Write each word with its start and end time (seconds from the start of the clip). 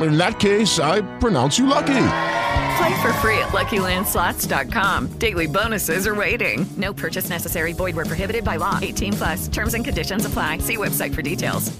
in 0.00 0.16
that 0.16 0.40
case, 0.40 0.78
I 0.78 1.02
pronounce 1.18 1.58
you 1.58 1.66
lucky. 1.66 2.06
Play 2.78 3.02
for 3.02 3.12
free 3.14 3.38
at 3.38 3.48
LuckyLandSlots.com. 3.48 5.18
Daily 5.18 5.46
bonuses 5.46 6.06
are 6.06 6.14
waiting. 6.14 6.66
No 6.76 6.92
purchase 6.92 7.28
necessary. 7.28 7.72
Void 7.72 7.94
were 7.96 8.06
prohibited 8.06 8.44
by 8.44 8.56
law. 8.56 8.78
18 8.80 9.12
plus. 9.12 9.48
Terms 9.48 9.74
and 9.74 9.84
conditions 9.84 10.24
apply. 10.24 10.58
See 10.58 10.76
website 10.76 11.14
for 11.14 11.22
details. 11.22 11.70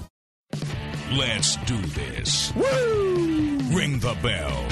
Let's 1.11 1.57
do 1.65 1.77
this. 1.77 2.53
Woo! 2.55 3.57
Ring 3.71 3.99
the 3.99 4.17
bell. 4.23 4.65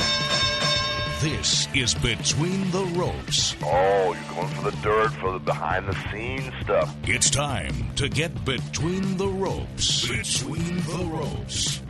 This 1.21 1.67
is 1.75 1.93
Between 1.93 2.71
the 2.71 2.83
Ropes. 2.95 3.55
Oh, 3.61 4.15
you're 4.15 4.35
going 4.35 4.47
for 4.55 4.71
the 4.71 4.77
dirt, 4.77 5.11
for 5.19 5.33
the 5.33 5.39
behind 5.39 5.87
the 5.87 5.95
scenes 6.09 6.51
stuff. 6.63 6.95
It's 7.03 7.29
time 7.29 7.93
to 7.95 8.09
get 8.09 8.43
between 8.43 9.17
the 9.17 9.27
ropes. 9.27 10.07
Between 10.07 10.77
the 10.77 11.05
ropes. 11.13 11.83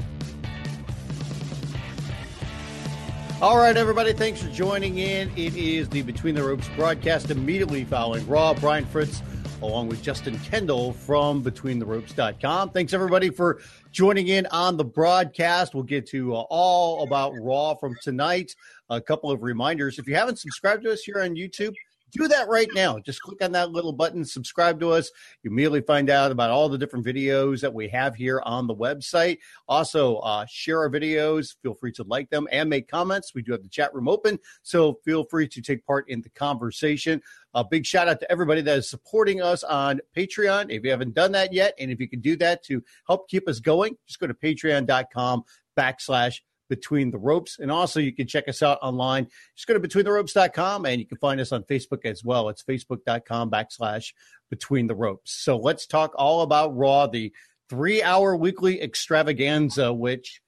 All 3.41 3.57
right, 3.57 3.75
everybody, 3.75 4.13
thanks 4.13 4.39
for 4.39 4.49
joining 4.51 4.99
in. 4.99 5.31
It 5.35 5.55
is 5.55 5.89
the 5.89 6.03
Between 6.03 6.35
the 6.35 6.43
Ropes 6.43 6.69
broadcast 6.75 7.31
immediately 7.31 7.83
following 7.83 8.25
Raw. 8.27 8.53
Brian 8.53 8.85
Fritz, 8.85 9.23
along 9.63 9.87
with 9.87 10.03
Justin 10.03 10.37
Kendall 10.41 10.93
from 10.93 11.43
BetweenTheRopes.com. 11.43 12.69
Thanks, 12.69 12.93
everybody, 12.93 13.31
for 13.31 13.59
joining 13.91 14.27
in 14.27 14.45
on 14.51 14.77
the 14.77 14.85
broadcast. 14.85 15.73
We'll 15.73 15.81
get 15.85 16.05
to 16.09 16.35
uh, 16.35 16.41
all 16.51 17.01
about 17.01 17.33
Raw 17.41 17.73
from 17.73 17.95
tonight. 18.03 18.55
A 18.91 19.01
couple 19.01 19.31
of 19.31 19.41
reminders. 19.41 19.97
If 19.97 20.07
you 20.07 20.13
haven't 20.13 20.37
subscribed 20.37 20.83
to 20.83 20.91
us 20.91 21.01
here 21.01 21.21
on 21.21 21.35
YouTube, 21.35 21.73
do 22.11 22.27
that 22.27 22.47
right 22.47 22.69
now. 22.73 22.99
Just 22.99 23.21
click 23.21 23.41
on 23.43 23.51
that 23.53 23.71
little 23.71 23.93
button, 23.93 24.23
subscribe 24.25 24.79
to 24.79 24.91
us. 24.91 25.11
You 25.43 25.51
immediately 25.51 25.81
find 25.81 26.09
out 26.09 26.31
about 26.31 26.49
all 26.49 26.69
the 26.69 26.77
different 26.77 27.05
videos 27.05 27.61
that 27.61 27.73
we 27.73 27.87
have 27.89 28.15
here 28.15 28.41
on 28.45 28.67
the 28.67 28.75
website. 28.75 29.39
Also, 29.67 30.17
uh, 30.17 30.45
share 30.49 30.79
our 30.79 30.89
videos. 30.89 31.55
Feel 31.61 31.73
free 31.73 31.91
to 31.93 32.03
like 32.03 32.29
them 32.29 32.47
and 32.51 32.69
make 32.69 32.87
comments. 32.87 33.33
We 33.33 33.41
do 33.41 33.51
have 33.51 33.63
the 33.63 33.69
chat 33.69 33.93
room 33.93 34.07
open, 34.07 34.39
so 34.63 34.99
feel 35.05 35.23
free 35.23 35.47
to 35.47 35.61
take 35.61 35.85
part 35.85 36.09
in 36.09 36.21
the 36.21 36.29
conversation. 36.29 37.21
A 37.53 37.63
big 37.63 37.85
shout 37.85 38.07
out 38.07 38.19
to 38.21 38.31
everybody 38.31 38.61
that 38.61 38.77
is 38.77 38.89
supporting 38.89 39.41
us 39.41 39.63
on 39.63 39.99
Patreon. 40.15 40.71
If 40.71 40.83
you 40.83 40.91
haven't 40.91 41.13
done 41.13 41.33
that 41.33 41.51
yet, 41.51 41.73
and 41.79 41.91
if 41.91 41.99
you 41.99 42.07
can 42.07 42.21
do 42.21 42.35
that 42.37 42.63
to 42.65 42.81
help 43.07 43.29
keep 43.29 43.47
us 43.47 43.59
going, 43.59 43.97
just 44.07 44.19
go 44.19 44.27
to 44.27 44.33
patreon.com 44.33 45.43
backslash 45.77 46.39
between 46.71 47.11
the 47.11 47.17
Ropes. 47.17 47.59
And 47.59 47.69
also, 47.69 47.99
you 47.99 48.13
can 48.13 48.27
check 48.27 48.47
us 48.47 48.63
out 48.63 48.79
online. 48.81 49.27
Just 49.57 49.67
go 49.67 49.77
to 49.77 49.79
betweentheropes.com 49.79 50.85
and 50.85 51.01
you 51.01 51.05
can 51.05 51.17
find 51.17 51.41
us 51.41 51.51
on 51.51 51.63
Facebook 51.63 52.05
as 52.05 52.23
well. 52.23 52.47
It's 52.47 52.63
facebook.com 52.63 53.51
backslash 53.51 54.13
between 54.49 54.87
the 54.87 54.95
ropes. 54.95 55.33
So 55.33 55.57
let's 55.57 55.85
talk 55.85 56.13
all 56.15 56.43
about 56.43 56.75
Raw, 56.75 57.07
the 57.07 57.33
three 57.69 58.01
hour 58.01 58.37
weekly 58.37 58.81
extravaganza, 58.81 59.91
which, 59.91 60.41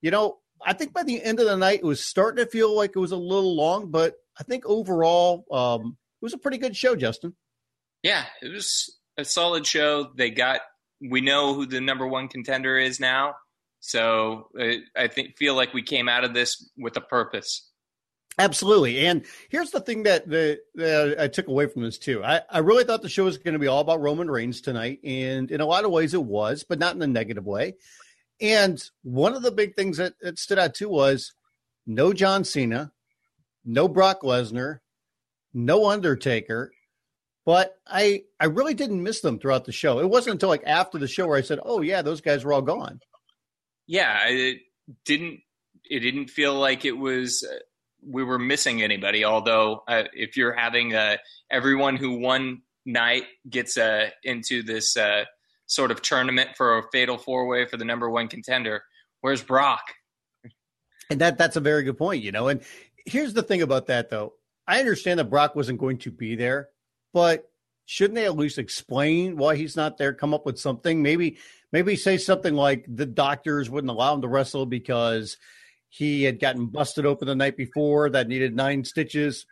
you 0.00 0.10
know, 0.10 0.38
I 0.64 0.72
think 0.72 0.94
by 0.94 1.02
the 1.02 1.22
end 1.22 1.38
of 1.38 1.44
the 1.44 1.56
night, 1.56 1.80
it 1.80 1.84
was 1.84 2.02
starting 2.02 2.42
to 2.42 2.50
feel 2.50 2.74
like 2.74 2.92
it 2.96 2.98
was 2.98 3.12
a 3.12 3.16
little 3.16 3.54
long, 3.54 3.90
but 3.90 4.14
I 4.40 4.44
think 4.44 4.64
overall, 4.64 5.44
um, 5.52 5.98
it 6.20 6.24
was 6.24 6.32
a 6.32 6.38
pretty 6.38 6.56
good 6.56 6.74
show, 6.74 6.96
Justin. 6.96 7.36
Yeah, 8.02 8.24
it 8.40 8.50
was 8.52 8.98
a 9.18 9.24
solid 9.26 9.66
show. 9.66 10.12
They 10.16 10.30
got, 10.30 10.62
we 10.98 11.20
know 11.20 11.52
who 11.52 11.66
the 11.66 11.82
number 11.82 12.06
one 12.06 12.28
contender 12.28 12.78
is 12.78 12.98
now. 12.98 13.34
So 13.80 14.48
I 14.96 15.08
think 15.08 15.36
feel 15.36 15.54
like 15.54 15.72
we 15.72 15.82
came 15.82 16.08
out 16.08 16.24
of 16.24 16.34
this 16.34 16.68
with 16.76 16.96
a 16.96 17.00
purpose. 17.00 17.68
Absolutely. 18.38 19.04
And 19.06 19.24
here's 19.48 19.70
the 19.70 19.80
thing 19.80 20.04
that, 20.04 20.28
that 20.28 21.16
I 21.18 21.26
took 21.26 21.48
away 21.48 21.66
from 21.66 21.82
this 21.82 21.98
too. 21.98 22.22
I, 22.22 22.42
I 22.48 22.58
really 22.58 22.84
thought 22.84 23.02
the 23.02 23.08
show 23.08 23.24
was 23.24 23.36
going 23.36 23.54
to 23.54 23.58
be 23.58 23.66
all 23.66 23.80
about 23.80 24.00
Roman 24.00 24.30
Reigns 24.30 24.60
tonight. 24.60 25.00
And 25.02 25.50
in 25.50 25.60
a 25.60 25.66
lot 25.66 25.84
of 25.84 25.90
ways 25.90 26.14
it 26.14 26.22
was, 26.22 26.64
but 26.68 26.78
not 26.78 26.94
in 26.94 27.02
a 27.02 27.06
negative 27.06 27.46
way. 27.46 27.74
And 28.40 28.80
one 29.02 29.34
of 29.34 29.42
the 29.42 29.50
big 29.50 29.74
things 29.74 29.96
that, 29.96 30.14
that 30.20 30.38
stood 30.38 30.58
out 30.58 30.74
too 30.74 30.88
was 30.88 31.32
no 31.84 32.12
John 32.12 32.44
Cena, 32.44 32.92
no 33.64 33.88
Brock 33.88 34.22
Lesnar, 34.22 34.78
no 35.52 35.90
Undertaker. 35.90 36.70
But 37.44 37.74
I 37.86 38.24
I 38.38 38.44
really 38.44 38.74
didn't 38.74 39.02
miss 39.02 39.20
them 39.22 39.38
throughout 39.38 39.64
the 39.64 39.72
show. 39.72 40.00
It 40.00 40.10
wasn't 40.10 40.34
until 40.34 40.50
like 40.50 40.64
after 40.66 40.98
the 40.98 41.08
show 41.08 41.26
where 41.26 41.38
I 41.38 41.42
said, 41.42 41.58
"Oh 41.62 41.80
yeah, 41.80 42.02
those 42.02 42.20
guys 42.20 42.44
were 42.44 42.52
all 42.52 42.60
gone." 42.60 43.00
Yeah, 43.88 44.28
it 44.28 44.58
didn't 45.04 45.40
it 45.90 46.00
didn't 46.00 46.28
feel 46.28 46.54
like 46.54 46.84
it 46.84 46.92
was 46.92 47.44
uh, 47.44 47.58
we 48.06 48.22
were 48.22 48.38
missing 48.38 48.82
anybody. 48.82 49.24
Although 49.24 49.82
uh, 49.88 50.04
if 50.12 50.36
you're 50.36 50.52
having 50.52 50.94
uh, 50.94 51.16
everyone 51.50 51.96
who 51.96 52.18
won 52.18 52.62
night 52.86 53.24
gets 53.48 53.76
uh, 53.76 54.10
into 54.22 54.62
this 54.62 54.96
uh, 54.96 55.24
sort 55.66 55.90
of 55.90 56.02
tournament 56.02 56.50
for 56.56 56.78
a 56.78 56.82
fatal 56.92 57.18
four 57.18 57.48
way 57.48 57.66
for 57.66 57.76
the 57.76 57.84
number 57.84 58.08
one 58.08 58.28
contender, 58.28 58.82
where's 59.22 59.42
Brock? 59.42 59.82
And 61.10 61.20
that 61.22 61.38
that's 61.38 61.56
a 61.56 61.60
very 61.60 61.82
good 61.82 61.98
point, 61.98 62.22
you 62.22 62.30
know. 62.30 62.48
And 62.48 62.62
here's 63.06 63.32
the 63.32 63.42
thing 63.42 63.62
about 63.62 63.86
that 63.86 64.10
though. 64.10 64.34
I 64.66 64.80
understand 64.80 65.18
that 65.18 65.30
Brock 65.30 65.56
wasn't 65.56 65.78
going 65.78 65.96
to 65.98 66.10
be 66.10 66.36
there, 66.36 66.68
but 67.14 67.50
shouldn't 67.88 68.16
they 68.16 68.26
at 68.26 68.36
least 68.36 68.58
explain 68.58 69.38
why 69.38 69.56
he's 69.56 69.74
not 69.74 69.96
there? 69.96 70.12
Come 70.12 70.34
up 70.34 70.44
with 70.44 70.58
something. 70.58 71.02
Maybe 71.02 71.38
maybe 71.72 71.96
say 71.96 72.18
something 72.18 72.52
like 72.52 72.84
the 72.86 73.06
doctors 73.06 73.70
wouldn't 73.70 73.90
allow 73.90 74.14
him 74.14 74.20
to 74.20 74.28
wrestle 74.28 74.66
because 74.66 75.38
he 75.88 76.22
had 76.24 76.38
gotten 76.38 76.66
busted 76.66 77.06
open 77.06 77.26
the 77.26 77.34
night 77.34 77.56
before 77.56 78.10
that 78.10 78.28
needed 78.28 78.54
nine 78.54 78.84
stitches 78.84 79.46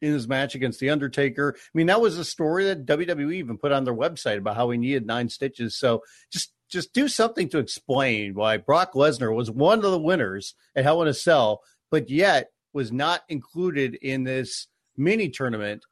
in 0.00 0.12
his 0.12 0.28
match 0.28 0.54
against 0.54 0.78
the 0.78 0.90
Undertaker. 0.90 1.56
I 1.56 1.70
mean, 1.74 1.88
that 1.88 2.00
was 2.00 2.16
a 2.16 2.24
story 2.24 2.66
that 2.66 2.86
WWE 2.86 3.34
even 3.34 3.58
put 3.58 3.72
on 3.72 3.82
their 3.82 3.92
website 3.92 4.38
about 4.38 4.54
how 4.54 4.70
he 4.70 4.78
needed 4.78 5.04
nine 5.04 5.28
stitches. 5.28 5.76
So 5.76 6.02
just 6.32 6.52
just 6.70 6.92
do 6.92 7.08
something 7.08 7.48
to 7.48 7.58
explain 7.58 8.34
why 8.34 8.56
Brock 8.56 8.92
Lesnar 8.92 9.34
was 9.34 9.50
one 9.50 9.84
of 9.84 9.90
the 9.90 9.98
winners 9.98 10.54
at 10.76 10.84
Hell 10.84 11.02
in 11.02 11.08
a 11.08 11.14
Cell, 11.14 11.60
but 11.90 12.08
yet 12.08 12.50
was 12.72 12.92
not 12.92 13.22
included 13.28 13.96
in 13.96 14.22
this 14.22 14.68
mini 14.96 15.28
tournament 15.28 15.82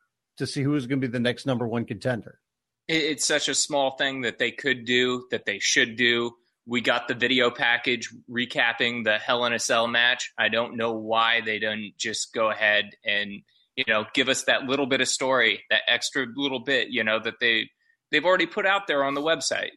to 0.42 0.52
see 0.52 0.62
who's 0.62 0.86
going 0.86 1.00
to 1.00 1.06
be 1.06 1.10
the 1.10 1.20
next 1.20 1.46
number 1.46 1.66
one 1.66 1.84
contender 1.84 2.38
it's 2.88 3.26
such 3.26 3.48
a 3.48 3.54
small 3.54 3.96
thing 3.96 4.22
that 4.22 4.38
they 4.38 4.50
could 4.50 4.84
do 4.84 5.26
that 5.30 5.46
they 5.46 5.58
should 5.58 5.96
do. 5.96 6.32
We 6.66 6.80
got 6.80 7.08
the 7.08 7.14
video 7.14 7.50
package 7.50 8.08
recapping 8.30 9.04
the 9.04 9.18
Hell 9.18 9.44
in 9.46 9.52
a 9.52 9.58
Cell 9.58 9.86
match. 9.88 10.32
I 10.38 10.48
don't 10.48 10.76
know 10.76 10.92
why 10.92 11.40
they 11.40 11.58
didn't 11.58 11.94
just 11.98 12.32
go 12.32 12.50
ahead 12.50 12.90
and 13.04 13.42
you 13.76 13.84
know 13.88 14.04
give 14.14 14.28
us 14.28 14.44
that 14.44 14.64
little 14.64 14.86
bit 14.86 15.00
of 15.00 15.08
story, 15.08 15.64
that 15.70 15.82
extra 15.88 16.26
little 16.36 16.60
bit, 16.60 16.88
you 16.90 17.02
know, 17.02 17.18
that 17.20 17.34
they 17.40 17.68
they've 18.10 18.24
already 18.24 18.46
put 18.46 18.66
out 18.66 18.86
there 18.86 19.04
on 19.04 19.14
the 19.14 19.22
website. 19.22 19.70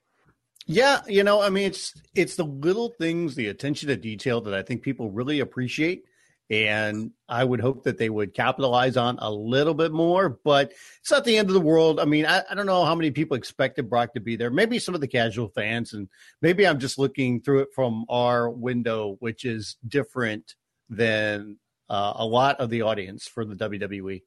Yeah, 0.68 1.02
you 1.08 1.24
know, 1.24 1.42
I 1.42 1.50
mean, 1.50 1.68
it's 1.68 1.94
it's 2.14 2.36
the 2.36 2.46
little 2.46 2.90
things, 3.00 3.36
the 3.36 3.48
attention 3.48 3.88
to 3.90 3.96
detail 3.96 4.42
that 4.42 4.54
I 4.54 4.62
think 4.62 4.82
people 4.82 5.10
really 5.10 5.40
appreciate 5.40 6.04
and 6.50 7.12
I 7.28 7.44
would 7.44 7.60
hope 7.60 7.84
that 7.84 7.98
they 7.98 8.10
would 8.10 8.34
capitalize 8.34 8.98
on 8.98 9.18
a 9.20 9.32
little 9.32 9.74
bit 9.74 9.92
more. 9.92 10.30
But 10.44 10.74
it's 11.02 11.12
not 11.12 11.26
the 11.26 11.38
end 11.38 11.50
of 11.50 11.54
the 11.54 11.62
world. 11.62 12.00
I 12.00 12.06
mean, 12.06 12.26
I, 12.26 12.44
I, 12.50 12.54
don't 12.54 12.68
know 12.68 12.86
how 12.86 12.96
many 12.96 13.12
people 13.12 13.36
expected 13.36 13.90
Brock 13.90 14.14
to 14.14 14.20
be 14.20 14.36
there. 14.36 14.52
Maybe 14.52 14.78
some 14.80 14.94
of 14.96 15.02
the 15.02 15.08
casual 15.08 15.50
fans, 15.50 15.94
and 15.94 16.08
maybe 16.42 16.68
I'm 16.68 16.80
just 16.80 17.00
looking 17.00 17.42
through 17.42 17.62
it 17.62 17.70
from 17.74 18.06
our 18.10 18.50
window, 18.50 19.18
which 19.20 19.44
is 19.44 19.78
different 19.88 20.54
than 20.90 21.58
uh, 21.90 22.14
a 22.16 22.26
lot 22.26 22.60
of 22.60 22.70
the 22.70 22.84
audience 22.84 23.28
for 23.28 23.44
the 23.44 23.56
WWE. 23.56 24.22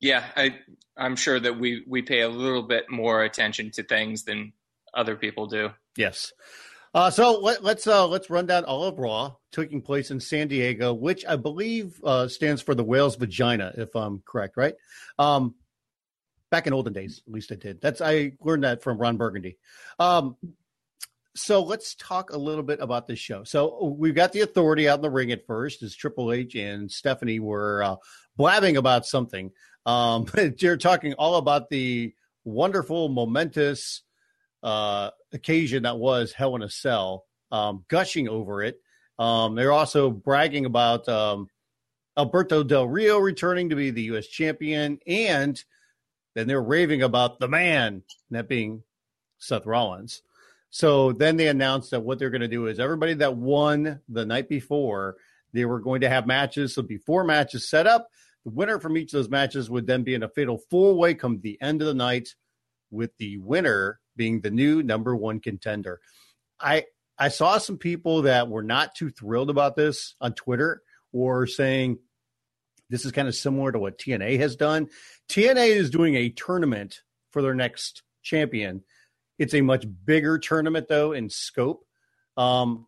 Yeah, 0.00 0.24
I, 0.36 0.58
I'm 0.96 1.16
sure 1.16 1.40
that 1.40 1.58
we 1.58 1.84
we 1.86 2.02
pay 2.02 2.20
a 2.20 2.28
little 2.28 2.62
bit 2.62 2.90
more 2.90 3.24
attention 3.24 3.70
to 3.72 3.82
things 3.82 4.24
than 4.24 4.52
other 4.94 5.16
people 5.16 5.46
do. 5.46 5.70
Yes. 5.96 6.32
Uh, 6.96 7.10
so 7.10 7.40
let, 7.40 7.58
us 7.58 7.62
let's, 7.62 7.86
uh, 7.86 8.06
let's 8.06 8.30
run 8.30 8.46
down 8.46 8.64
all 8.64 8.84
of 8.84 8.98
Raw 8.98 9.34
taking 9.52 9.82
place 9.82 10.10
in 10.10 10.18
San 10.18 10.48
Diego, 10.48 10.94
which 10.94 11.26
I 11.26 11.36
believe 11.36 12.00
uh, 12.02 12.26
stands 12.26 12.62
for 12.62 12.74
the 12.74 12.82
whale's 12.82 13.16
vagina, 13.16 13.70
if 13.76 13.94
I'm 13.94 14.22
correct, 14.24 14.56
right? 14.56 14.72
Um, 15.18 15.56
back 16.50 16.66
in 16.66 16.72
olden 16.72 16.94
days, 16.94 17.20
at 17.26 17.30
least 17.30 17.52
I 17.52 17.56
did. 17.56 17.82
That's 17.82 18.00
I 18.00 18.32
learned 18.40 18.64
that 18.64 18.82
from 18.82 18.96
Ron 18.96 19.18
Burgundy. 19.18 19.58
Um, 19.98 20.38
so 21.34 21.62
let's 21.62 21.96
talk 21.96 22.32
a 22.32 22.38
little 22.38 22.64
bit 22.64 22.80
about 22.80 23.06
this 23.06 23.18
show. 23.18 23.44
So 23.44 23.94
we've 23.98 24.14
got 24.14 24.32
the 24.32 24.40
authority 24.40 24.88
out 24.88 25.00
in 25.00 25.02
the 25.02 25.10
ring 25.10 25.32
at 25.32 25.46
first, 25.46 25.82
as 25.82 25.94
Triple 25.94 26.32
H 26.32 26.54
and 26.54 26.90
Stephanie 26.90 27.40
were 27.40 27.82
uh, 27.82 27.96
blabbing 28.38 28.78
about 28.78 29.04
something. 29.04 29.50
Um, 29.84 30.28
you're 30.60 30.78
talking 30.78 31.12
all 31.12 31.36
about 31.36 31.68
the 31.68 32.14
wonderful, 32.42 33.10
momentous 33.10 34.00
uh, 34.66 35.10
occasion 35.32 35.84
that 35.84 35.96
was 35.96 36.32
Hell 36.32 36.56
in 36.56 36.62
a 36.62 36.68
Cell, 36.68 37.24
um, 37.52 37.84
gushing 37.88 38.28
over 38.28 38.64
it. 38.64 38.80
Um, 39.16 39.54
they're 39.54 39.72
also 39.72 40.10
bragging 40.10 40.66
about 40.66 41.08
um, 41.08 41.48
Alberto 42.18 42.64
Del 42.64 42.88
Rio 42.88 43.18
returning 43.18 43.70
to 43.70 43.76
be 43.76 43.90
the 43.90 44.02
U.S. 44.02 44.26
champion, 44.26 44.98
and 45.06 45.62
then 46.34 46.48
they're 46.48 46.60
raving 46.60 47.02
about 47.02 47.38
the 47.38 47.46
man, 47.46 48.02
that 48.32 48.48
being 48.48 48.82
Seth 49.38 49.66
Rollins. 49.66 50.22
So 50.70 51.12
then 51.12 51.36
they 51.36 51.46
announced 51.46 51.92
that 51.92 52.00
what 52.00 52.18
they're 52.18 52.30
going 52.30 52.40
to 52.40 52.48
do 52.48 52.66
is 52.66 52.80
everybody 52.80 53.14
that 53.14 53.36
won 53.36 54.00
the 54.08 54.26
night 54.26 54.48
before, 54.48 55.16
they 55.52 55.64
were 55.64 55.80
going 55.80 56.00
to 56.00 56.08
have 56.08 56.26
matches. 56.26 56.74
So 56.74 56.82
before 56.82 57.22
matches 57.22 57.68
set 57.68 57.86
up, 57.86 58.08
the 58.44 58.50
winner 58.50 58.80
from 58.80 58.96
each 58.96 59.14
of 59.14 59.18
those 59.18 59.30
matches 59.30 59.70
would 59.70 59.86
then 59.86 60.02
be 60.02 60.14
in 60.14 60.24
a 60.24 60.28
fatal 60.28 60.58
four 60.68 60.94
way 60.94 61.14
come 61.14 61.40
the 61.40 61.56
end 61.62 61.82
of 61.82 61.86
the 61.86 61.94
night, 61.94 62.34
with 62.90 63.16
the 63.18 63.38
winner 63.38 64.00
being 64.16 64.40
the 64.40 64.50
new 64.50 64.82
number 64.82 65.14
one 65.14 65.40
contender. 65.40 66.00
I 66.60 66.84
I 67.18 67.28
saw 67.28 67.58
some 67.58 67.78
people 67.78 68.22
that 68.22 68.48
were 68.48 68.62
not 68.62 68.94
too 68.94 69.10
thrilled 69.10 69.50
about 69.50 69.76
this 69.76 70.14
on 70.20 70.34
Twitter 70.34 70.82
or 71.12 71.46
saying 71.46 71.98
this 72.90 73.04
is 73.04 73.12
kind 73.12 73.28
of 73.28 73.34
similar 73.34 73.72
to 73.72 73.78
what 73.78 73.98
TNA 73.98 74.38
has 74.38 74.56
done. 74.56 74.88
TNA 75.28 75.68
is 75.68 75.90
doing 75.90 76.14
a 76.14 76.28
tournament 76.28 77.00
for 77.30 77.42
their 77.42 77.54
next 77.54 78.02
champion. 78.22 78.82
It's 79.38 79.54
a 79.54 79.60
much 79.60 79.86
bigger 80.04 80.38
tournament 80.38 80.88
though 80.88 81.12
in 81.12 81.30
scope. 81.30 81.84
Um, 82.36 82.86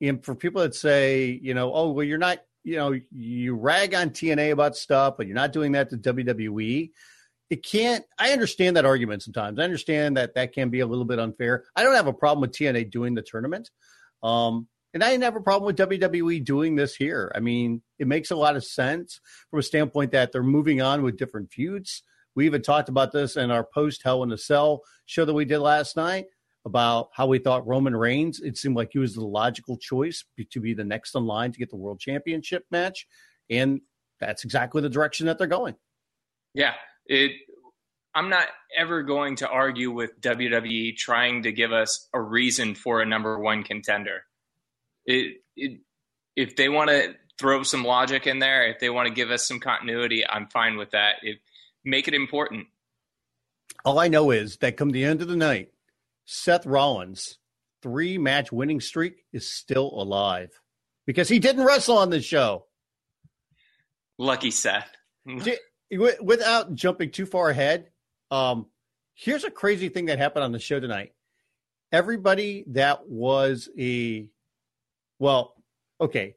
and 0.00 0.24
for 0.24 0.34
people 0.34 0.62
that 0.62 0.74
say, 0.74 1.38
you 1.42 1.54
know, 1.54 1.72
oh 1.72 1.92
well, 1.92 2.04
you're 2.04 2.18
not, 2.18 2.38
you 2.64 2.76
know, 2.76 2.98
you 3.10 3.54
rag 3.54 3.94
on 3.94 4.10
TNA 4.10 4.52
about 4.52 4.76
stuff, 4.76 5.14
but 5.16 5.26
you're 5.26 5.34
not 5.34 5.52
doing 5.52 5.72
that 5.72 5.90
to 5.90 5.96
WWE. 5.96 6.90
It 7.52 7.62
can't. 7.62 8.02
I 8.18 8.32
understand 8.32 8.78
that 8.78 8.86
argument 8.86 9.22
sometimes. 9.22 9.58
I 9.58 9.64
understand 9.64 10.16
that 10.16 10.34
that 10.36 10.54
can 10.54 10.70
be 10.70 10.80
a 10.80 10.86
little 10.86 11.04
bit 11.04 11.18
unfair. 11.18 11.64
I 11.76 11.82
don't 11.82 11.94
have 11.94 12.06
a 12.06 12.12
problem 12.14 12.40
with 12.40 12.52
TNA 12.52 12.90
doing 12.90 13.14
the 13.14 13.20
tournament. 13.20 13.68
Um, 14.22 14.68
and 14.94 15.04
I 15.04 15.10
didn't 15.10 15.24
have 15.24 15.36
a 15.36 15.40
problem 15.42 15.66
with 15.66 15.76
WWE 15.76 16.42
doing 16.42 16.76
this 16.76 16.96
here. 16.96 17.30
I 17.34 17.40
mean, 17.40 17.82
it 17.98 18.06
makes 18.06 18.30
a 18.30 18.36
lot 18.36 18.56
of 18.56 18.64
sense 18.64 19.20
from 19.50 19.58
a 19.58 19.62
standpoint 19.62 20.12
that 20.12 20.32
they're 20.32 20.42
moving 20.42 20.80
on 20.80 21.02
with 21.02 21.18
different 21.18 21.52
feuds. 21.52 22.02
We 22.34 22.46
even 22.46 22.62
talked 22.62 22.88
about 22.88 23.12
this 23.12 23.36
in 23.36 23.50
our 23.50 23.64
post 23.74 24.00
Hell 24.02 24.22
in 24.22 24.32
a 24.32 24.38
Cell 24.38 24.80
show 25.04 25.26
that 25.26 25.34
we 25.34 25.44
did 25.44 25.58
last 25.58 25.94
night 25.94 26.24
about 26.64 27.10
how 27.12 27.26
we 27.26 27.38
thought 27.38 27.66
Roman 27.66 27.94
Reigns, 27.94 28.40
it 28.40 28.56
seemed 28.56 28.76
like 28.76 28.92
he 28.92 28.98
was 28.98 29.14
the 29.14 29.26
logical 29.26 29.76
choice 29.76 30.24
to 30.50 30.60
be 30.60 30.72
the 30.72 30.84
next 30.84 31.14
in 31.14 31.26
line 31.26 31.52
to 31.52 31.58
get 31.58 31.68
the 31.68 31.76
world 31.76 32.00
championship 32.00 32.64
match. 32.70 33.06
And 33.50 33.82
that's 34.20 34.42
exactly 34.42 34.80
the 34.80 34.88
direction 34.88 35.26
that 35.26 35.36
they're 35.36 35.46
going. 35.46 35.74
Yeah. 36.54 36.72
It 37.06 37.32
I'm 38.14 38.28
not 38.28 38.46
ever 38.76 39.02
going 39.02 39.36
to 39.36 39.48
argue 39.48 39.90
with 39.90 40.20
WWE 40.20 40.96
trying 40.96 41.44
to 41.44 41.52
give 41.52 41.72
us 41.72 42.08
a 42.12 42.20
reason 42.20 42.74
for 42.74 43.00
a 43.00 43.06
number 43.06 43.38
one 43.38 43.62
contender 43.64 44.24
it, 45.06 45.42
it 45.56 45.80
if 46.36 46.56
they 46.56 46.68
want 46.68 46.90
to 46.90 47.14
throw 47.38 47.62
some 47.62 47.84
logic 47.84 48.26
in 48.26 48.38
there, 48.38 48.66
if 48.68 48.78
they 48.78 48.90
want 48.90 49.08
to 49.08 49.14
give 49.14 49.30
us 49.30 49.46
some 49.46 49.60
continuity, 49.60 50.26
I'm 50.26 50.48
fine 50.48 50.76
with 50.76 50.90
that. 50.92 51.16
If 51.22 51.38
make 51.84 52.08
it 52.08 52.14
important. 52.14 52.66
All 53.84 53.98
I 53.98 54.08
know 54.08 54.30
is 54.30 54.58
that 54.58 54.76
come 54.76 54.90
the 54.90 55.04
end 55.04 55.22
of 55.22 55.28
the 55.28 55.36
night, 55.36 55.70
Seth 56.24 56.66
Rollins' 56.66 57.38
three 57.82 58.16
match 58.16 58.52
winning 58.52 58.80
streak 58.80 59.24
is 59.32 59.50
still 59.50 59.90
alive 59.94 60.60
because 61.06 61.28
he 61.28 61.38
didn't 61.38 61.64
wrestle 61.64 61.98
on 61.98 62.10
the 62.10 62.22
show. 62.22 62.66
Lucky 64.18 64.50
Seth. 64.50 64.88
Without 65.92 66.74
jumping 66.74 67.10
too 67.10 67.26
far 67.26 67.50
ahead, 67.50 67.88
um, 68.30 68.66
here's 69.14 69.44
a 69.44 69.50
crazy 69.50 69.88
thing 69.88 70.06
that 70.06 70.18
happened 70.18 70.44
on 70.44 70.52
the 70.52 70.58
show 70.58 70.80
tonight. 70.80 71.12
Everybody 71.90 72.64
that 72.68 73.08
was 73.08 73.68
a 73.78 74.26
well, 75.18 75.54
okay. 76.00 76.36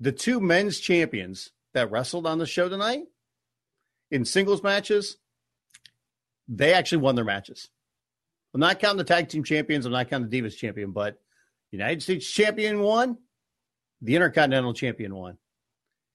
The 0.00 0.12
two 0.12 0.40
men's 0.40 0.78
champions 0.78 1.50
that 1.74 1.90
wrestled 1.90 2.26
on 2.26 2.38
the 2.38 2.46
show 2.46 2.68
tonight 2.68 3.04
in 4.10 4.24
singles 4.24 4.62
matches, 4.62 5.16
they 6.46 6.74
actually 6.74 6.98
won 6.98 7.14
their 7.14 7.24
matches. 7.24 7.70
I'm 8.54 8.60
not 8.60 8.78
counting 8.78 8.98
the 8.98 9.04
tag 9.04 9.28
team 9.28 9.44
champions. 9.44 9.86
I'm 9.86 9.92
not 9.92 10.08
counting 10.08 10.30
the 10.30 10.42
Divas 10.42 10.56
champion, 10.56 10.92
but 10.92 11.18
United 11.70 12.02
States 12.02 12.30
champion 12.30 12.80
won, 12.80 13.18
the 14.00 14.14
Intercontinental 14.14 14.74
champion 14.74 15.14
won. 15.14 15.38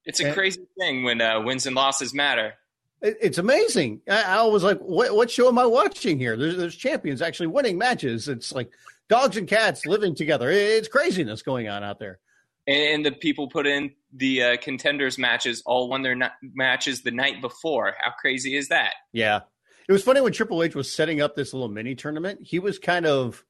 It's 0.06 0.20
a 0.20 0.26
and, 0.26 0.34
crazy 0.34 0.62
thing 0.78 1.04
when 1.04 1.22
uh, 1.22 1.42
wins 1.42 1.66
and 1.66 1.76
losses 1.76 2.14
matter. 2.14 2.54
It, 3.02 3.18
it's 3.22 3.38
amazing. 3.38 4.02
I, 4.10 4.40
I, 4.40 4.44
was 4.44 4.64
like, 4.64 4.80
what, 4.80 5.16
what 5.16 5.32
show 5.32 5.48
am 5.48 5.60
I 5.60 5.66
watching 5.66 6.20
here? 6.20 6.36
There's, 6.36 6.58
there's 6.58 6.76
champions 6.76 7.22
actually 7.22 7.48
winning 7.48 7.78
matches. 7.78 8.28
It's 8.28 8.52
like 8.52 8.72
dogs 9.10 9.38
and 9.38 9.48
cats 9.48 9.86
living 9.86 10.16
together. 10.16 10.50
It's 10.50 10.88
craziness 10.88 11.42
going 11.42 11.68
on 11.68 11.84
out 11.84 12.00
there. 12.00 12.20
And 12.66 13.06
the 13.06 13.12
people 13.12 13.50
put 13.50 13.68
in 13.68 13.92
the 14.14 14.44
uh, 14.44 14.58
contenders 14.58 15.18
matches 15.18 15.62
all 15.66 15.90
won 15.90 16.02
their 16.02 16.18
matches 16.42 17.02
the 17.02 17.12
night 17.12 17.42
before. 17.42 17.96
How 18.00 18.12
crazy 18.12 18.56
is 18.56 18.70
that? 18.70 18.94
Yeah. 19.12 19.42
It 19.88 19.92
was 19.92 20.04
funny 20.04 20.22
when 20.22 20.32
Triple 20.32 20.64
H 20.64 20.76
was 20.76 20.92
setting 20.92 21.20
up 21.20 21.36
this 21.36 21.54
little 21.54 21.68
mini 21.68 21.96
tournament. 21.96 22.40
He 22.42 22.60
was 22.60 22.80
kind 22.80 23.06
of 23.06 23.44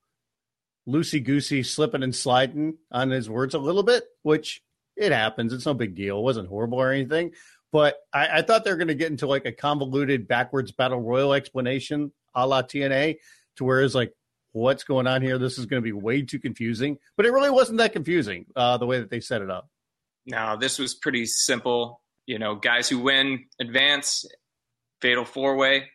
loosey 0.87 1.23
goosey, 1.23 1.61
slipping 1.61 2.01
and 2.01 2.15
sliding 2.15 2.77
on 2.91 3.11
his 3.11 3.29
words 3.29 3.53
a 3.53 3.59
little 3.59 3.83
bit, 3.83 4.03
which 4.23 4.63
it 4.95 5.11
happens. 5.11 5.53
It's 5.53 5.65
no 5.65 5.73
big 5.73 5.95
deal. 5.95 6.19
It 6.19 6.23
wasn't 6.23 6.49
horrible 6.49 6.79
or 6.79 6.91
anything. 6.91 7.31
But 7.71 7.97
I, 8.13 8.39
I 8.39 8.41
thought 8.43 8.63
they 8.63 8.71
were 8.71 8.77
going 8.77 8.87
to 8.89 8.95
get 8.95 9.11
into 9.11 9.27
like 9.27 9.45
a 9.45 9.51
convoluted 9.51 10.27
backwards 10.27 10.71
battle 10.71 11.01
royal 11.01 11.33
explanation 11.33 12.11
a 12.35 12.47
la 12.47 12.61
TNA 12.61 13.17
to 13.57 13.63
where 13.63 13.81
it's 13.81 13.95
like, 13.95 14.13
what's 14.51 14.83
going 14.83 15.07
on 15.07 15.21
here? 15.21 15.37
This 15.37 15.57
is 15.57 15.65
going 15.65 15.81
to 15.81 15.83
be 15.83 15.91
way 15.91 16.21
too 16.21 16.39
confusing. 16.39 16.97
But 17.17 17.25
it 17.25 17.31
really 17.31 17.49
wasn't 17.49 17.79
that 17.79 17.93
confusing 17.93 18.45
uh, 18.55 18.77
the 18.77 18.85
way 18.85 18.99
that 18.99 19.09
they 19.09 19.19
set 19.19 19.41
it 19.41 19.49
up. 19.49 19.69
No, 20.25 20.57
this 20.59 20.79
was 20.79 20.93
pretty 20.93 21.25
simple. 21.25 22.01
You 22.25 22.39
know, 22.39 22.55
guys 22.55 22.87
who 22.87 22.99
win 22.99 23.45
advance, 23.59 24.25
fatal 25.01 25.25
four 25.25 25.57
way. 25.57 25.89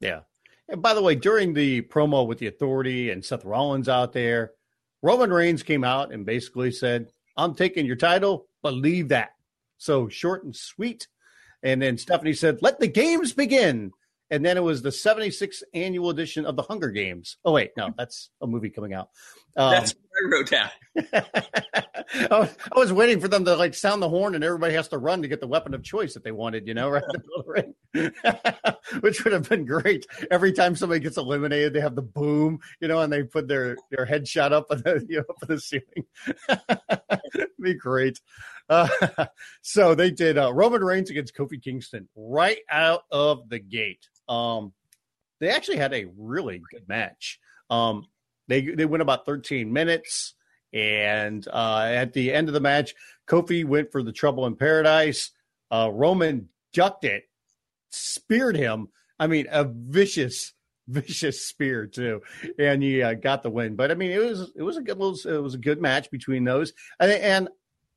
Yeah. 0.00 0.20
And 0.68 0.82
by 0.82 0.94
the 0.94 1.02
way, 1.02 1.14
during 1.14 1.54
the 1.54 1.82
promo 1.82 2.26
with 2.26 2.38
the 2.38 2.46
authority 2.46 3.10
and 3.10 3.24
Seth 3.24 3.44
Rollins 3.44 3.88
out 3.88 4.12
there, 4.12 4.52
Roman 5.02 5.32
Reigns 5.32 5.62
came 5.62 5.84
out 5.84 6.12
and 6.12 6.26
basically 6.26 6.72
said, 6.72 7.10
I'm 7.36 7.54
taking 7.54 7.86
your 7.86 7.96
title, 7.96 8.46
believe 8.62 9.08
that. 9.08 9.30
So 9.78 10.08
short 10.08 10.44
and 10.44 10.54
sweet. 10.54 11.08
And 11.62 11.80
then 11.80 11.98
Stephanie 11.98 12.32
said, 12.32 12.62
Let 12.62 12.80
the 12.80 12.88
games 12.88 13.32
begin 13.32 13.92
and 14.30 14.44
then 14.44 14.56
it 14.56 14.62
was 14.62 14.82
the 14.82 14.90
76th 14.90 15.62
annual 15.74 16.10
edition 16.10 16.46
of 16.46 16.56
the 16.56 16.62
Hunger 16.62 16.90
Games. 16.90 17.36
Oh 17.44 17.52
wait, 17.52 17.72
no, 17.76 17.92
that's 17.96 18.30
a 18.40 18.46
movie 18.46 18.70
coming 18.70 18.94
out. 18.94 19.10
Um, 19.56 19.72
that's 19.72 19.94
what 19.94 20.24
I 20.24 20.28
wrote 20.30 20.50
down. 20.50 20.70
I, 22.30 22.48
was, 22.76 22.92
waiting 22.92 23.20
for 23.20 23.28
them 23.28 23.44
to 23.44 23.56
like 23.56 23.74
sound 23.74 24.02
the 24.02 24.08
horn, 24.08 24.34
and 24.34 24.44
everybody 24.44 24.74
has 24.74 24.88
to 24.88 24.98
run 24.98 25.22
to 25.22 25.28
get 25.28 25.40
the 25.40 25.46
weapon 25.46 25.74
of 25.74 25.82
choice 25.82 26.14
that 26.14 26.24
they 26.24 26.32
wanted. 26.32 26.66
You 26.66 26.74
know, 26.74 26.88
right? 26.88 27.68
Which 29.00 29.24
would 29.24 29.32
have 29.32 29.48
been 29.48 29.64
great. 29.64 30.06
Every 30.30 30.52
time 30.52 30.76
somebody 30.76 31.00
gets 31.00 31.16
eliminated, 31.16 31.72
they 31.72 31.80
have 31.80 31.94
the 31.94 32.02
boom, 32.02 32.60
you 32.80 32.88
know, 32.88 33.00
and 33.00 33.12
they 33.12 33.22
put 33.22 33.48
their 33.48 33.76
their 33.90 34.06
headshot 34.06 34.52
up 34.52 34.66
on 34.70 34.78
the 34.78 35.04
you 35.08 35.18
know, 35.18 35.24
up 35.28 35.36
on 35.42 35.48
the 35.48 35.60
ceiling. 35.60 36.06
be 37.60 37.74
great. 37.74 38.20
Uh, 38.70 38.88
so 39.62 39.94
they 39.94 40.10
did 40.10 40.38
uh, 40.38 40.52
Roman 40.52 40.82
Reigns 40.82 41.10
against 41.10 41.34
Kofi 41.34 41.62
Kingston 41.62 42.08
right 42.14 42.60
out 42.70 43.02
of 43.10 43.48
the 43.48 43.58
gate. 43.58 44.08
Um, 44.28 44.72
they 45.40 45.48
actually 45.50 45.78
had 45.78 45.92
a 45.92 46.06
really 46.16 46.62
good 46.70 46.88
match. 46.88 47.40
Um, 47.68 48.06
they 48.48 48.62
they 48.62 48.86
went 48.86 49.02
about 49.02 49.26
13 49.26 49.72
minutes, 49.72 50.34
and 50.72 51.46
uh, 51.48 51.88
at 51.90 52.12
the 52.12 52.32
end 52.32 52.48
of 52.48 52.54
the 52.54 52.60
match, 52.60 52.94
Kofi 53.26 53.64
went 53.64 53.92
for 53.92 54.02
the 54.02 54.12
trouble 54.12 54.46
in 54.46 54.56
paradise. 54.56 55.30
Uh, 55.70 55.90
Roman 55.92 56.48
ducked 56.72 57.04
it, 57.04 57.24
speared 57.90 58.56
him. 58.56 58.88
I 59.18 59.26
mean, 59.26 59.46
a 59.50 59.64
vicious, 59.64 60.52
vicious 60.88 61.46
spear 61.46 61.86
too, 61.86 62.22
and 62.58 62.82
he 62.82 63.02
uh, 63.02 63.14
got 63.14 63.42
the 63.42 63.50
win. 63.50 63.76
But 63.76 63.90
I 63.90 63.94
mean, 63.94 64.10
it 64.10 64.18
was 64.18 64.52
it 64.54 64.62
was 64.62 64.76
a 64.76 64.82
good 64.82 64.98
little, 64.98 65.32
it 65.32 65.42
was 65.42 65.54
a 65.54 65.58
good 65.58 65.80
match 65.80 66.10
between 66.10 66.44
those, 66.44 66.72
and, 66.98 67.10
and 67.10 67.48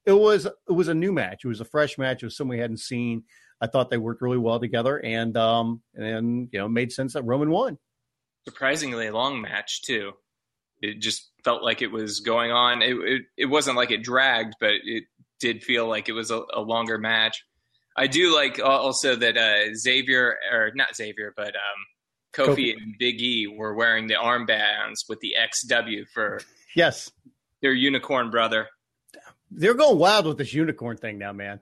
it 0.05 0.13
was 0.13 0.45
it 0.45 0.71
was 0.71 0.87
a 0.87 0.93
new 0.93 1.11
match. 1.11 1.45
It 1.45 1.47
was 1.47 1.61
a 1.61 1.65
fresh 1.65 1.97
match. 1.97 2.23
It 2.23 2.25
was 2.25 2.37
something 2.37 2.57
we 2.57 2.59
hadn't 2.59 2.77
seen. 2.77 3.23
I 3.61 3.67
thought 3.67 3.89
they 3.89 3.97
worked 3.97 4.21
really 4.21 4.37
well 4.37 4.59
together, 4.59 4.97
and 4.97 5.35
um, 5.37 5.81
and 5.95 6.49
you 6.51 6.59
know, 6.59 6.67
made 6.67 6.91
sense 6.91 7.13
that 7.13 7.23
Roman 7.23 7.49
won. 7.49 7.77
Surprisingly 8.45 9.09
long 9.09 9.41
match 9.41 9.81
too. 9.83 10.11
It 10.81 10.99
just 10.99 11.29
felt 11.45 11.63
like 11.63 11.81
it 11.81 11.91
was 11.91 12.19
going 12.19 12.51
on. 12.51 12.81
It 12.81 12.95
it, 12.95 13.21
it 13.37 13.45
wasn't 13.45 13.77
like 13.77 13.91
it 13.91 14.03
dragged, 14.03 14.55
but 14.59 14.73
it 14.83 15.05
did 15.39 15.63
feel 15.63 15.87
like 15.87 16.09
it 16.09 16.13
was 16.13 16.31
a, 16.31 16.41
a 16.53 16.61
longer 16.61 16.97
match. 16.97 17.43
I 17.95 18.07
do 18.07 18.35
like 18.35 18.59
also 18.59 19.15
that 19.15 19.37
uh, 19.37 19.75
Xavier 19.75 20.37
or 20.51 20.71
not 20.75 20.95
Xavier, 20.95 21.33
but 21.37 21.55
um, 21.55 21.83
Kofi, 22.33 22.47
Kofi. 22.47 22.73
and 22.73 22.95
Big 22.97 23.21
E 23.21 23.47
were 23.47 23.75
wearing 23.75 24.07
the 24.07 24.15
armbands 24.15 25.07
with 25.07 25.19
the 25.19 25.35
XW 25.39 26.05
for 26.13 26.41
Yes, 26.75 27.11
their 27.61 27.71
unicorn 27.73 28.31
brother. 28.31 28.67
They're 29.55 29.73
going 29.73 29.97
wild 29.97 30.25
with 30.25 30.37
this 30.37 30.53
unicorn 30.53 30.97
thing 30.97 31.17
now, 31.17 31.33
man. 31.33 31.59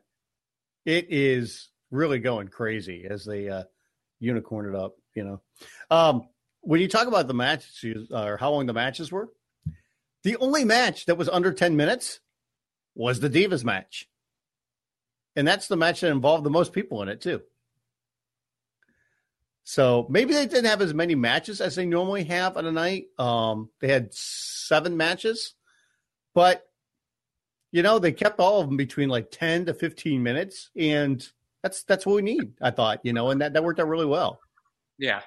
It 0.86 1.08
is 1.10 1.70
really 1.92 2.20
going 2.20 2.48
crazy 2.48 3.06
as 3.10 3.26
they 3.26 3.50
uh, 3.50 3.64
unicorn 4.20 4.74
it 4.74 4.76
up. 4.76 4.96
You 5.14 5.24
know, 5.24 5.42
um, 5.90 6.28
when 6.62 6.82
you 6.82 6.88
talk 6.88 7.08
about 7.08 7.28
the 7.28 7.34
matches 7.34 8.10
uh, 8.12 8.24
or 8.24 8.38
how 8.38 8.52
long 8.52 8.66
the 8.66 8.74
matches 8.74 9.12
were, 9.12 9.30
the 10.24 10.38
only 10.38 10.64
match 10.64 11.06
that 11.06 11.18
was 11.18 11.30
under 11.30 11.52
ten 11.52 11.76
minutes 11.76 12.20
was 12.96 13.20
the 13.20 13.30
Divas 13.30 13.64
match, 13.64 14.08
and 15.36 15.48
that's 15.48 15.68
the 15.68 15.78
match 15.78 16.02
that 16.02 16.12
involved 16.12 16.44
the 16.44 16.50
most 16.50 16.74
people 16.74 17.02
in 17.02 17.10
it 17.10 17.22
too. 17.22 17.42
So 19.64 20.08
maybe 20.10 20.34
they 20.34 20.48
didn't 20.48 20.66
have 20.66 20.82
as 20.82 20.94
many 20.94 21.16
matches 21.16 21.62
as 21.62 21.76
they 21.76 21.86
normally 21.86 22.24
have 22.26 22.58
on 22.58 22.66
a 22.66 22.72
night. 22.72 23.06
Um, 23.20 23.70
they 23.80 23.90
had 23.90 24.14
seven 24.14 24.98
matches, 24.98 25.54
but 26.34 26.68
you 27.72 27.82
know 27.84 28.00
they 28.00 28.12
kept 28.12 28.40
all 28.40 28.62
of 28.62 28.68
them 28.68 28.78
between 28.78 29.10
like 29.10 29.32
10 29.32 29.66
to 29.68 29.74
15 29.74 30.22
minutes 30.22 30.70
and 30.76 31.28
that's 31.64 31.84
that's 31.84 32.06
what 32.06 32.16
we 32.16 32.22
need 32.22 32.54
i 32.62 32.72
thought 32.72 33.00
you 33.04 33.14
know 33.14 33.30
and 33.30 33.42
that, 33.42 33.54
that 33.54 33.64
worked 33.64 33.80
out 33.80 33.88
really 33.88 34.06
well. 34.06 34.40
Yeah. 34.98 35.22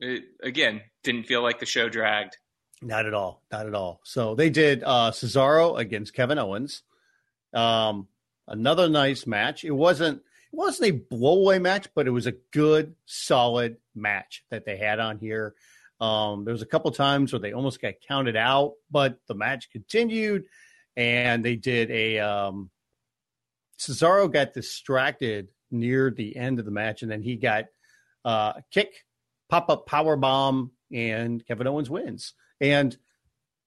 It, 0.00 0.24
again, 0.42 0.80
didn't 1.04 1.26
feel 1.26 1.40
like 1.42 1.60
the 1.60 1.66
show 1.66 1.88
dragged. 1.88 2.38
not 2.82 3.06
at 3.06 3.14
all. 3.14 3.42
Not 3.52 3.66
at 3.66 3.74
all. 3.74 4.00
So 4.02 4.34
they 4.34 4.50
did 4.50 4.82
uh 4.84 5.12
cesaro 5.12 5.78
against 5.78 6.14
kevin 6.14 6.38
owens. 6.38 6.82
Um 7.54 8.08
another 8.48 8.88
nice 8.88 9.26
match. 9.26 9.64
It 9.64 9.70
wasn't 9.70 10.18
it 10.18 10.56
wasn't 10.56 10.90
a 10.90 11.14
blowaway 11.14 11.60
match 11.60 11.88
but 11.94 12.06
it 12.08 12.10
was 12.10 12.26
a 12.26 12.32
good 12.50 12.96
solid 13.06 13.76
match 13.94 14.42
that 14.50 14.64
they 14.64 14.76
had 14.76 14.98
on 14.98 15.18
here. 15.18 15.54
Um 16.00 16.44
there 16.44 16.52
was 16.52 16.62
a 16.62 16.66
couple 16.66 16.90
times 16.90 17.32
where 17.32 17.40
they 17.40 17.52
almost 17.52 17.80
got 17.80 17.94
counted 18.06 18.36
out 18.36 18.74
but 18.90 19.18
the 19.28 19.34
match 19.34 19.70
continued 19.70 20.46
and 20.96 21.44
they 21.44 21.56
did 21.56 21.90
a 21.90 22.18
um 22.18 22.70
Cesaro 23.78 24.30
got 24.30 24.52
distracted 24.52 25.48
near 25.70 26.10
the 26.10 26.36
end 26.36 26.58
of 26.58 26.64
the 26.64 26.70
match, 26.70 27.02
and 27.02 27.10
then 27.10 27.22
he 27.22 27.36
got 27.36 27.66
uh, 28.24 28.52
kick, 28.70 29.04
pop 29.48 29.70
up 29.70 29.86
power 29.86 30.16
bomb, 30.16 30.72
and 30.92 31.44
Kevin 31.46 31.66
Owens 31.66 31.88
wins. 31.88 32.34
And 32.60 32.96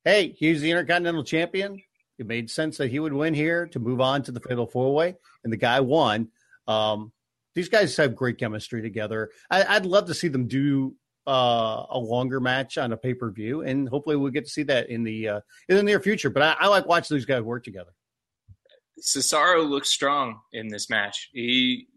hey, 0.06 0.36
he's 0.38 0.62
the 0.62 0.70
Intercontinental 0.70 1.24
Champion. 1.24 1.82
It 2.20 2.28
made 2.28 2.52
sense 2.52 2.78
that 2.78 2.92
he 2.92 3.00
would 3.00 3.14
win 3.14 3.34
here 3.34 3.66
to 3.68 3.80
move 3.80 4.02
on 4.02 4.22
to 4.24 4.32
the 4.32 4.40
Fatal 4.40 4.68
Four 4.68 4.94
Way, 4.94 5.16
and 5.44 5.52
the 5.52 5.58
guy 5.58 5.80
won. 5.80 6.30
Um, 6.68 7.12
these 7.56 7.70
guys 7.70 7.98
have 7.98 8.16
great 8.16 8.38
chemistry 8.38 8.82
together. 8.82 9.32
I, 9.50 9.64
I'd 9.64 9.86
love 9.86 10.08
to 10.08 10.14
see 10.14 10.28
them 10.28 10.48
do 10.48 10.96
uh, 11.28 11.86
a 11.90 11.98
longer 12.00 12.40
match 12.40 12.78
on 12.78 12.92
a 12.92 12.98
pay 12.98 13.14
per 13.14 13.32
view, 13.32 13.62
and 13.62 13.88
hopefully 13.90 14.16
we'll 14.16 14.32
get 14.32 14.46
to 14.46 14.52
see 14.52 14.64
that 14.64 14.90
in 14.90 15.04
the 15.04 15.28
uh, 15.30 15.40
in 15.70 15.78
the 15.78 15.84
near 15.84 16.00
future. 16.00 16.30
But 16.30 16.44
I, 16.44 16.56
I 16.62 16.68
like 16.68 16.86
watching 16.86 17.16
these 17.16 17.26
guys 17.26 17.42
work 17.42 17.64
together. 17.64 17.92
Cesaro 19.02 19.68
looks 19.68 19.90
strong 19.90 20.40
in 20.52 20.68
this 20.68 20.90
match. 20.90 21.30
He 21.34 21.88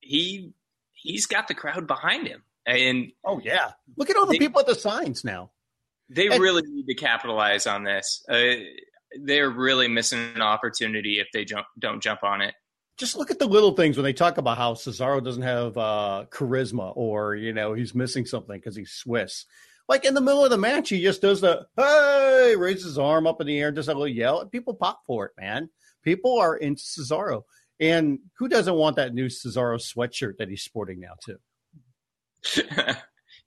he 0.00 0.52
he's 0.92 1.26
got 1.26 1.48
the 1.48 1.54
crowd 1.54 1.86
behind 1.86 2.26
him, 2.26 2.42
and 2.66 3.10
Oh 3.24 3.40
yeah, 3.42 3.72
look 3.96 4.10
at 4.10 4.16
all 4.16 4.26
the 4.26 4.32
They- 4.32 4.38
people 4.38 4.60
at 4.60 4.66
the 4.66 4.74
signs 4.74 5.24
now. 5.24 5.50
they 6.10 6.26
And- 6.28 6.40
really 6.42 6.62
need 6.66 6.86
to 6.86 6.94
capitalize 6.94 7.66
on 7.66 7.84
this. 7.84 8.24
Uh, 8.28 8.54
they're 9.24 9.50
really 9.50 9.88
missing 9.88 10.18
an 10.34 10.42
opportunity 10.42 11.20
if 11.20 11.28
they 11.32 11.44
jump, 11.44 11.66
don't 11.78 12.02
jump 12.02 12.22
on 12.24 12.40
it. 12.42 12.54
Just 12.98 13.16
look 13.16 13.30
at 13.30 13.38
the 13.38 13.46
little 13.46 13.72
things 13.72 13.96
when 13.96 14.04
they 14.04 14.12
talk 14.12 14.38
about 14.38 14.58
how 14.58 14.74
Cesaro 14.74 15.24
doesn't 15.24 15.42
have 15.42 15.76
uh, 15.76 16.26
charisma 16.30 16.92
or 16.94 17.34
you 17.34 17.52
know 17.52 17.72
he's 17.74 17.94
missing 17.94 18.26
something 18.26 18.56
because 18.56 18.76
he's 18.76 18.92
Swiss. 18.92 19.46
Like 19.88 20.04
in 20.04 20.14
the 20.14 20.20
middle 20.20 20.44
of 20.44 20.50
the 20.50 20.58
match, 20.58 20.90
he 20.90 21.02
just 21.02 21.22
does 21.22 21.40
the 21.40 21.66
hey, 21.76 22.54
raises 22.56 22.84
his 22.84 22.98
arm 22.98 23.26
up 23.26 23.40
in 23.40 23.46
the 23.46 23.58
air, 23.58 23.72
does 23.72 23.88
a 23.88 23.92
little 23.92 24.06
yell, 24.06 24.40
and 24.40 24.50
people 24.50 24.74
pop 24.74 25.00
for 25.06 25.26
it, 25.26 25.32
man. 25.38 25.68
People 26.02 26.38
are 26.38 26.56
into 26.56 26.82
Cesaro, 26.82 27.42
and 27.80 28.18
who 28.38 28.48
doesn't 28.48 28.74
want 28.74 28.96
that 28.96 29.14
new 29.14 29.26
Cesaro 29.26 29.78
sweatshirt 29.80 30.36
that 30.38 30.48
he's 30.48 30.62
sporting 30.62 31.00
now 31.00 31.14
too? 31.24 31.38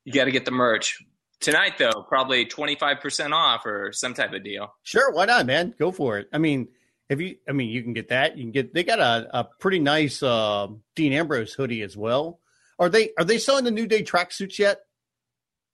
you 0.03 0.13
got 0.13 0.25
to 0.25 0.31
get 0.31 0.45
the 0.45 0.51
merch 0.51 1.03
tonight, 1.39 1.77
though. 1.77 2.05
Probably 2.07 2.45
twenty 2.45 2.75
five 2.75 2.99
percent 2.99 3.33
off 3.33 3.65
or 3.65 3.91
some 3.93 4.13
type 4.13 4.33
of 4.33 4.43
deal. 4.43 4.73
Sure, 4.83 5.11
why 5.11 5.25
not, 5.25 5.45
man? 5.45 5.73
Go 5.77 5.91
for 5.91 6.17
it. 6.17 6.27
I 6.33 6.37
mean, 6.37 6.67
if 7.09 7.19
you, 7.19 7.35
I 7.47 7.51
mean, 7.51 7.69
you 7.69 7.83
can 7.83 7.93
get 7.93 8.09
that. 8.09 8.37
You 8.37 8.43
can 8.45 8.51
get. 8.51 8.73
They 8.73 8.83
got 8.83 8.99
a, 8.99 9.39
a 9.39 9.43
pretty 9.43 9.79
nice 9.79 10.23
uh, 10.23 10.67
Dean 10.95 11.13
Ambrose 11.13 11.53
hoodie 11.53 11.83
as 11.83 11.95
well. 11.95 12.39
Are 12.79 12.89
they 12.89 13.11
are 13.17 13.23
they 13.23 13.37
selling 13.37 13.63
the 13.63 13.71
New 13.71 13.87
Day 13.87 14.03
tracksuits 14.03 14.59
yet? 14.59 14.81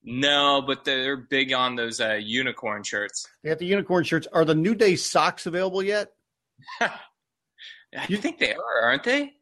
No, 0.03 0.63
but 0.65 0.83
they're 0.83 1.17
big 1.17 1.53
on 1.53 1.75
those 1.75 2.01
uh, 2.01 2.13
unicorn 2.21 2.83
shirts. 2.83 3.27
They 3.43 3.49
got 3.49 3.59
the 3.59 3.65
unicorn 3.65 4.03
shirts. 4.03 4.27
Are 4.33 4.45
the 4.45 4.55
New 4.55 4.75
Day 4.75 4.95
socks 4.95 5.45
available 5.45 5.83
yet? 5.83 6.11
I 6.81 8.05
think 8.07 8.39
they 8.39 8.53
are, 8.53 8.81
aren't 8.81 9.03
they? 9.03 9.33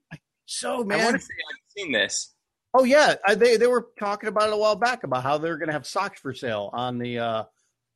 So 0.45 0.83
man, 0.83 0.99
I 0.99 1.03
want 1.05 1.15
to 1.15 1.21
say 1.21 1.33
I've 1.49 1.71
seen 1.77 1.91
this. 1.91 2.33
oh 2.73 2.83
yeah, 2.83 3.15
I, 3.25 3.35
they 3.35 3.57
they 3.57 3.67
were 3.67 3.87
talking 3.99 4.29
about 4.29 4.49
it 4.49 4.53
a 4.53 4.57
while 4.57 4.75
back 4.75 5.03
about 5.03 5.23
how 5.23 5.37
they're 5.37 5.57
going 5.57 5.67
to 5.67 5.73
have 5.73 5.87
socks 5.87 6.19
for 6.19 6.33
sale 6.33 6.69
on 6.73 6.97
the 6.97 7.19
uh, 7.19 7.43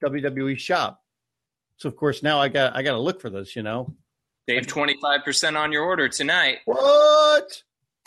WWE 0.04 0.58
shop. 0.58 1.03
So 1.84 1.90
of 1.90 1.98
course 1.98 2.24
now 2.24 2.40
I 2.40 2.48
got 2.48 2.78
I 2.78 2.82
got 2.82 2.94
to 2.94 3.00
look 3.00 3.20
for 3.20 3.30
this. 3.30 3.58
You 3.58 3.62
know 3.62 3.94
Save 4.48 4.68
twenty 4.68 4.96
five 5.02 5.26
percent 5.26 5.58
on 5.58 5.74
your 5.74 5.84
order 5.84 6.08
tonight. 6.08 6.60
what? 6.64 7.62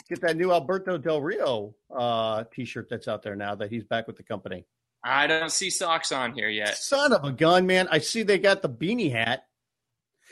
Get 0.09 0.21
that 0.21 0.35
new 0.35 0.51
Alberto 0.51 0.97
Del 0.97 1.21
Rio 1.21 1.75
uh, 1.95 2.43
T-shirt 2.51 2.87
that's 2.89 3.07
out 3.07 3.21
there 3.21 3.35
now 3.35 3.53
that 3.53 3.69
he's 3.69 3.83
back 3.83 4.07
with 4.07 4.15
the 4.17 4.23
company. 4.23 4.65
I 5.03 5.27
don't 5.27 5.51
see 5.51 5.69
socks 5.69 6.11
on 6.11 6.33
here 6.33 6.49
yet. 6.49 6.75
Son 6.77 7.13
of 7.13 7.23
a 7.23 7.31
gun, 7.31 7.67
man! 7.67 7.87
I 7.91 7.99
see 7.99 8.23
they 8.23 8.39
got 8.39 8.63
the 8.63 8.69
beanie 8.69 9.11
hat. 9.11 9.43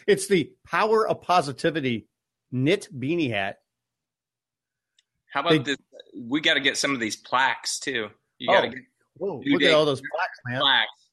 It's 0.07 0.27
the 0.27 0.51
Power 0.65 1.07
of 1.07 1.21
Positivity 1.21 2.07
knit 2.51 2.87
beanie 2.97 3.29
hat. 3.29 3.59
How 5.31 5.41
about 5.41 5.51
They- 5.51 5.59
this? 5.59 5.77
We 6.19 6.41
got 6.41 6.55
to 6.55 6.61
get 6.61 6.77
some 6.77 6.95
of 6.95 6.99
these 6.99 7.15
plaques 7.15 7.77
too. 7.77 8.09
You 8.39 8.47
got 8.47 8.61
to 8.61 8.67
Oh, 8.67 8.71
get 8.71 8.79
Whoa, 9.17 9.41
look 9.45 9.61
at 9.61 9.71
all 9.73 9.85
those 9.85 10.01
plaques, 10.01 10.39
man. 10.47 10.61
plaques. 10.61 11.04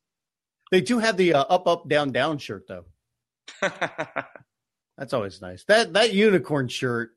They 0.72 0.80
do 0.80 0.98
have 0.98 1.18
the 1.18 1.34
uh, 1.34 1.42
up, 1.42 1.68
up, 1.68 1.86
down, 1.86 2.12
down 2.12 2.38
shirt 2.38 2.66
though. 2.66 2.86
That's 4.98 5.12
always 5.12 5.40
nice. 5.40 5.64
That 5.64 5.92
that 5.92 6.14
unicorn 6.14 6.68
shirt. 6.68 7.10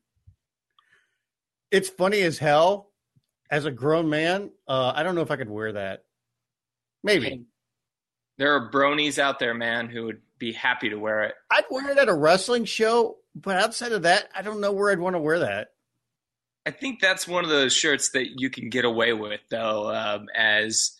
It's 1.72 1.90
funny 1.90 2.22
as 2.22 2.38
hell. 2.38 2.92
As 3.50 3.66
a 3.66 3.72
grown 3.72 4.10
man, 4.10 4.52
uh, 4.68 4.92
I 4.96 5.04
don't 5.04 5.16
know 5.16 5.22
if 5.22 5.32
I 5.32 5.38
could 5.38 5.50
wear 5.50 5.72
that. 5.74 6.04
Maybe 7.04 7.46
there 8.38 8.54
are 8.54 8.72
bronies 8.72 9.20
out 9.20 9.40
there, 9.40 9.54
man, 9.54 9.88
who 9.88 10.06
would 10.06 10.22
be 10.38 10.52
happy 10.52 10.90
to 10.90 10.98
wear 10.98 11.24
it. 11.24 11.36
I'd 11.50 11.64
wear 11.70 11.92
it 11.92 11.98
at 11.98 12.10
a 12.10 12.14
wrestling 12.14 12.66
show, 12.66 13.18
but 13.36 13.56
outside 13.56 13.94
of 13.94 14.02
that, 14.02 14.30
I 14.36 14.42
don't 14.42 14.60
know 14.60 14.72
where 14.72 14.92
I'd 14.92 15.00
want 15.00 15.16
to 15.16 15.20
wear 15.20 15.40
that. 15.40 15.70
I 16.66 16.72
think 16.72 17.00
that's 17.00 17.28
one 17.28 17.44
of 17.44 17.52
those 17.52 17.74
shirts 17.74 18.10
that 18.10 18.40
you 18.40 18.50
can 18.50 18.70
get 18.70 18.84
away 18.84 19.14
with, 19.14 19.42
though, 19.50 19.94
um, 19.94 20.26
as 20.36 20.98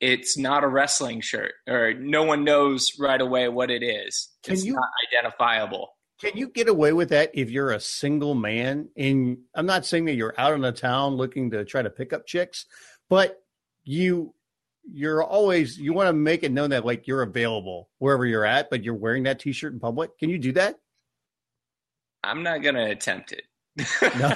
it's 0.00 0.38
not 0.38 0.64
a 0.64 0.68
wrestling 0.68 1.20
shirt, 1.20 1.52
or 1.66 1.94
no 1.94 2.22
one 2.22 2.44
knows 2.44 2.92
right 2.98 3.20
away 3.20 3.48
what 3.48 3.70
it 3.70 3.82
is. 3.82 4.28
Can 4.42 4.54
it's 4.54 4.64
you- 4.64 4.74
not 4.74 4.88
identifiable. 5.12 5.90
Can 6.20 6.36
you 6.36 6.48
get 6.48 6.68
away 6.68 6.92
with 6.92 7.10
that 7.10 7.30
if 7.32 7.48
you're 7.48 7.70
a 7.70 7.78
single 7.78 8.34
man? 8.34 8.88
And 8.96 9.38
I'm 9.54 9.66
not 9.66 9.86
saying 9.86 10.06
that 10.06 10.14
you're 10.14 10.34
out 10.36 10.52
on 10.52 10.62
the 10.62 10.72
town 10.72 11.14
looking 11.14 11.52
to 11.52 11.64
try 11.64 11.80
to 11.80 11.90
pick 11.90 12.12
up 12.12 12.26
chicks, 12.26 12.66
but 13.08 13.40
you 13.84 14.34
you're 14.90 15.22
always 15.22 15.78
you 15.78 15.92
want 15.92 16.08
to 16.08 16.12
make 16.12 16.42
it 16.42 16.50
known 16.50 16.70
that 16.70 16.84
like 16.84 17.06
you're 17.06 17.22
available 17.22 17.88
wherever 17.98 18.26
you're 18.26 18.44
at, 18.44 18.68
but 18.68 18.82
you're 18.82 18.94
wearing 18.94 19.22
that 19.24 19.38
t-shirt 19.38 19.72
in 19.72 19.78
public. 19.78 20.18
Can 20.18 20.28
you 20.28 20.38
do 20.38 20.50
that? 20.52 20.76
I'm 22.24 22.42
not 22.42 22.62
going 22.62 22.74
to 22.74 22.90
attempt 22.90 23.32
it. 23.32 23.44
No. 24.18 24.28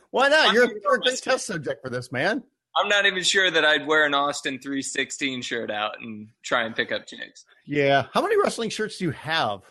Why 0.10 0.28
not? 0.28 0.52
You're, 0.54 0.66
you're 0.82 0.96
a 0.96 1.00
great 1.00 1.22
test 1.22 1.46
subject 1.46 1.82
for 1.82 1.88
this, 1.88 2.12
man. 2.12 2.42
I'm 2.76 2.88
not 2.88 3.06
even 3.06 3.22
sure 3.22 3.50
that 3.50 3.64
I'd 3.64 3.86
wear 3.86 4.06
an 4.06 4.14
Austin 4.14 4.58
316 4.58 5.42
shirt 5.42 5.70
out 5.70 6.00
and 6.00 6.28
try 6.42 6.64
and 6.64 6.74
pick 6.74 6.92
up 6.92 7.06
chicks. 7.06 7.44
Yeah. 7.66 8.06
How 8.12 8.22
many 8.22 8.40
wrestling 8.40 8.70
shirts 8.70 8.98
do 8.98 9.04
you 9.06 9.10
have? 9.10 9.62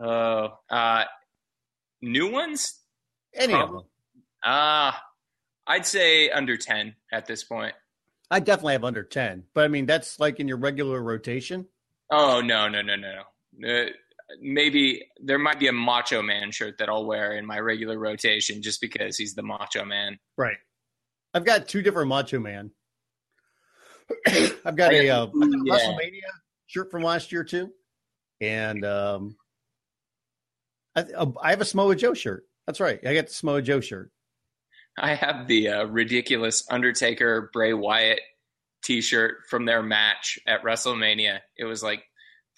Oh, 0.00 0.58
uh, 0.70 1.04
new 2.00 2.30
ones? 2.30 2.80
Any 3.34 3.52
of 3.54 3.60
Probably. 3.60 3.76
them? 3.78 3.86
Uh, 4.44 4.92
I'd 5.66 5.86
say 5.86 6.30
under 6.30 6.56
10 6.56 6.94
at 7.12 7.26
this 7.26 7.44
point. 7.44 7.74
I 8.30 8.40
definitely 8.40 8.72
have 8.72 8.84
under 8.84 9.02
10, 9.04 9.44
but 9.54 9.64
I 9.64 9.68
mean, 9.68 9.86
that's 9.86 10.18
like 10.18 10.40
in 10.40 10.48
your 10.48 10.56
regular 10.56 11.02
rotation. 11.02 11.66
Oh, 12.10 12.40
no, 12.40 12.68
no, 12.68 12.82
no, 12.82 12.96
no, 12.96 13.22
no. 13.60 13.68
Uh, 13.68 13.86
maybe 14.40 15.06
there 15.22 15.38
might 15.38 15.58
be 15.60 15.68
a 15.68 15.72
Macho 15.72 16.22
Man 16.22 16.50
shirt 16.50 16.78
that 16.78 16.88
I'll 16.88 17.04
wear 17.04 17.36
in 17.36 17.46
my 17.46 17.58
regular 17.58 17.98
rotation 17.98 18.62
just 18.62 18.80
because 18.80 19.16
he's 19.16 19.34
the 19.34 19.42
Macho 19.42 19.84
Man. 19.84 20.18
Right. 20.36 20.56
I've 21.34 21.44
got 21.44 21.68
two 21.68 21.82
different 21.82 22.08
Macho 22.08 22.38
Man. 22.38 22.70
I've 24.64 24.76
got 24.76 24.92
a, 24.92 25.08
uh, 25.08 25.26
got 25.26 25.34
Yeah. 25.64 25.74
WrestleMania 25.76 26.30
shirt 26.66 26.90
from 26.90 27.02
last 27.02 27.32
year 27.32 27.44
too, 27.44 27.70
and 28.40 28.84
um, 28.84 29.36
I, 30.94 31.00
uh, 31.02 31.30
I 31.42 31.50
have 31.50 31.60
a 31.60 31.64
Samoa 31.64 31.96
Joe 31.96 32.14
shirt. 32.14 32.44
That's 32.66 32.80
right. 32.80 33.00
I 33.06 33.14
got 33.14 33.28
the 33.28 33.32
Samoa 33.32 33.62
Joe 33.62 33.80
shirt. 33.80 34.10
I 34.98 35.14
have 35.14 35.46
the 35.48 35.68
uh, 35.68 35.84
ridiculous 35.86 36.66
Undertaker 36.70 37.48
Bray 37.52 37.72
Wyatt 37.72 38.20
T-shirt 38.84 39.36
from 39.48 39.64
their 39.64 39.82
match 39.82 40.38
at 40.46 40.62
WrestleMania. 40.62 41.38
It 41.56 41.64
was 41.64 41.82
like 41.82 42.02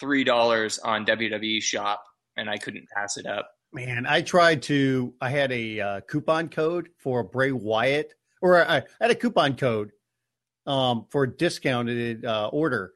three 0.00 0.24
dollars 0.24 0.78
on 0.80 1.06
WWE 1.06 1.62
Shop, 1.62 2.02
and 2.36 2.50
I 2.50 2.58
couldn't 2.58 2.88
pass 2.94 3.16
it 3.16 3.26
up. 3.26 3.48
Man, 3.72 4.06
I 4.06 4.22
tried 4.22 4.62
to. 4.64 5.14
I 5.20 5.30
had 5.30 5.52
a 5.52 5.80
uh, 5.80 6.00
coupon 6.08 6.48
code 6.48 6.88
for 6.98 7.22
Bray 7.22 7.52
Wyatt, 7.52 8.12
or 8.44 8.62
I 8.62 8.82
had 9.00 9.10
a 9.10 9.14
coupon 9.14 9.56
code 9.56 9.92
um, 10.66 11.06
for 11.08 11.22
a 11.22 11.30
discounted 11.30 12.26
uh, 12.26 12.48
order, 12.48 12.92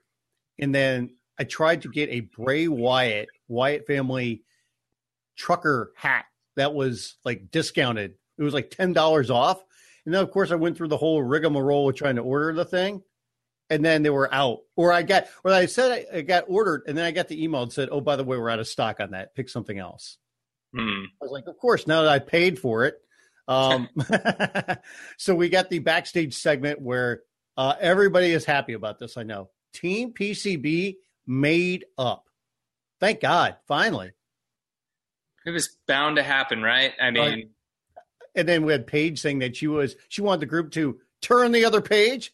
and 0.59 0.75
then 0.75 1.17
I 1.39 1.45
tried 1.45 1.83
to 1.83 1.89
get 1.89 2.11
a 2.11 2.21
Bray 2.21 2.69
Wyatt 2.69 3.31
Wyatt 3.49 3.87
family 3.87 4.45
trucker 5.37 5.93
hat 5.97 6.27
that 6.57 6.75
was 6.75 7.17
like 7.25 7.51
discounted. 7.51 8.15
It 8.37 8.43
was 8.43 8.53
like 8.53 8.71
ten 8.71 8.93
dollars 8.93 9.31
off, 9.31 9.65
and 10.05 10.13
then 10.13 10.23
of 10.23 10.31
course 10.31 10.51
I 10.51 10.57
went 10.57 10.77
through 10.77 10.89
the 10.89 10.99
whole 10.99 11.23
rigmarole 11.23 11.89
of 11.89 11.97
trying 11.97 12.17
to 12.17 12.23
order 12.23 12.53
the 12.53 12.67
thing, 12.67 13.03
and 13.71 13.83
then 13.83 14.03
they 14.03 14.11
were 14.11 14.33
out. 14.33 14.59
Or 14.77 14.93
I 14.93 15.03
got, 15.03 15.29
or 15.45 15.51
I 15.51 15.65
said 15.65 16.07
I, 16.13 16.19
I 16.19 16.21
got 16.21 16.45
ordered, 16.49 16.83
and 16.87 16.97
then 16.97 17.07
I 17.07 17.11
got 17.11 17.29
the 17.29 17.43
email 17.43 17.63
and 17.63 17.73
said, 17.73 17.89
"Oh, 17.91 18.03
by 18.03 18.17
the 18.17 18.25
way, 18.25 18.37
we're 18.37 18.51
out 18.51 18.61
of 18.61 18.69
stock 18.69 19.01
on 19.01 19.13
that. 19.13 19.35
Pick 19.35 19.49
something 19.49 19.79
else." 19.79 20.19
Hmm. 20.75 21.05
I 21.23 21.25
was 21.25 21.31
like, 21.31 21.47
"Of 21.47 21.57
course." 21.57 21.87
Now 21.87 22.03
that 22.03 22.13
I 22.13 22.19
paid 22.19 22.59
for 22.59 22.85
it, 22.85 23.01
um, 23.49 23.89
so 25.17 25.35
we 25.35 25.49
got 25.49 25.71
the 25.71 25.81
backstage 25.81 26.35
segment 26.35 26.81
where 26.81 27.23
uh, 27.57 27.75
everybody 27.81 28.31
is 28.33 28.45
happy 28.45 28.75
about 28.75 28.99
this. 28.99 29.17
I 29.17 29.25
know 29.25 29.51
Team 29.73 30.13
PCB 30.13 30.97
made 31.27 31.87
up. 31.97 32.29
Thank 33.01 33.21
God, 33.21 33.57
finally. 33.67 34.13
It 35.47 35.51
was 35.51 35.77
bound 35.87 36.17
to 36.17 36.23
happen, 36.23 36.63
right? 36.63 36.93
I 37.01 37.11
mean, 37.11 37.23
Right. 37.23 37.49
And 38.35 38.49
then 38.49 38.65
we 38.65 38.73
had 38.73 38.87
Paige 38.87 39.21
saying 39.21 39.41
that 39.41 39.57
she 39.57 39.67
was 39.67 39.97
she 40.09 40.23
wanted 40.23 40.41
the 40.43 40.47
group 40.47 40.71
to 40.73 41.01
turn 41.21 41.51
the 41.51 41.65
other 41.65 41.81
page, 41.81 42.33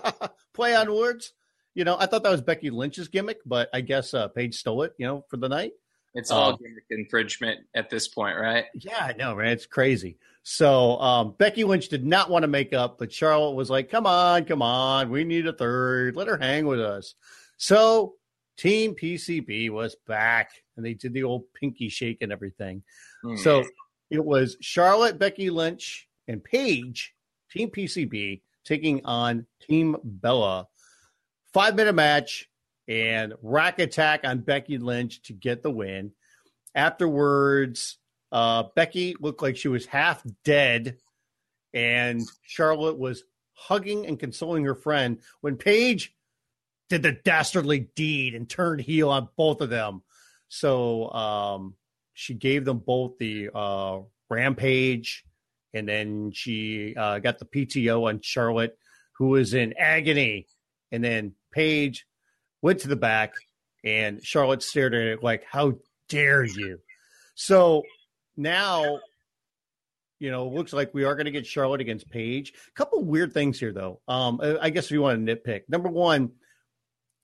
play 0.52 0.74
on 0.74 0.92
words. 0.92 1.32
You 1.74 1.84
know, 1.84 1.96
I 1.98 2.06
thought 2.06 2.22
that 2.24 2.30
was 2.30 2.40
Becky 2.40 2.70
Lynch's 2.70 3.08
gimmick, 3.08 3.38
but 3.46 3.68
I 3.72 3.80
guess 3.80 4.14
uh, 4.14 4.28
Paige 4.28 4.56
stole 4.56 4.82
it. 4.82 4.94
You 4.98 5.06
know, 5.06 5.24
for 5.28 5.36
the 5.36 5.48
night. 5.48 5.72
it's 6.14 6.30
all 6.30 6.50
Um, 6.50 6.58
gimmick 6.60 6.84
infringement 6.90 7.60
at 7.74 7.90
this 7.90 8.08
point, 8.08 8.36
right? 8.36 8.64
Yeah, 8.74 8.98
I 8.98 9.12
know, 9.12 9.36
man. 9.36 9.48
It's 9.48 9.66
crazy. 9.66 10.18
So 10.44 11.00
um, 11.00 11.34
Becky 11.38 11.64
Lynch 11.64 11.88
did 11.88 12.04
not 12.04 12.28
want 12.28 12.42
to 12.42 12.48
make 12.48 12.74
up, 12.74 12.98
but 12.98 13.10
Charlotte 13.10 13.54
was 13.54 13.70
like, 13.70 13.90
"Come 13.90 14.06
on, 14.06 14.44
come 14.44 14.60
on, 14.60 15.10
we 15.10 15.24
need 15.24 15.46
a 15.46 15.54
third. 15.54 16.16
Let 16.16 16.28
her 16.28 16.36
hang 16.36 16.66
with 16.66 16.80
us." 16.80 17.14
So 17.56 18.16
Team 18.58 18.94
PCB 18.94 19.70
was 19.70 19.96
back, 20.06 20.50
and 20.76 20.84
they 20.84 20.92
did 20.92 21.14
the 21.14 21.24
old 21.24 21.44
pinky 21.54 21.88
shake 21.88 22.18
and 22.20 22.30
everything. 22.30 22.82
Hmm. 23.22 23.36
So 23.36 23.64
it 24.10 24.22
was 24.22 24.58
Charlotte, 24.60 25.18
Becky 25.18 25.48
Lynch, 25.48 26.08
and 26.28 26.44
Paige, 26.44 27.14
Team 27.50 27.70
PCB, 27.70 28.42
taking 28.66 29.04
on 29.06 29.46
Team 29.66 29.96
Bella. 30.04 30.68
Five 31.54 31.74
minute 31.74 31.94
match 31.94 32.50
and 32.86 33.32
rack 33.40 33.78
attack 33.78 34.20
on 34.24 34.40
Becky 34.40 34.76
Lynch 34.76 35.22
to 35.22 35.32
get 35.32 35.62
the 35.62 35.70
win. 35.70 36.12
Afterwards, 36.74 37.96
uh, 38.32 38.64
Becky 38.74 39.14
looked 39.20 39.42
like 39.42 39.56
she 39.56 39.68
was 39.68 39.86
half 39.86 40.22
dead, 40.44 40.98
and 41.72 42.22
Charlotte 42.42 42.98
was 42.98 43.24
hugging 43.52 44.06
and 44.06 44.18
consoling 44.18 44.64
her 44.64 44.74
friend 44.74 45.20
when 45.40 45.56
Paige 45.56 46.14
did 46.88 47.02
the 47.02 47.12
dastardly 47.12 47.88
deed 47.94 48.34
and 48.34 48.48
turned 48.48 48.80
heel 48.80 49.10
on 49.10 49.28
both 49.36 49.60
of 49.60 49.70
them. 49.70 50.02
So 50.48 51.10
um, 51.10 51.74
she 52.12 52.34
gave 52.34 52.64
them 52.64 52.78
both 52.78 53.18
the 53.18 53.50
uh, 53.54 54.00
rampage, 54.28 55.24
and 55.72 55.88
then 55.88 56.30
she 56.32 56.94
uh, 56.96 57.18
got 57.18 57.38
the 57.38 57.46
PTO 57.46 58.08
on 58.08 58.20
Charlotte, 58.20 58.78
who 59.18 59.28
was 59.28 59.54
in 59.54 59.74
agony. 59.78 60.46
And 60.92 61.02
then 61.02 61.32
Paige 61.52 62.06
went 62.62 62.80
to 62.80 62.88
the 62.88 62.96
back, 62.96 63.32
and 63.82 64.24
Charlotte 64.24 64.62
stared 64.62 64.94
at 64.94 65.06
it 65.06 65.22
like, 65.22 65.44
"How 65.44 65.78
dare 66.08 66.44
you!" 66.44 66.78
So 67.34 67.82
now, 68.36 69.00
you 70.18 70.30
know, 70.30 70.48
looks 70.48 70.72
like 70.72 70.94
we 70.94 71.04
are 71.04 71.14
going 71.14 71.26
to 71.26 71.30
get 71.30 71.46
Charlotte 71.46 71.80
against 71.80 72.08
Paige. 72.08 72.52
A 72.68 72.72
couple 72.72 73.04
weird 73.04 73.32
things 73.32 73.58
here, 73.58 73.72
though. 73.72 74.00
Um, 74.08 74.40
I 74.42 74.70
guess 74.70 74.86
if 74.86 74.90
you 74.92 75.02
want 75.02 75.26
to 75.26 75.36
nitpick, 75.36 75.62
number 75.68 75.88
one, 75.88 76.32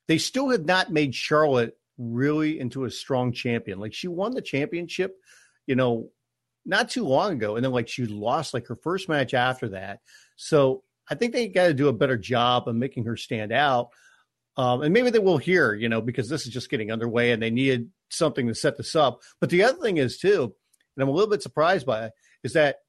they 0.08 0.18
still 0.18 0.50
have 0.50 0.64
not 0.64 0.90
made 0.90 1.14
Charlotte 1.14 1.76
really 1.98 2.58
into 2.58 2.84
a 2.84 2.90
strong 2.90 3.32
champion. 3.32 3.78
Like 3.78 3.94
she 3.94 4.08
won 4.08 4.34
the 4.34 4.42
championship, 4.42 5.14
you 5.66 5.76
know, 5.76 6.10
not 6.64 6.90
too 6.90 7.06
long 7.06 7.32
ago, 7.32 7.56
and 7.56 7.64
then 7.64 7.72
like 7.72 7.88
she 7.88 8.06
lost 8.06 8.54
like 8.54 8.66
her 8.68 8.76
first 8.76 9.08
match 9.08 9.34
after 9.34 9.70
that. 9.70 10.00
So 10.36 10.82
I 11.08 11.14
think 11.14 11.32
they 11.32 11.48
got 11.48 11.68
to 11.68 11.74
do 11.74 11.88
a 11.88 11.92
better 11.92 12.16
job 12.16 12.68
of 12.68 12.76
making 12.76 13.04
her 13.04 13.16
stand 13.16 13.52
out. 13.52 13.90
Um, 14.56 14.82
and 14.82 14.92
maybe 14.92 15.10
they 15.10 15.18
will 15.18 15.38
here, 15.38 15.74
you 15.74 15.88
know, 15.88 16.00
because 16.00 16.28
this 16.28 16.46
is 16.46 16.52
just 16.52 16.70
getting 16.70 16.90
underway 16.90 17.30
and 17.32 17.42
they 17.42 17.50
needed 17.50 17.90
something 18.10 18.46
to 18.48 18.54
set 18.54 18.76
this 18.76 18.94
up. 18.94 19.20
But 19.40 19.50
the 19.50 19.62
other 19.62 19.80
thing 19.80 19.96
is 19.96 20.18
too, 20.18 20.54
and 21.00 21.08
I'm 21.08 21.14
a 21.14 21.16
little 21.16 21.30
bit 21.30 21.42
surprised 21.42 21.86
by 21.86 22.06
it, 22.06 22.12
is 22.44 22.52
that 22.52 22.80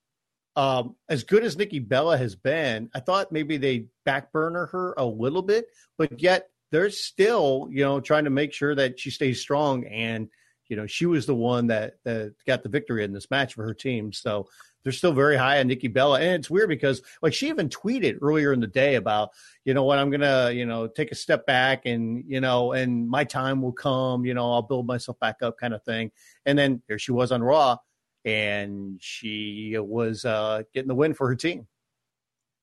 um, 0.55 0.95
as 1.07 1.23
good 1.23 1.45
as 1.45 1.55
Nikki 1.55 1.79
Bella 1.79 2.17
has 2.17 2.35
been, 2.35 2.89
I 2.93 2.99
thought 2.99 3.31
maybe 3.31 3.55
they 3.55 3.85
backburner 4.05 4.69
her 4.71 4.93
a 4.97 5.05
little 5.05 5.41
bit, 5.41 5.67
but 5.97 6.21
yet 6.21 6.49
they're 6.71 6.89
still, 6.89 7.69
you 7.71 7.83
know, 7.83 8.01
trying 8.01 8.25
to 8.25 8.29
make 8.29 8.53
sure 8.53 8.75
that 8.75 8.99
she 8.99 9.11
stays 9.11 9.39
strong. 9.39 9.85
And, 9.85 10.27
you 10.67 10.75
know, 10.75 10.87
she 10.87 11.05
was 11.05 11.25
the 11.25 11.35
one 11.35 11.67
that, 11.67 11.95
that 12.03 12.35
got 12.45 12.63
the 12.63 12.69
victory 12.69 13.05
in 13.05 13.13
this 13.13 13.31
match 13.31 13.53
for 13.53 13.63
her 13.63 13.73
team. 13.73 14.11
So 14.11 14.49
they're 14.83 14.91
still 14.91 15.13
very 15.13 15.37
high 15.37 15.59
on 15.59 15.67
Nikki 15.67 15.87
Bella. 15.87 16.19
And 16.19 16.35
it's 16.35 16.49
weird 16.49 16.69
because 16.69 17.01
like 17.21 17.33
she 17.33 17.47
even 17.47 17.69
tweeted 17.69 18.17
earlier 18.21 18.51
in 18.51 18.59
the 18.59 18.67
day 18.67 18.95
about, 18.95 19.29
you 19.63 19.73
know 19.73 19.83
what, 19.83 19.99
I'm 19.99 20.09
going 20.09 20.21
to, 20.21 20.51
you 20.53 20.65
know, 20.65 20.87
take 20.87 21.11
a 21.11 21.15
step 21.15 21.45
back 21.45 21.85
and, 21.85 22.23
you 22.27 22.41
know, 22.41 22.73
and 22.73 23.07
my 23.07 23.23
time 23.23 23.61
will 23.61 23.73
come, 23.73 24.25
you 24.25 24.33
know, 24.33 24.51
I'll 24.51 24.63
build 24.63 24.87
myself 24.87 25.19
back 25.19 25.37
up 25.41 25.57
kind 25.57 25.73
of 25.73 25.83
thing. 25.83 26.11
And 26.45 26.57
then 26.57 26.81
here 26.87 26.99
she 26.99 27.11
was 27.11 27.31
on 27.31 27.43
Raw 27.43 27.77
and 28.25 28.99
she 29.01 29.75
was 29.77 30.25
uh, 30.25 30.63
getting 30.73 30.87
the 30.87 30.95
win 30.95 31.13
for 31.13 31.27
her 31.27 31.35
team. 31.35 31.67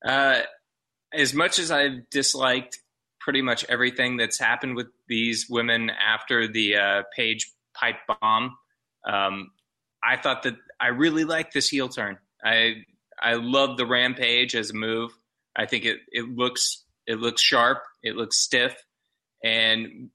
Uh, 0.05 0.40
as 1.12 1.35
much 1.35 1.59
as 1.59 1.71
I've 1.71 2.09
disliked 2.11 2.79
pretty 3.21 3.42
much 3.42 3.64
everything 3.68 4.16
that's 4.16 4.38
happened 4.38 4.77
with 4.77 4.87
these 5.09 5.47
women 5.49 5.90
after 5.90 6.47
the 6.47 6.77
uh, 6.77 7.03
Paige 7.14 7.51
pipe 7.75 7.97
bomb, 8.21 8.57
um, 9.07 9.51
I 10.05 10.16
thought 10.16 10.44
that 10.44 10.55
I 10.81 10.88
really 10.88 11.25
liked 11.25 11.55
this 11.55 11.68
heel 11.68 11.88
turn. 11.88 12.18
I 12.44 12.85
I 13.21 13.35
love 13.35 13.77
the 13.77 13.87
rampage 13.87 14.55
as 14.55 14.71
a 14.71 14.75
move. 14.75 15.11
I 15.57 15.66
think 15.66 15.85
it, 15.85 15.99
it 16.12 16.29
looks 16.29 16.85
it 17.07 17.18
looks 17.18 17.42
sharp. 17.42 17.83
It 18.03 18.14
looks 18.14 18.38
stiff, 18.38 18.77
and 19.42 20.11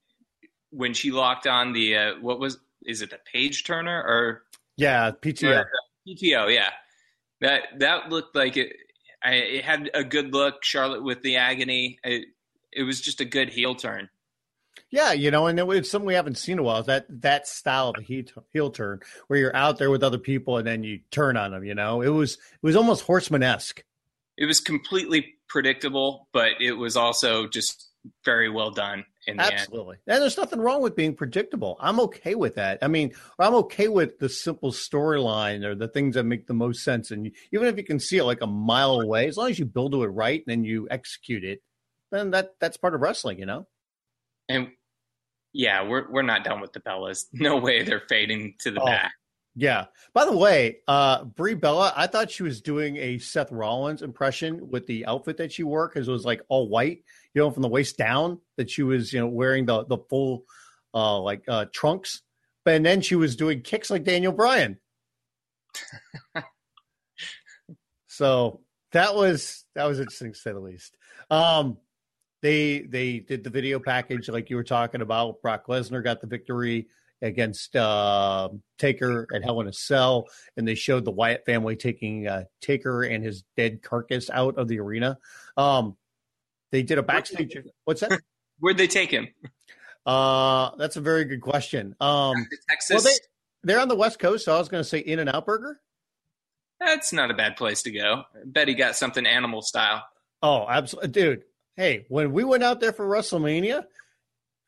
when 0.70 0.94
she 0.94 1.10
locked 1.10 1.46
on 1.46 1.72
the 1.72 1.96
uh, 1.96 2.12
what 2.20 2.40
was 2.40 2.58
is 2.86 3.02
it 3.02 3.10
the 3.10 3.18
page 3.30 3.64
turner 3.64 4.02
or 4.02 4.42
Yeah, 4.76 5.10
PTO. 5.12 5.60
Uh, 5.60 5.64
PTO, 6.08 6.52
yeah. 6.54 6.70
That 7.40 7.62
that 7.78 8.08
looked 8.10 8.34
like 8.36 8.56
it. 8.56 8.74
I, 9.22 9.34
it 9.34 9.64
had 9.64 9.90
a 9.94 10.04
good 10.04 10.32
look. 10.32 10.62
Charlotte 10.64 11.02
with 11.02 11.22
the 11.22 11.36
agony. 11.36 11.98
It, 12.04 12.26
it 12.72 12.82
was 12.82 13.00
just 13.00 13.20
a 13.20 13.24
good 13.24 13.50
heel 13.50 13.74
turn. 13.74 14.08
Yeah, 14.90 15.12
you 15.12 15.30
know, 15.30 15.46
and 15.46 15.58
it- 15.58 15.68
it's 15.70 15.90
something 15.90 16.06
we 16.06 16.14
haven't 16.14 16.36
seen 16.38 16.54
in 16.54 16.58
a 16.60 16.62
while. 16.62 16.82
That 16.82 17.06
that 17.22 17.46
style 17.48 17.90
of 17.90 17.96
a 17.98 18.02
heel, 18.02 18.24
heel 18.52 18.70
turn 18.70 19.00
where 19.28 19.38
you're 19.38 19.56
out 19.56 19.78
there 19.78 19.90
with 19.90 20.02
other 20.02 20.18
people 20.18 20.58
and 20.58 20.66
then 20.66 20.82
you 20.84 21.00
turn 21.10 21.36
on 21.36 21.50
them. 21.52 21.64
You 21.64 21.74
know, 21.74 22.00
it 22.02 22.08
was 22.08 22.34
it 22.34 22.38
was 22.62 22.76
almost 22.76 23.02
horseman 23.04 23.42
esque. 23.42 23.82
It 24.36 24.46
was 24.46 24.60
completely 24.60 25.34
predictable, 25.48 26.28
but 26.32 26.60
it 26.60 26.72
was 26.72 26.96
also 26.96 27.46
just 27.46 27.88
very 28.24 28.48
well 28.50 28.70
done 28.70 29.04
in 29.26 29.36
the 29.36 29.44
end. 29.44 29.54
Absolutely, 29.54 29.96
and 30.06 30.20
there's 30.22 30.36
nothing 30.36 30.60
wrong 30.60 30.82
with 30.82 30.94
being 30.96 31.14
predictable. 31.14 31.76
I'm 31.80 32.00
okay 32.00 32.34
with 32.34 32.56
that. 32.56 32.78
I 32.82 32.88
mean, 32.88 33.12
I'm 33.38 33.54
okay 33.54 33.88
with 33.88 34.18
the 34.18 34.28
simple 34.28 34.72
storyline 34.72 35.64
or 35.64 35.74
the 35.74 35.88
things 35.88 36.14
that 36.14 36.24
make 36.24 36.46
the 36.46 36.54
most 36.54 36.84
sense. 36.84 37.10
And 37.10 37.30
even 37.52 37.66
if 37.68 37.76
you 37.76 37.84
can 37.84 37.98
see 38.00 38.18
it 38.18 38.24
like 38.24 38.42
a 38.42 38.46
mile 38.46 39.00
away, 39.00 39.26
as 39.28 39.36
long 39.36 39.50
as 39.50 39.58
you 39.58 39.64
build 39.64 39.92
to 39.92 40.02
it 40.02 40.08
right 40.08 40.42
and 40.46 40.52
then 40.52 40.64
you 40.64 40.86
execute 40.90 41.44
it, 41.44 41.62
then 42.12 42.30
that 42.32 42.50
that's 42.60 42.76
part 42.76 42.94
of 42.94 43.00
wrestling. 43.00 43.38
You 43.38 43.46
know. 43.46 43.66
And 44.48 44.68
yeah, 45.52 45.86
we're 45.88 46.10
we're 46.10 46.22
not 46.22 46.44
done 46.44 46.60
with 46.60 46.72
the 46.72 46.80
Bellas. 46.80 47.24
No 47.32 47.56
way 47.56 47.82
they're 47.84 48.02
fading 48.08 48.54
to 48.60 48.70
the 48.70 48.80
Oh. 48.80 48.86
back. 48.86 49.12
Yeah. 49.56 49.86
By 50.12 50.24
the 50.24 50.36
way, 50.36 50.78
uh 50.88 51.24
Brie 51.24 51.54
Bella, 51.54 51.92
I 51.96 52.06
thought 52.06 52.30
she 52.30 52.42
was 52.42 52.60
doing 52.60 52.96
a 52.96 53.18
Seth 53.18 53.52
Rollins 53.52 54.02
impression 54.02 54.68
with 54.68 54.86
the 54.86 55.06
outfit 55.06 55.36
that 55.36 55.52
she 55.52 55.62
wore 55.62 55.88
because 55.88 56.08
it 56.08 56.12
was 56.12 56.24
like 56.24 56.42
all 56.48 56.68
white, 56.68 57.04
you 57.34 57.42
know, 57.42 57.50
from 57.50 57.62
the 57.62 57.68
waist 57.68 57.96
down. 57.96 58.40
That 58.56 58.70
she 58.70 58.82
was, 58.82 59.12
you 59.12 59.20
know, 59.20 59.28
wearing 59.28 59.66
the 59.66 59.84
the 59.84 59.98
full 60.10 60.44
uh 60.92 61.20
like 61.20 61.44
uh 61.48 61.66
trunks, 61.72 62.22
but 62.64 62.74
and 62.74 62.84
then 62.84 63.00
she 63.00 63.14
was 63.14 63.36
doing 63.36 63.62
kicks 63.62 63.90
like 63.90 64.04
Daniel 64.04 64.32
Bryan. 64.32 64.78
so 68.08 68.60
that 68.92 69.14
was 69.14 69.64
that 69.76 69.84
was 69.84 70.00
interesting 70.00 70.32
to 70.32 70.38
say 70.38 70.52
the 70.52 70.58
least. 70.58 70.96
Um 71.30 71.78
they 72.42 72.80
they 72.80 73.20
did 73.20 73.44
the 73.44 73.50
video 73.50 73.78
package 73.78 74.28
like 74.28 74.50
you 74.50 74.56
were 74.56 74.64
talking 74.64 75.00
about. 75.00 75.40
Brock 75.42 75.66
Lesnar 75.68 76.02
got 76.02 76.20
the 76.20 76.26
victory 76.26 76.88
against 77.24 77.74
uh, 77.74 78.48
Taker 78.78 79.26
at 79.34 79.42
Hell 79.42 79.60
in 79.60 79.68
a 79.68 79.72
Cell, 79.72 80.28
and 80.56 80.68
they 80.68 80.74
showed 80.74 81.04
the 81.04 81.10
Wyatt 81.10 81.44
family 81.44 81.74
taking 81.74 82.28
uh, 82.28 82.44
Taker 82.60 83.02
and 83.02 83.24
his 83.24 83.44
dead 83.56 83.82
carcass 83.82 84.30
out 84.30 84.58
of 84.58 84.68
the 84.68 84.78
arena. 84.78 85.18
Um, 85.56 85.96
they 86.70 86.82
did 86.82 86.98
a 86.98 87.02
backstage. 87.02 87.56
What's 87.84 88.02
that? 88.02 88.20
Where'd 88.60 88.76
they 88.76 88.86
take 88.86 89.10
him? 89.10 89.28
Uh, 90.06 90.70
that's 90.76 90.96
a 90.96 91.00
very 91.00 91.24
good 91.24 91.40
question. 91.40 91.96
Um, 92.00 92.46
Texas. 92.68 92.94
well, 92.94 93.02
they 93.02 93.18
they're 93.64 93.80
on 93.80 93.88
the 93.88 93.96
West 93.96 94.18
Coast, 94.18 94.44
so 94.44 94.54
I 94.54 94.58
was 94.58 94.68
going 94.68 94.82
to 94.82 94.88
say 94.88 94.98
In 94.98 95.18
and 95.18 95.30
Out 95.30 95.46
Burger. 95.46 95.80
That's 96.78 97.12
not 97.12 97.30
a 97.30 97.34
bad 97.34 97.56
place 97.56 97.82
to 97.82 97.90
go. 97.90 98.24
I 98.34 98.40
bet 98.44 98.68
he 98.68 98.74
got 98.74 98.96
something 98.96 99.24
animal 99.24 99.62
style. 99.62 100.04
Oh, 100.42 100.66
absolutely, 100.68 101.10
dude. 101.10 101.44
Hey, 101.76 102.04
when 102.08 102.32
we 102.32 102.44
went 102.44 102.62
out 102.62 102.80
there 102.80 102.92
for 102.92 103.08
WrestleMania, 103.08 103.84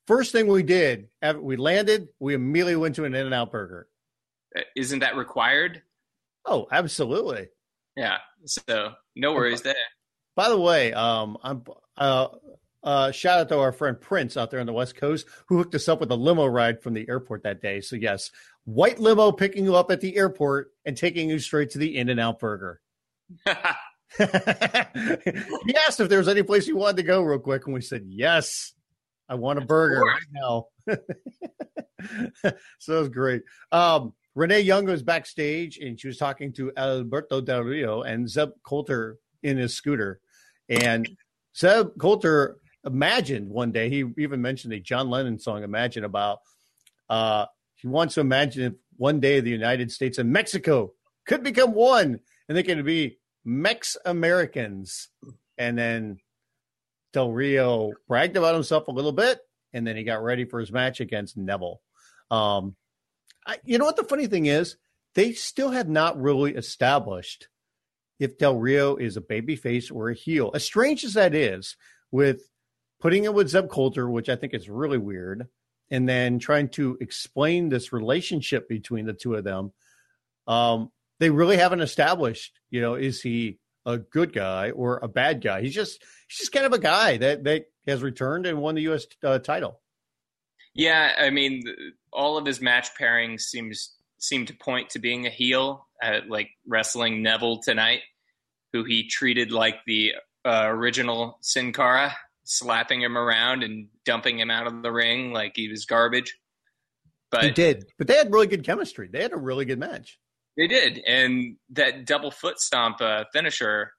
first 0.07 0.33
thing 0.33 0.47
we 0.47 0.63
did, 0.63 1.09
we 1.41 1.57
landed, 1.57 2.09
we 2.19 2.35
immediately 2.35 2.77
went 2.77 2.97
to 2.97 3.05
an 3.05 3.15
In 3.15 3.27
and 3.27 3.35
Out 3.35 3.53
Burger. 3.53 3.89
Uh, 4.57 4.61
Isn't 4.77 5.01
that 5.01 5.17
required? 5.17 5.83
Oh, 6.45 6.67
absolutely. 6.71 7.49
Yeah. 7.97 8.19
So 8.45 8.93
no 9.15 9.33
worries 9.33 9.63
there. 9.63 9.75
By 10.37 10.49
the 10.49 10.61
way, 10.61 10.93
um, 10.93 11.39
I'm 11.43 11.65
uh, 11.97 12.29
uh, 12.83 13.11
shout 13.11 13.41
out 13.41 13.49
to 13.49 13.59
our 13.59 13.73
friend 13.73 14.01
Prince 14.01 14.37
out 14.37 14.51
there 14.51 14.61
on 14.61 14.67
the 14.67 14.73
West 14.73 14.97
Coast 14.97 15.27
who 15.47 15.57
hooked 15.57 15.75
us 15.75 15.89
up 15.89 15.99
with 15.99 16.11
a 16.11 16.15
limo 16.15 16.47
ride 16.47 16.83
from 16.83 16.95
the 16.95 17.09
airport 17.09 17.43
that 17.43 17.61
day. 17.61 17.81
So 17.81 17.97
yes, 17.97 18.31
white 18.65 19.01
limo 19.01 19.33
picking 19.33 19.65
you 19.65 19.75
up 19.75 19.91
at 19.91 20.01
the 20.01 20.17
airport 20.17 20.73
and 20.85 20.97
taking 20.97 21.29
you 21.29 21.39
straight 21.39 21.71
to 21.71 21.79
the 21.79 21.97
In 21.97 22.09
and 22.11 22.21
Out 22.21 22.39
Burger. 22.39 22.81
he 24.19 24.25
asked 25.87 26.01
if 26.01 26.09
there 26.09 26.19
was 26.19 26.29
any 26.29 26.43
place 26.43 26.67
you 26.67 26.77
wanted 26.77 26.97
to 26.99 27.03
go 27.03 27.23
real 27.23 27.39
quick, 27.39 27.67
and 27.67 27.75
we 27.75 27.81
said 27.81 28.05
yes. 28.07 28.73
I 29.29 29.35
want 29.35 29.59
a 29.59 29.63
burger 29.63 30.01
course. 30.01 30.15
right 30.15 30.33
now. 30.33 30.67
so 32.79 32.97
it 32.97 33.01
was 33.01 33.09
great. 33.09 33.43
Um, 33.73 34.13
Renee 34.35 34.61
Young 34.61 34.85
was 34.85 35.03
backstage 35.03 35.79
and 35.79 35.99
she 35.99 36.07
was 36.07 36.19
talking 36.19 36.53
to 36.55 36.73
Alberto 36.77 37.41
Del 37.41 37.63
Rio 37.63 38.03
and 38.03 38.29
Zeb 38.29 38.51
Colter 38.63 39.19
in 39.43 39.57
his 39.57 39.75
scooter. 39.75 40.21
And 40.69 41.09
Zeb 41.57 41.99
Colter 41.99 42.59
imagined 42.85 43.51
one 43.51 43.73
day, 43.73 43.89
he 43.89 44.05
even 44.19 44.43
mentioned 44.43 44.75
a 44.75 44.81
John 44.81 45.11
Lennon 45.11 45.39
song, 45.39 45.65
Imagine, 45.65 46.05
about 46.05 46.41
uh, 47.09 47.47
he 47.77 47.89
wants 47.89 48.15
to 48.15 48.21
imagine 48.21 48.63
if 48.65 48.73
one 48.97 49.21
day 49.21 49.41
the 49.41 49.51
United 49.51 49.91
States 49.91 50.19
and 50.19 50.31
Mexico 50.31 50.93
could 51.27 51.43
become 51.43 51.73
one 51.73 52.21
and 52.49 52.57
they 52.57 52.63
can 52.63 52.85
be 52.85 53.19
Mex 53.45 53.97
Americans. 54.05 55.09
And 55.59 55.79
then 55.79 56.19
Del 57.17 57.33
Rio 57.33 57.93
bragged 58.07 58.37
about 58.37 58.53
himself 58.53 58.89
a 58.89 58.93
little 58.93 59.11
bit, 59.11 59.41
and 59.73 59.87
then 59.87 59.97
he 59.97 60.05
got 60.05 60.23
ready 60.23 60.45
for 60.45 60.61
his 60.61 60.71
match 60.71 61.01
against 61.01 61.35
Neville. 61.35 61.81
Um, 62.31 62.77
I, 63.47 63.57
you 63.65 63.79
know 63.79 63.87
what 63.87 63.97
the 63.97 64.05
funny 64.05 64.27
thing 64.27 64.45
is? 64.45 64.77
They 65.15 65.33
still 65.33 65.71
have 65.71 65.89
not 65.89 66.21
really 66.21 66.55
established 66.55 67.49
if 68.21 68.37
Del 68.37 68.59
Rio 68.59 68.97
is 68.97 69.17
a 69.17 69.23
babyface 69.23 69.91
or 69.91 70.11
a 70.11 70.15
heel. 70.15 70.51
As 70.53 70.63
strange 70.63 71.05
as 71.05 71.15
that 71.15 71.35
is, 71.35 71.79
with 72.11 72.43
putting 73.01 73.25
it 73.25 73.33
with 73.33 73.49
Zeb 73.49 73.71
Colter, 73.71 74.11
which 74.11 74.29
I 74.29 74.37
think 74.37 74.53
is 74.53 74.69
really 74.69 74.99
weird, 74.99 75.49
and 75.91 76.07
then 76.07 76.39
trying 76.39 76.69
to 76.71 76.99
explain 77.01 77.71
this 77.71 77.95
relationship 77.95 78.69
between 78.69 79.07
the 79.07 79.15
two 79.15 79.37
of 79.37 79.45
them, 79.45 79.73
um, 80.47 80.93
they 81.19 81.31
really 81.31 81.57
haven't 81.57 81.81
established. 81.81 82.61
You 82.69 82.83
know, 82.83 82.95
is 82.95 83.23
he 83.23 83.59
a 83.87 83.99
good 83.99 84.35
guy 84.35 84.71
or 84.71 84.99
a 85.03 85.09
bad 85.09 85.41
guy? 85.41 85.63
He's 85.63 85.75
just 85.75 86.03
he's 86.29 86.39
just 86.39 86.53
kind 86.53 86.67
of 86.67 86.73
a 86.73 86.79
guy 86.79 87.17
that 87.17 87.45
that 87.45 87.67
has 87.87 88.03
returned 88.03 88.47
and 88.47 88.61
won 88.61 88.75
the 88.75 88.83
U.S. 88.83 89.07
Uh, 89.23 89.39
title. 89.39 89.81
Yeah, 90.75 91.13
I 91.19 91.31
mean, 91.31 91.63
all 92.13 92.37
of 92.37 92.45
his 92.45 92.61
match 92.61 92.91
pairings 93.01 93.41
seems 93.43 93.95
seem 94.19 94.47
to 94.47 94.55
point 94.55 94.91
to 94.91 94.99
being 94.99 95.27
a 95.27 95.31
heel, 95.31 95.87
uh, 96.03 96.21
like 96.29 96.51
wrestling 96.67 97.23
Neville 97.23 97.61
tonight, 97.63 98.01
who 98.73 98.85
he 98.85 99.09
treated 99.09 99.53
like 99.53 99.77
the 99.87 100.15
uh, 100.45 100.65
original 100.67 101.39
Sin 101.41 101.73
Cara, 101.73 102.15
slapping 102.45 103.01
him 103.01 103.17
around 103.17 103.63
and 103.63 103.89
dumping 104.05 104.39
him 104.39 104.51
out 104.51 104.67
of 104.67 104.83
the 104.83 104.93
ring 104.93 105.33
like 105.33 105.53
he 105.55 105.69
was 105.69 105.87
garbage. 105.87 106.37
But 107.31 107.45
he 107.45 107.51
did, 107.51 107.87
but 107.99 108.07
they 108.07 108.17
had 108.17 108.33
really 108.33 108.47
good 108.47 108.65
chemistry. 108.65 109.09
They 109.11 109.23
had 109.23 109.33
a 109.33 109.39
really 109.39 109.65
good 109.65 109.79
match. 109.79 110.19
They 110.57 110.67
did, 110.67 111.03
and 111.07 111.57
that 111.71 112.07
double 112.07 112.31
foot 112.31 112.59
stomp 112.61 113.01
uh, 113.01 113.25
finisher 113.33 113.93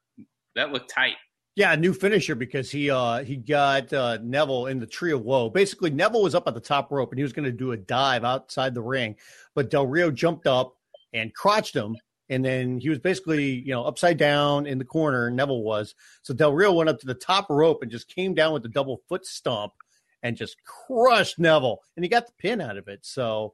that 0.55 0.71
looked 0.71 0.89
tight. 0.89 1.15
Yeah, 1.55 1.73
new 1.75 1.93
finisher 1.93 2.35
because 2.35 2.69
he 2.69 2.91
uh 2.91 3.23
he 3.23 3.35
got 3.35 3.91
uh, 3.91 4.19
Neville 4.21 4.67
in 4.67 4.79
the 4.79 4.85
tree 4.85 5.11
of 5.11 5.21
woe. 5.21 5.49
Basically, 5.49 5.89
Neville 5.89 6.21
was 6.21 6.35
up 6.35 6.47
at 6.47 6.53
the 6.53 6.59
top 6.59 6.91
rope 6.91 7.11
and 7.11 7.17
he 7.17 7.23
was 7.23 7.33
going 7.33 7.45
to 7.45 7.51
do 7.51 7.71
a 7.71 7.77
dive 7.77 8.23
outside 8.23 8.75
the 8.75 8.81
ring, 8.81 9.15
but 9.55 9.71
Del 9.71 9.87
Rio 9.87 10.11
jumped 10.11 10.45
up 10.45 10.75
and 11.13 11.33
crotched 11.33 11.75
him, 11.75 11.97
and 12.29 12.45
then 12.45 12.79
he 12.79 12.89
was 12.89 12.99
basically 12.99 13.53
you 13.53 13.71
know 13.71 13.83
upside 13.83 14.17
down 14.17 14.67
in 14.67 14.77
the 14.77 14.85
corner. 14.85 15.31
Neville 15.31 15.63
was 15.63 15.95
so 16.21 16.33
Del 16.33 16.53
Rio 16.53 16.73
went 16.73 16.89
up 16.89 16.99
to 16.99 17.07
the 17.07 17.15
top 17.15 17.49
rope 17.49 17.81
and 17.81 17.91
just 17.91 18.07
came 18.07 18.35
down 18.35 18.53
with 18.53 18.61
the 18.61 18.69
double 18.69 19.01
foot 19.09 19.25
stomp 19.25 19.73
and 20.21 20.37
just 20.37 20.57
crushed 20.63 21.39
Neville, 21.39 21.81
and 21.95 22.05
he 22.05 22.09
got 22.09 22.27
the 22.27 22.33
pin 22.37 22.61
out 22.61 22.77
of 22.77 22.87
it. 22.87 22.99
So, 23.03 23.53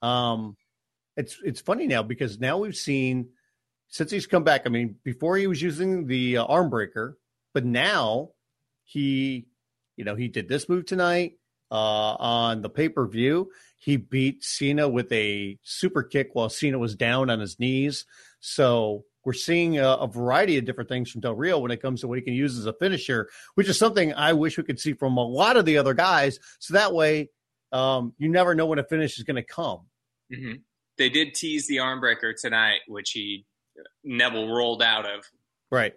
um, 0.00 0.56
it's 1.16 1.38
it's 1.44 1.60
funny 1.60 1.86
now 1.86 2.02
because 2.02 2.38
now 2.38 2.58
we've 2.58 2.76
seen 2.76 3.28
since 3.88 4.10
he's 4.10 4.26
come 4.26 4.44
back. 4.44 4.62
I 4.66 4.70
mean, 4.70 4.96
before 5.04 5.36
he 5.36 5.46
was 5.46 5.60
using 5.60 6.06
the 6.06 6.38
uh, 6.38 6.44
arm 6.44 6.70
breaker, 6.70 7.18
but 7.52 7.64
now 7.64 8.30
he, 8.84 9.46
you 9.96 10.04
know, 10.04 10.14
he 10.14 10.28
did 10.28 10.48
this 10.48 10.68
move 10.68 10.86
tonight 10.86 11.38
uh, 11.70 11.74
on 11.74 12.62
the 12.62 12.70
pay 12.70 12.88
per 12.88 13.06
view. 13.06 13.50
He 13.78 13.96
beat 13.96 14.44
Cena 14.44 14.88
with 14.88 15.12
a 15.12 15.58
super 15.62 16.02
kick 16.02 16.30
while 16.32 16.48
Cena 16.48 16.78
was 16.78 16.94
down 16.94 17.30
on 17.30 17.40
his 17.40 17.58
knees. 17.58 18.06
So 18.40 19.04
we're 19.24 19.32
seeing 19.32 19.78
a, 19.78 19.88
a 19.88 20.06
variety 20.06 20.58
of 20.58 20.64
different 20.64 20.88
things 20.88 21.10
from 21.10 21.20
Del 21.20 21.34
Rio 21.34 21.58
when 21.58 21.70
it 21.70 21.82
comes 21.82 22.00
to 22.00 22.08
what 22.08 22.18
he 22.18 22.24
can 22.24 22.34
use 22.34 22.58
as 22.58 22.66
a 22.66 22.72
finisher, 22.72 23.28
which 23.54 23.68
is 23.68 23.78
something 23.78 24.14
I 24.14 24.32
wish 24.32 24.56
we 24.56 24.64
could 24.64 24.80
see 24.80 24.94
from 24.94 25.16
a 25.16 25.24
lot 25.24 25.56
of 25.56 25.64
the 25.64 25.78
other 25.78 25.94
guys. 25.94 26.38
So 26.58 26.74
that 26.74 26.94
way, 26.94 27.30
um, 27.72 28.14
you 28.18 28.28
never 28.28 28.54
know 28.54 28.66
when 28.66 28.78
a 28.78 28.84
finish 28.84 29.18
is 29.18 29.24
going 29.24 29.36
to 29.36 29.42
come. 29.42 29.80
Mm-hmm. 30.32 30.54
They 30.98 31.08
did 31.08 31.34
tease 31.34 31.66
the 31.66 31.78
arm 31.80 32.00
breaker 32.00 32.34
tonight, 32.34 32.80
which 32.88 33.10
he 33.10 33.46
Neville 34.04 34.48
rolled 34.48 34.82
out 34.82 35.06
of. 35.06 35.24
Right. 35.70 35.94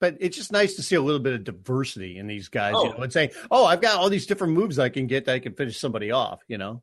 But 0.00 0.16
it's 0.20 0.36
just 0.36 0.52
nice 0.52 0.76
to 0.76 0.82
see 0.82 0.94
a 0.94 1.00
little 1.00 1.20
bit 1.20 1.32
of 1.34 1.44
diversity 1.44 2.18
in 2.18 2.26
these 2.28 2.48
guys, 2.48 2.74
Oh. 2.76 2.84
you 2.84 2.90
know, 2.90 2.98
and 2.98 3.12
saying, 3.12 3.30
"Oh, 3.50 3.64
I've 3.64 3.80
got 3.80 3.96
all 3.96 4.08
these 4.08 4.26
different 4.26 4.52
moves 4.52 4.78
I 4.78 4.88
can 4.88 5.06
get 5.08 5.24
that 5.24 5.34
I 5.34 5.38
can 5.40 5.54
finish 5.54 5.76
somebody 5.78 6.10
off." 6.12 6.40
You 6.48 6.58
know, 6.58 6.82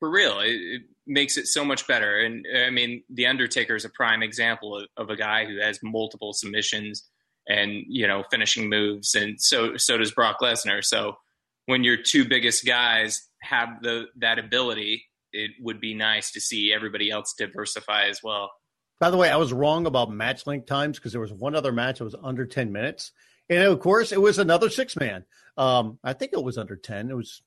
For 0.00 0.10
real, 0.10 0.40
it, 0.40 0.50
it 0.50 0.82
makes 1.06 1.36
it 1.36 1.46
so 1.46 1.64
much 1.64 1.86
better. 1.86 2.18
And 2.18 2.44
I 2.56 2.70
mean, 2.70 3.04
the 3.08 3.26
Undertaker 3.26 3.76
is 3.76 3.84
a 3.84 3.88
prime 3.90 4.22
example 4.22 4.76
of, 4.78 4.86
of 4.96 5.10
a 5.10 5.16
guy 5.16 5.44
who 5.46 5.58
has 5.60 5.78
multiple 5.82 6.32
submissions 6.32 7.08
and 7.48 7.84
you 7.88 8.06
know 8.08 8.24
finishing 8.30 8.68
moves, 8.68 9.14
and 9.14 9.40
so 9.40 9.76
so 9.76 9.96
does 9.98 10.10
Brock 10.10 10.38
Lesnar. 10.40 10.84
So 10.84 11.18
when 11.66 11.84
your 11.84 11.96
two 11.96 12.24
biggest 12.24 12.64
guys 12.66 13.28
have 13.42 13.80
the 13.82 14.06
that 14.16 14.40
ability, 14.40 15.04
it 15.36 15.50
would 15.60 15.80
be 15.80 15.94
nice 15.94 16.30
to 16.32 16.40
see 16.40 16.72
everybody 16.72 17.10
else 17.10 17.34
diversify 17.36 18.06
as 18.06 18.20
well. 18.22 18.50
By 18.98 19.10
the 19.10 19.16
way, 19.16 19.30
I 19.30 19.36
was 19.36 19.52
wrong 19.52 19.86
about 19.86 20.10
match 20.10 20.46
length 20.46 20.66
times 20.66 20.98
because 20.98 21.12
there 21.12 21.20
was 21.20 21.32
one 21.32 21.54
other 21.54 21.72
match 21.72 21.98
that 21.98 22.04
was 22.04 22.16
under 22.22 22.46
10 22.46 22.72
minutes. 22.72 23.12
And 23.50 23.62
of 23.62 23.78
course, 23.80 24.10
it 24.10 24.20
was 24.20 24.38
another 24.38 24.70
six 24.70 24.96
man. 24.96 25.24
Um, 25.56 25.98
I 26.02 26.14
think 26.14 26.32
it 26.32 26.42
was 26.42 26.56
under 26.58 26.76
10. 26.76 27.10
It 27.10 27.14
was 27.14 27.42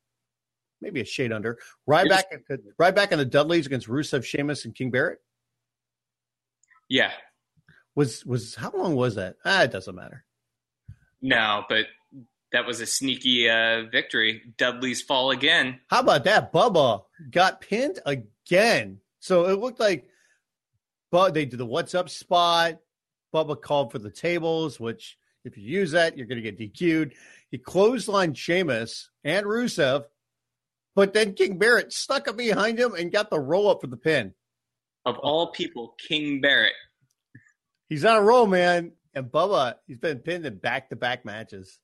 maybe 0.80 1.02
a 1.02 1.06
shade 1.06 1.34
under. 1.34 1.58
Right 1.88 2.08
back, 2.08 2.25
right 2.78 2.95
back 2.95 3.12
in 3.12 3.17
the 3.17 3.25
Dudleys 3.25 3.65
against 3.65 3.88
Rusev, 3.88 4.23
Sheamus, 4.23 4.63
and 4.65 4.75
King 4.75 4.91
Barrett. 4.91 5.19
Yeah, 6.88 7.12
Was 7.95 8.25
was 8.25 8.56
how 8.56 8.71
long 8.71 8.95
was 8.95 9.15
that? 9.15 9.36
Ah, 9.45 9.63
it 9.63 9.71
doesn't 9.71 9.93
matter. 9.95 10.23
no, 11.21 11.63
but 11.69 11.86
that 12.52 12.66
was 12.66 12.82
a 12.82 12.86
sneaky 12.86 13.50
uh, 13.50 13.84
victory. 13.92 14.42
Dudley's 14.58 15.02
fall 15.02 15.32
again. 15.32 15.80
How 15.88 16.00
about 16.00 16.24
that? 16.24 16.52
Bubba 16.52 17.04
got 17.32 17.62
pinned 17.62 18.00
again. 18.06 19.00
So 19.20 19.46
it 19.46 19.60
looked 19.60 19.80
like 19.80 20.10
but 21.12 21.34
they 21.34 21.46
did 21.46 21.60
the 21.60 21.66
what's 21.66 21.96
up 21.96 22.10
spot. 22.10 22.80
Bubba 23.34 23.60
called 23.60 23.92
for 23.92 24.00
the 24.00 24.12
tables, 24.12 24.80
which 24.80 25.18
if 25.46 25.58
you 25.58 25.64
use 25.64 25.92
that, 25.92 26.18
you're 26.18 26.28
going 26.28 26.42
to 26.42 26.52
get 26.52 26.60
DQ'd. 26.60 27.14
He 27.52 27.58
clotheslined 27.58 28.38
Sheamus 28.38 29.10
and 29.24 29.46
Rusev, 29.46 30.06
but 30.96 31.14
then 31.14 31.34
King 31.34 31.58
Barrett 31.58 31.94
stuck 31.94 32.28
it 32.28 32.38
behind 32.38 32.80
him 32.80 32.94
and 32.94 33.12
got 33.12 33.30
the 33.30 33.40
roll 33.40 33.70
up 33.70 33.82
for 33.82 33.88
the 33.88 33.98
pin. 33.98 34.34
Of 35.06 35.18
all 35.18 35.52
people, 35.52 35.96
King 36.08 36.42
Barrett. 36.42 36.74
He's 37.88 38.06
on 38.06 38.18
a 38.18 38.22
roll, 38.22 38.46
man. 38.46 38.92
And 39.16 39.26
Bubba, 39.26 39.76
he's 39.88 39.98
been 39.98 40.20
pinned 40.20 40.46
in 40.46 40.58
back 40.58 40.90
to 40.90 40.96
back 40.96 41.26
matches. 41.26 41.80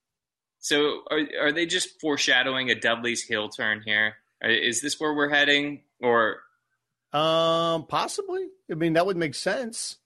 So 0.65 1.01
are 1.12 1.21
are 1.41 1.51
they 1.51 1.67
just 1.67 2.01
foreshadowing 2.01 2.71
a 2.71 2.75
Dudley's 2.75 3.21
heel 3.21 3.49
turn 3.49 3.84
here? 3.86 4.15
Uh, 4.43 4.47
this 4.47 4.95
where 4.99 5.13
we're 5.13 5.30
heading, 5.30 5.84
or 6.01 6.38
Um, 7.13 7.86
possibly. 7.86 8.47
I 8.71 8.73
mean, 8.73 8.93
that 8.93 9.06
would 9.06 9.15
make 9.15 9.36
sense. 9.36 9.97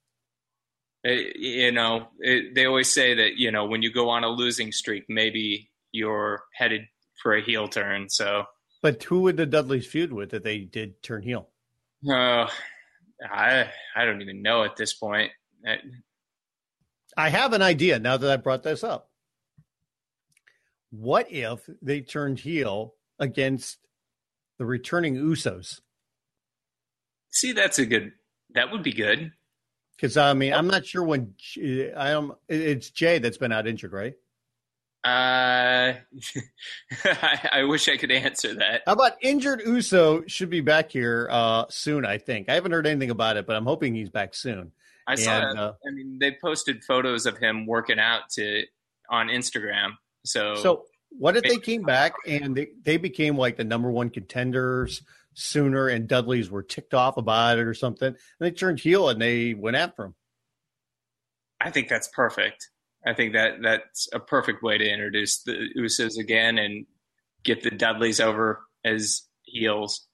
uh, 1.07 1.11
you 1.11 1.71
know, 1.71 2.09
it, 2.19 2.55
they 2.55 2.65
always 2.65 2.91
say 2.93 3.13
that 3.15 3.37
you 3.37 3.51
know 3.53 3.67
when 3.67 3.81
you 3.81 3.89
go 3.93 4.09
on 4.09 4.25
a 4.25 4.27
losing 4.29 4.73
streak, 4.73 5.05
maybe 5.07 5.69
you're 5.93 6.43
headed 6.53 6.81
for 7.23 7.33
a 7.33 7.41
heel 7.41 7.69
turn. 7.69 8.09
So 8.09 8.43
But 8.81 9.01
who 9.03 9.21
would 9.21 9.37
the 9.37 9.45
Dudleys 9.45 9.87
feud 9.87 10.11
with 10.11 10.31
that 10.31 10.43
they 10.43 10.59
did 10.59 11.01
turn 11.01 11.23
heel? 11.23 11.47
Uh, 12.05 12.49
I 13.31 13.71
I 13.95 14.03
don't 14.03 14.21
even 14.21 14.41
know 14.41 14.65
at 14.65 14.75
this 14.75 14.93
point. 14.93 15.31
I, 15.65 15.77
I 17.15 17.29
have 17.29 17.53
an 17.53 17.61
idea 17.61 17.97
now 17.97 18.17
that 18.17 18.29
I 18.29 18.35
brought 18.35 18.63
this 18.63 18.83
up. 18.83 19.08
What 20.91 21.31
if 21.31 21.69
they 21.81 22.01
turned 22.01 22.39
heel 22.39 22.95
against 23.19 23.77
the 24.57 24.65
returning 24.65 25.15
Usos? 25.15 25.81
see, 27.31 27.53
that's 27.53 27.79
a 27.79 27.85
good. 27.85 28.11
That 28.53 28.71
would 28.71 28.83
be 28.83 28.93
good. 28.93 29.31
Because 29.95 30.17
I 30.17 30.33
mean, 30.33 30.53
I'm 30.53 30.67
not 30.67 30.85
sure 30.85 31.03
when 31.03 31.33
I 31.57 32.11
am. 32.11 32.33
It's 32.47 32.89
Jay 32.89 33.19
that's 33.19 33.37
been 33.37 33.51
out 33.51 33.67
injured, 33.67 33.91
right? 33.91 34.13
Uh, 35.03 35.93
I, 37.05 37.49
I 37.53 37.63
wish 37.63 37.87
I 37.87 37.97
could 37.97 38.11
answer 38.11 38.53
that. 38.55 38.83
How 38.85 38.93
about 38.93 39.13
injured 39.21 39.61
Uso 39.65 40.23
should 40.27 40.49
be 40.49 40.61
back 40.61 40.91
here 40.91 41.27
uh, 41.31 41.65
soon? 41.69 42.05
I 42.05 42.17
think 42.17 42.49
I 42.49 42.55
haven't 42.55 42.71
heard 42.71 42.87
anything 42.87 43.09
about 43.09 43.37
it, 43.37 43.45
but 43.45 43.55
I'm 43.55 43.65
hoping 43.65 43.93
he's 43.93 44.09
back 44.09 44.35
soon. 44.35 44.71
I 45.07 45.15
saw. 45.15 45.49
And, 45.49 45.59
uh, 45.59 45.73
I 45.85 45.91
mean, 45.91 46.17
they 46.19 46.37
posted 46.41 46.83
photos 46.83 47.25
of 47.25 47.37
him 47.37 47.65
working 47.65 47.99
out 47.99 48.29
to 48.31 48.63
on 49.09 49.27
Instagram. 49.27 49.91
So, 50.25 50.55
So 50.55 50.85
what 51.09 51.37
if 51.37 51.43
they 51.43 51.57
came 51.57 51.83
back 51.83 52.13
and 52.27 52.55
they, 52.55 52.67
they 52.83 52.97
became 52.97 53.37
like 53.37 53.57
the 53.57 53.63
number 53.63 53.91
one 53.91 54.09
contenders 54.09 55.01
sooner 55.33 55.87
and 55.87 56.07
Dudley's 56.07 56.51
were 56.51 56.63
ticked 56.63 56.93
off 56.93 57.17
about 57.17 57.59
it 57.59 57.65
or 57.65 57.73
something 57.73 58.07
and 58.07 58.17
they 58.39 58.51
turned 58.51 58.79
heel 58.79 59.09
and 59.09 59.21
they 59.21 59.53
went 59.53 59.77
after 59.77 60.05
him. 60.05 60.15
I 61.61 61.71
think 61.71 61.89
that's 61.89 62.09
perfect. 62.09 62.69
I 63.05 63.13
think 63.13 63.33
that 63.33 63.61
that's 63.61 64.09
a 64.13 64.19
perfect 64.19 64.61
way 64.61 64.77
to 64.77 64.89
introduce 64.89 65.41
the 65.43 65.69
Usos 65.77 66.17
again 66.17 66.57
and 66.57 66.85
get 67.43 67.63
the 67.63 67.71
Dudleys 67.71 68.19
over 68.19 68.61
as 68.83 69.23
heels 69.43 70.07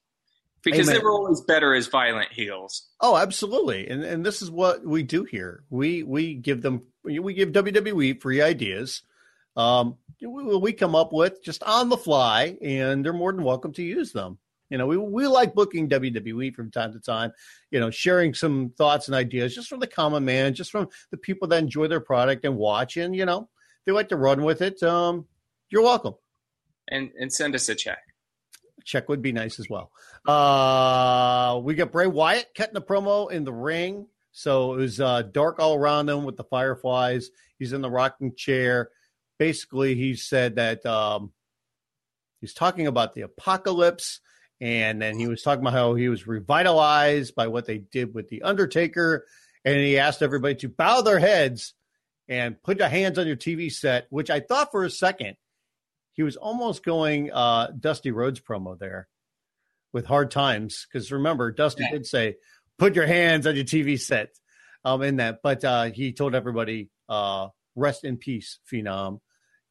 because 0.63 0.87
Amen. 0.87 0.99
they 0.99 1.03
were 1.03 1.11
always 1.11 1.41
better 1.41 1.73
as 1.73 1.87
violent 1.87 2.31
heels. 2.31 2.87
Oh, 2.99 3.15
absolutely. 3.15 3.87
And 3.87 4.03
and 4.03 4.25
this 4.25 4.41
is 4.41 4.51
what 4.51 4.85
we 4.85 5.03
do 5.03 5.23
here. 5.23 5.63
We 5.69 6.03
we 6.03 6.33
give 6.33 6.61
them 6.61 6.83
we 7.03 7.33
give 7.33 7.49
WWE 7.49 8.19
free 8.21 8.41
ideas. 8.41 9.03
Um 9.55 9.97
we, 10.21 10.57
we 10.57 10.73
come 10.73 10.95
up 10.95 11.13
with 11.13 11.43
just 11.43 11.63
on 11.63 11.89
the 11.89 11.97
fly 11.97 12.57
and 12.61 13.03
they're 13.05 13.13
more 13.13 13.31
than 13.31 13.43
welcome 13.43 13.73
to 13.73 13.83
use 13.83 14.11
them. 14.11 14.37
You 14.69 14.77
know, 14.77 14.87
we 14.87 14.97
we 14.97 15.27
like 15.27 15.53
booking 15.53 15.89
WWE 15.89 16.53
from 16.53 16.71
time 16.71 16.93
to 16.93 16.99
time, 16.99 17.31
you 17.71 17.79
know, 17.79 17.91
sharing 17.91 18.33
some 18.33 18.71
thoughts 18.77 19.07
and 19.07 19.15
ideas 19.15 19.53
just 19.53 19.69
from 19.69 19.79
the 19.79 19.87
common 19.87 20.25
man, 20.25 20.53
just 20.53 20.71
from 20.71 20.89
the 21.11 21.17
people 21.17 21.47
that 21.49 21.59
enjoy 21.61 21.87
their 21.87 21.99
product 21.99 22.45
and 22.45 22.57
watch 22.57 22.97
and, 22.97 23.15
you 23.15 23.25
know, 23.25 23.49
they 23.85 23.91
like 23.91 24.09
to 24.09 24.17
run 24.17 24.43
with 24.43 24.61
it. 24.61 24.81
Um 24.83 25.25
you're 25.69 25.83
welcome. 25.83 26.15
And 26.87 27.11
and 27.19 27.31
send 27.31 27.55
us 27.55 27.69
a 27.69 27.75
check. 27.75 27.99
check 28.83 29.09
would 29.09 29.21
be 29.21 29.31
nice 29.31 29.59
as 29.59 29.69
well. 29.69 29.91
Uh, 30.27 31.59
we 31.63 31.75
got 31.75 31.91
Bray 31.91 32.07
Wyatt 32.07 32.49
cutting 32.55 32.73
the 32.73 32.81
promo 32.81 33.31
in 33.31 33.43
the 33.43 33.53
ring. 33.53 34.07
So 34.31 34.73
it 34.73 34.77
was 34.77 34.99
uh, 34.99 35.21
dark 35.23 35.59
all 35.59 35.75
around 35.75 36.09
him 36.09 36.23
with 36.23 36.37
the 36.37 36.43
fireflies. 36.43 37.29
He's 37.57 37.73
in 37.73 37.81
the 37.81 37.89
rocking 37.89 38.35
chair. 38.35 38.89
Basically, 39.37 39.95
he 39.95 40.15
said 40.15 40.55
that 40.55 40.85
um, 40.85 41.31
he's 42.41 42.53
talking 42.53 42.87
about 42.87 43.13
the 43.13 43.21
apocalypse. 43.21 44.21
And 44.61 45.01
then 45.01 45.19
he 45.19 45.27
was 45.27 45.41
talking 45.41 45.61
about 45.61 45.73
how 45.73 45.95
he 45.95 46.07
was 46.07 46.27
revitalized 46.27 47.35
by 47.35 47.47
what 47.47 47.65
they 47.65 47.79
did 47.79 48.13
with 48.13 48.29
The 48.29 48.43
Undertaker. 48.43 49.25
And 49.65 49.75
he 49.77 49.99
asked 49.99 50.21
everybody 50.21 50.55
to 50.55 50.69
bow 50.69 51.01
their 51.01 51.19
heads 51.19 51.73
and 52.29 52.61
put 52.63 52.79
your 52.79 52.87
hands 52.87 53.19
on 53.19 53.27
your 53.27 53.35
TV 53.35 53.71
set, 53.71 54.07
which 54.09 54.29
I 54.29 54.39
thought 54.39 54.71
for 54.71 54.85
a 54.85 54.89
second 54.89 55.35
he 56.13 56.23
was 56.23 56.37
almost 56.37 56.85
going 56.85 57.31
uh, 57.33 57.71
Dusty 57.77 58.11
Rhodes 58.11 58.39
promo 58.39 58.79
there 58.79 59.09
with 59.91 60.05
hard 60.05 60.31
times 60.31 60.87
because 60.91 61.11
remember 61.11 61.51
Dusty 61.51 61.83
Yeah. 61.83 61.91
did 61.91 62.05
say 62.05 62.35
put 62.77 62.95
your 62.95 63.05
hands 63.07 63.45
on 63.45 63.55
your 63.55 63.65
TV 63.65 63.99
set 63.99 64.29
um, 64.85 65.01
in 65.01 65.17
that, 65.17 65.39
but 65.43 65.63
uh, 65.65 65.83
he 65.91 66.13
told 66.13 66.33
everybody 66.33 66.89
uh, 67.09 67.49
rest 67.75 68.03
in 68.03 68.17
peace, 68.17 68.59
Phenom, 68.71 69.19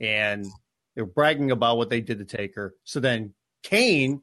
and 0.01 0.47
they're 0.95 1.07
bragging 1.07 1.51
about 1.51 1.77
what 1.77 1.91
they 1.91 2.01
did 2.01 2.19
to 2.19 2.25
Taker. 2.25 2.75
So 2.85 3.01
then 3.01 3.35
Kane, 3.63 4.23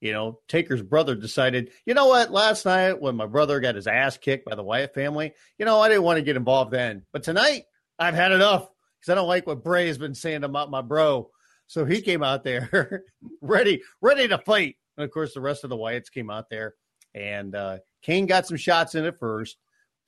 you 0.00 0.12
know, 0.12 0.40
Taker's 0.48 0.82
brother 0.82 1.14
decided, 1.14 1.70
you 1.84 1.94
know 1.94 2.06
what? 2.06 2.30
Last 2.30 2.64
night 2.64 3.00
when 3.00 3.16
my 3.16 3.26
brother 3.26 3.60
got 3.60 3.74
his 3.74 3.86
ass 3.86 4.16
kicked 4.16 4.44
by 4.44 4.54
the 4.54 4.62
Wyatt 4.62 4.94
family, 4.94 5.32
you 5.58 5.66
know, 5.66 5.80
I 5.80 5.88
didn't 5.88 6.04
want 6.04 6.18
to 6.18 6.24
get 6.24 6.36
involved 6.36 6.70
then, 6.70 7.02
but 7.12 7.22
tonight 7.22 7.64
I've 7.98 8.14
had 8.14 8.32
enough 8.32 8.68
because 8.98 9.12
I 9.12 9.14
don't 9.14 9.28
like 9.28 9.46
what 9.46 9.64
Bray 9.64 9.88
has 9.88 9.98
been 9.98 10.14
saying 10.14 10.44
about 10.44 10.70
my 10.70 10.82
bro. 10.82 11.30
So 11.66 11.84
he 11.84 12.00
came 12.00 12.22
out 12.22 12.44
there 12.44 13.04
ready, 13.42 13.82
ready 14.00 14.28
to 14.28 14.38
fight. 14.38 14.76
And 14.96 15.04
of 15.04 15.10
course, 15.10 15.34
the 15.34 15.40
rest 15.40 15.64
of 15.64 15.70
the 15.70 15.76
Wyatts 15.76 16.10
came 16.10 16.30
out 16.30 16.50
there, 16.50 16.74
and 17.14 17.54
uh, 17.54 17.78
Kane 18.02 18.26
got 18.26 18.46
some 18.46 18.56
shots 18.56 18.96
in 18.96 19.04
at 19.04 19.20
first. 19.20 19.56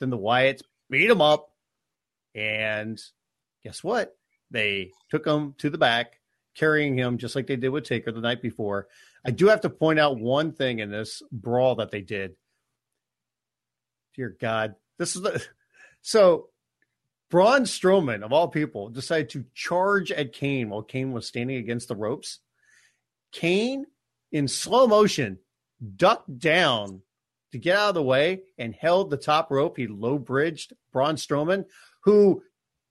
Then 0.01 0.11
the 0.11 0.19
Wyatts 0.19 0.63
beat 0.89 1.09
him 1.09 1.21
up, 1.21 1.50
and 2.35 3.01
guess 3.63 3.83
what? 3.83 4.17
They 4.51 4.91
took 5.11 5.27
him 5.27 5.55
to 5.59 5.71
the 5.71 5.79
back, 5.79 6.21
carrying 6.55 6.97
him 6.97 7.19
just 7.19 7.37
like 7.37 7.47
they 7.47 7.57
did 7.57 7.69
with 7.71 7.85
Taker 7.85 8.13
the 8.13 8.21
night 8.21 8.43
before. 8.43 8.89
I 9.25 9.31
do 9.31 9.49
have 9.49 9.61
to 9.63 9.71
point 9.71 9.99
out 9.99 10.19
one 10.19 10.53
thing 10.53 10.79
in 10.79 10.91
this 10.91 11.23
brawl 11.31 11.77
that 11.77 11.91
they 11.91 12.01
did. 12.01 12.35
Dear 14.15 14.37
God, 14.41 14.75
this 14.99 15.15
is 15.15 15.23
the 15.23 15.45
so 16.03 16.49
Braun 17.31 17.63
Strowman, 17.63 18.23
of 18.23 18.33
all 18.33 18.49
people, 18.49 18.89
decided 18.89 19.31
to 19.31 19.45
charge 19.55 20.11
at 20.11 20.33
Kane 20.33 20.69
while 20.69 20.83
Kane 20.83 21.13
was 21.13 21.27
standing 21.27 21.57
against 21.57 21.89
the 21.89 21.95
ropes. 21.95 22.41
Kane, 23.31 23.87
in 24.33 24.49
slow 24.49 24.89
motion, 24.89 25.39
ducked 25.97 26.39
down 26.39 27.03
to 27.53 27.59
get 27.59 27.77
out 27.77 27.91
of 27.91 27.95
the 27.95 28.03
way 28.03 28.43
and 28.59 28.75
held 28.75 29.11
the 29.11 29.17
top 29.17 29.51
rope. 29.51 29.77
He 29.77 29.87
low 29.87 30.19
bridged 30.19 30.73
Braun 30.93 31.15
Strowman, 31.15 31.67
who, 32.01 32.43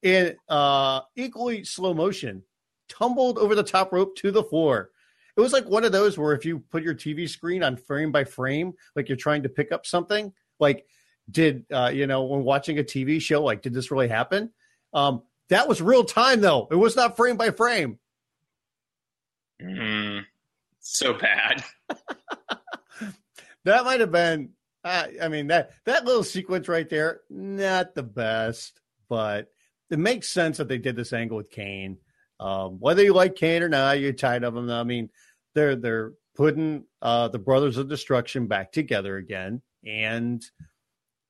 in 0.01 0.35
uh, 0.47 1.01
equally 1.15 1.63
slow 1.63 1.93
motion, 1.93 2.43
tumbled 2.87 3.37
over 3.37 3.55
the 3.55 3.63
top 3.63 3.91
rope 3.91 4.15
to 4.17 4.31
the 4.31 4.43
floor. 4.43 4.91
It 5.35 5.41
was 5.41 5.53
like 5.53 5.65
one 5.65 5.85
of 5.85 5.91
those 5.91 6.17
where 6.17 6.33
if 6.33 6.45
you 6.45 6.59
put 6.59 6.83
your 6.83 6.95
TV 6.95 7.29
screen 7.29 7.63
on 7.63 7.77
frame 7.77 8.11
by 8.11 8.23
frame, 8.23 8.73
like 8.95 9.07
you're 9.07 9.17
trying 9.17 9.43
to 9.43 9.49
pick 9.49 9.71
up 9.71 9.85
something, 9.85 10.33
like 10.59 10.85
did 11.31 11.65
uh, 11.71 11.91
you 11.93 12.07
know 12.07 12.23
when 12.23 12.43
watching 12.43 12.79
a 12.79 12.83
TV 12.83 13.21
show, 13.21 13.43
like 13.43 13.61
did 13.61 13.73
this 13.73 13.91
really 13.91 14.07
happen? 14.07 14.51
Um, 14.93 15.23
that 15.49 15.67
was 15.67 15.81
real 15.81 16.03
time 16.03 16.41
though. 16.41 16.67
It 16.71 16.75
was 16.75 16.95
not 16.95 17.15
frame 17.15 17.37
by 17.37 17.51
frame. 17.51 17.99
Mm, 19.61 20.25
so 20.79 21.13
bad. 21.13 21.63
That 23.65 23.85
might 23.85 23.99
have 23.99 24.11
been. 24.11 24.49
Uh, 24.83 25.07
I 25.21 25.27
mean 25.27 25.47
that 25.47 25.71
that 25.85 26.05
little 26.05 26.23
sequence 26.23 26.67
right 26.67 26.89
there, 26.89 27.21
not 27.29 27.95
the 27.95 28.03
best, 28.03 28.79
but 29.09 29.47
it 29.89 29.99
makes 29.99 30.29
sense 30.29 30.57
that 30.57 30.67
they 30.67 30.77
did 30.77 30.95
this 30.95 31.13
angle 31.13 31.37
with 31.37 31.49
Kane. 31.49 31.97
Um, 32.39 32.79
whether 32.79 33.03
you 33.03 33.13
like 33.13 33.35
Kane 33.35 33.63
or 33.63 33.69
not, 33.69 33.99
you're 33.99 34.13
tired 34.13 34.43
of 34.43 34.55
him. 34.55 34.69
I 34.69 34.83
mean, 34.83 35.09
they're 35.55 35.75
they're 35.75 36.13
putting 36.35 36.85
uh, 37.01 37.27
the 37.27 37.39
Brothers 37.39 37.77
of 37.77 37.89
Destruction 37.89 38.47
back 38.47 38.71
together 38.71 39.17
again, 39.17 39.61
and 39.85 40.41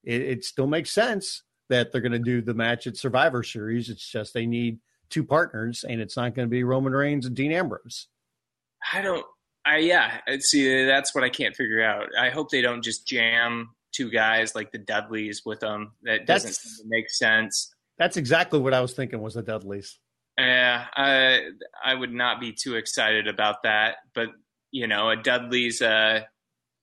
it, 0.03 0.21
it 0.21 0.45
still 0.45 0.67
makes 0.67 0.91
sense 0.91 1.43
that 1.69 1.91
they're 1.91 2.01
going 2.01 2.11
to 2.11 2.19
do 2.19 2.41
the 2.41 2.53
match 2.53 2.85
at 2.85 2.97
Survivor 2.97 3.43
Series. 3.43 3.89
It's 3.89 4.07
just 4.07 4.33
they 4.33 4.45
need 4.45 4.79
two 5.09 5.23
partners, 5.23 5.83
and 5.87 5.99
it's 5.99 6.17
not 6.17 6.35
going 6.35 6.47
to 6.47 6.51
be 6.51 6.63
Roman 6.63 6.93
Reigns 6.93 7.25
and 7.25 7.35
Dean 7.35 7.51
Ambrose. 7.51 8.07
I 8.93 9.01
don't. 9.01 9.25
I 9.65 9.77
yeah. 9.77 10.19
See, 10.39 10.85
that's 10.85 11.15
what 11.15 11.23
I 11.23 11.29
can't 11.29 11.55
figure 11.55 11.83
out. 11.83 12.09
I 12.17 12.29
hope 12.29 12.49
they 12.49 12.61
don't 12.61 12.83
just 12.83 13.07
jam 13.07 13.69
two 13.91 14.09
guys 14.09 14.55
like 14.55 14.71
the 14.71 14.77
Dudleys 14.77 15.43
with 15.45 15.59
them. 15.59 15.93
That 16.03 16.25
doesn't 16.25 16.53
seem 16.53 16.83
to 16.83 16.89
make 16.89 17.09
sense. 17.09 17.73
That's 17.97 18.17
exactly 18.17 18.59
what 18.59 18.73
I 18.73 18.81
was 18.81 18.93
thinking 18.93 19.21
was 19.21 19.33
the 19.33 19.41
Dudleys. 19.41 19.99
Yeah, 20.37 20.85
I 20.95 21.41
I 21.83 21.93
would 21.93 22.13
not 22.13 22.39
be 22.39 22.53
too 22.53 22.75
excited 22.75 23.27
about 23.27 23.63
that. 23.63 23.97
But 24.13 24.29
you 24.71 24.87
know, 24.87 25.09
a 25.09 25.17
Dudley's 25.17 25.81
uh, 25.81 26.21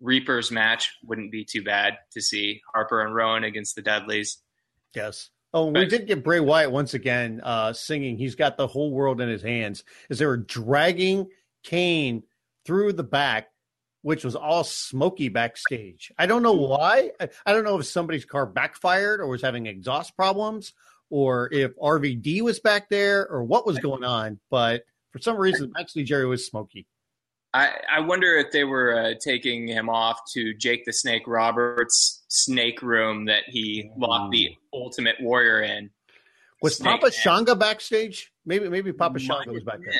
Reapers 0.00 0.50
match 0.50 0.92
wouldn't 1.02 1.32
be 1.32 1.44
too 1.44 1.62
bad 1.62 1.98
to 2.12 2.20
see 2.20 2.60
Harper 2.74 3.00
and 3.00 3.14
Rowan 3.14 3.44
against 3.44 3.76
the 3.76 3.82
Dudleys. 3.82 4.38
Yes. 4.94 5.30
Oh, 5.54 5.70
we 5.70 5.86
did 5.86 6.06
get 6.06 6.22
Bray 6.22 6.40
Wyatt 6.40 6.70
once 6.70 6.92
again 6.92 7.40
uh, 7.42 7.72
singing. 7.72 8.18
He's 8.18 8.34
got 8.34 8.58
the 8.58 8.66
whole 8.66 8.90
world 8.90 9.22
in 9.22 9.28
his 9.30 9.42
hands 9.42 9.84
as 10.10 10.18
they 10.18 10.26
were 10.26 10.36
dragging 10.36 11.28
Kane 11.62 12.24
through 12.66 12.92
the 12.92 13.04
back, 13.04 13.48
which 14.06 14.22
was 14.24 14.36
all 14.36 14.62
smoky 14.62 15.28
backstage. 15.28 16.12
I 16.16 16.26
don't 16.26 16.44
know 16.44 16.52
why. 16.52 17.10
I, 17.18 17.28
I 17.44 17.52
don't 17.52 17.64
know 17.64 17.76
if 17.76 17.86
somebody's 17.86 18.24
car 18.24 18.46
backfired 18.46 19.18
or 19.18 19.26
was 19.26 19.42
having 19.42 19.66
exhaust 19.66 20.14
problems 20.14 20.74
or 21.10 21.52
if 21.52 21.76
RVD 21.76 22.40
was 22.42 22.60
back 22.60 22.88
there 22.88 23.26
or 23.26 23.42
what 23.42 23.66
was 23.66 23.80
going 23.80 24.04
on. 24.04 24.38
But 24.48 24.84
for 25.10 25.18
some 25.18 25.36
reason, 25.36 25.72
backstage 25.72 26.12
area 26.12 26.28
was 26.28 26.46
smoky. 26.46 26.86
I, 27.52 27.70
I 27.90 27.98
wonder 27.98 28.36
if 28.36 28.52
they 28.52 28.62
were 28.62 28.96
uh, 28.96 29.14
taking 29.20 29.66
him 29.66 29.88
off 29.88 30.20
to 30.34 30.54
Jake 30.54 30.84
the 30.84 30.92
Snake 30.92 31.24
Roberts' 31.26 32.22
snake 32.28 32.82
room 32.82 33.24
that 33.24 33.42
he 33.48 33.90
locked 33.96 34.30
the 34.30 34.56
Ultimate 34.72 35.16
Warrior 35.20 35.62
in. 35.62 35.90
Was 36.62 36.76
Snake 36.76 37.00
Papa. 37.00 37.10
Shango 37.10 37.56
backstage? 37.56 38.32
Maybe 38.44 38.68
maybe 38.68 38.92
Papa 38.92 39.18
Shango 39.18 39.52
was 39.52 39.64
back 39.64 39.80
there. 39.84 39.98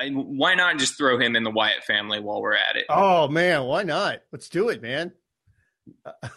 I, 0.00 0.08
why 0.10 0.54
not 0.54 0.78
just 0.78 0.96
throw 0.96 1.18
him 1.18 1.36
in 1.36 1.44
the 1.44 1.50
Wyatt 1.50 1.84
family 1.84 2.20
while 2.20 2.40
we're 2.40 2.54
at 2.54 2.76
it? 2.76 2.86
Oh 2.88 3.28
man, 3.28 3.64
why 3.64 3.82
not? 3.82 4.20
Let's 4.32 4.48
do 4.48 4.70
it, 4.70 4.80
man. 4.80 5.12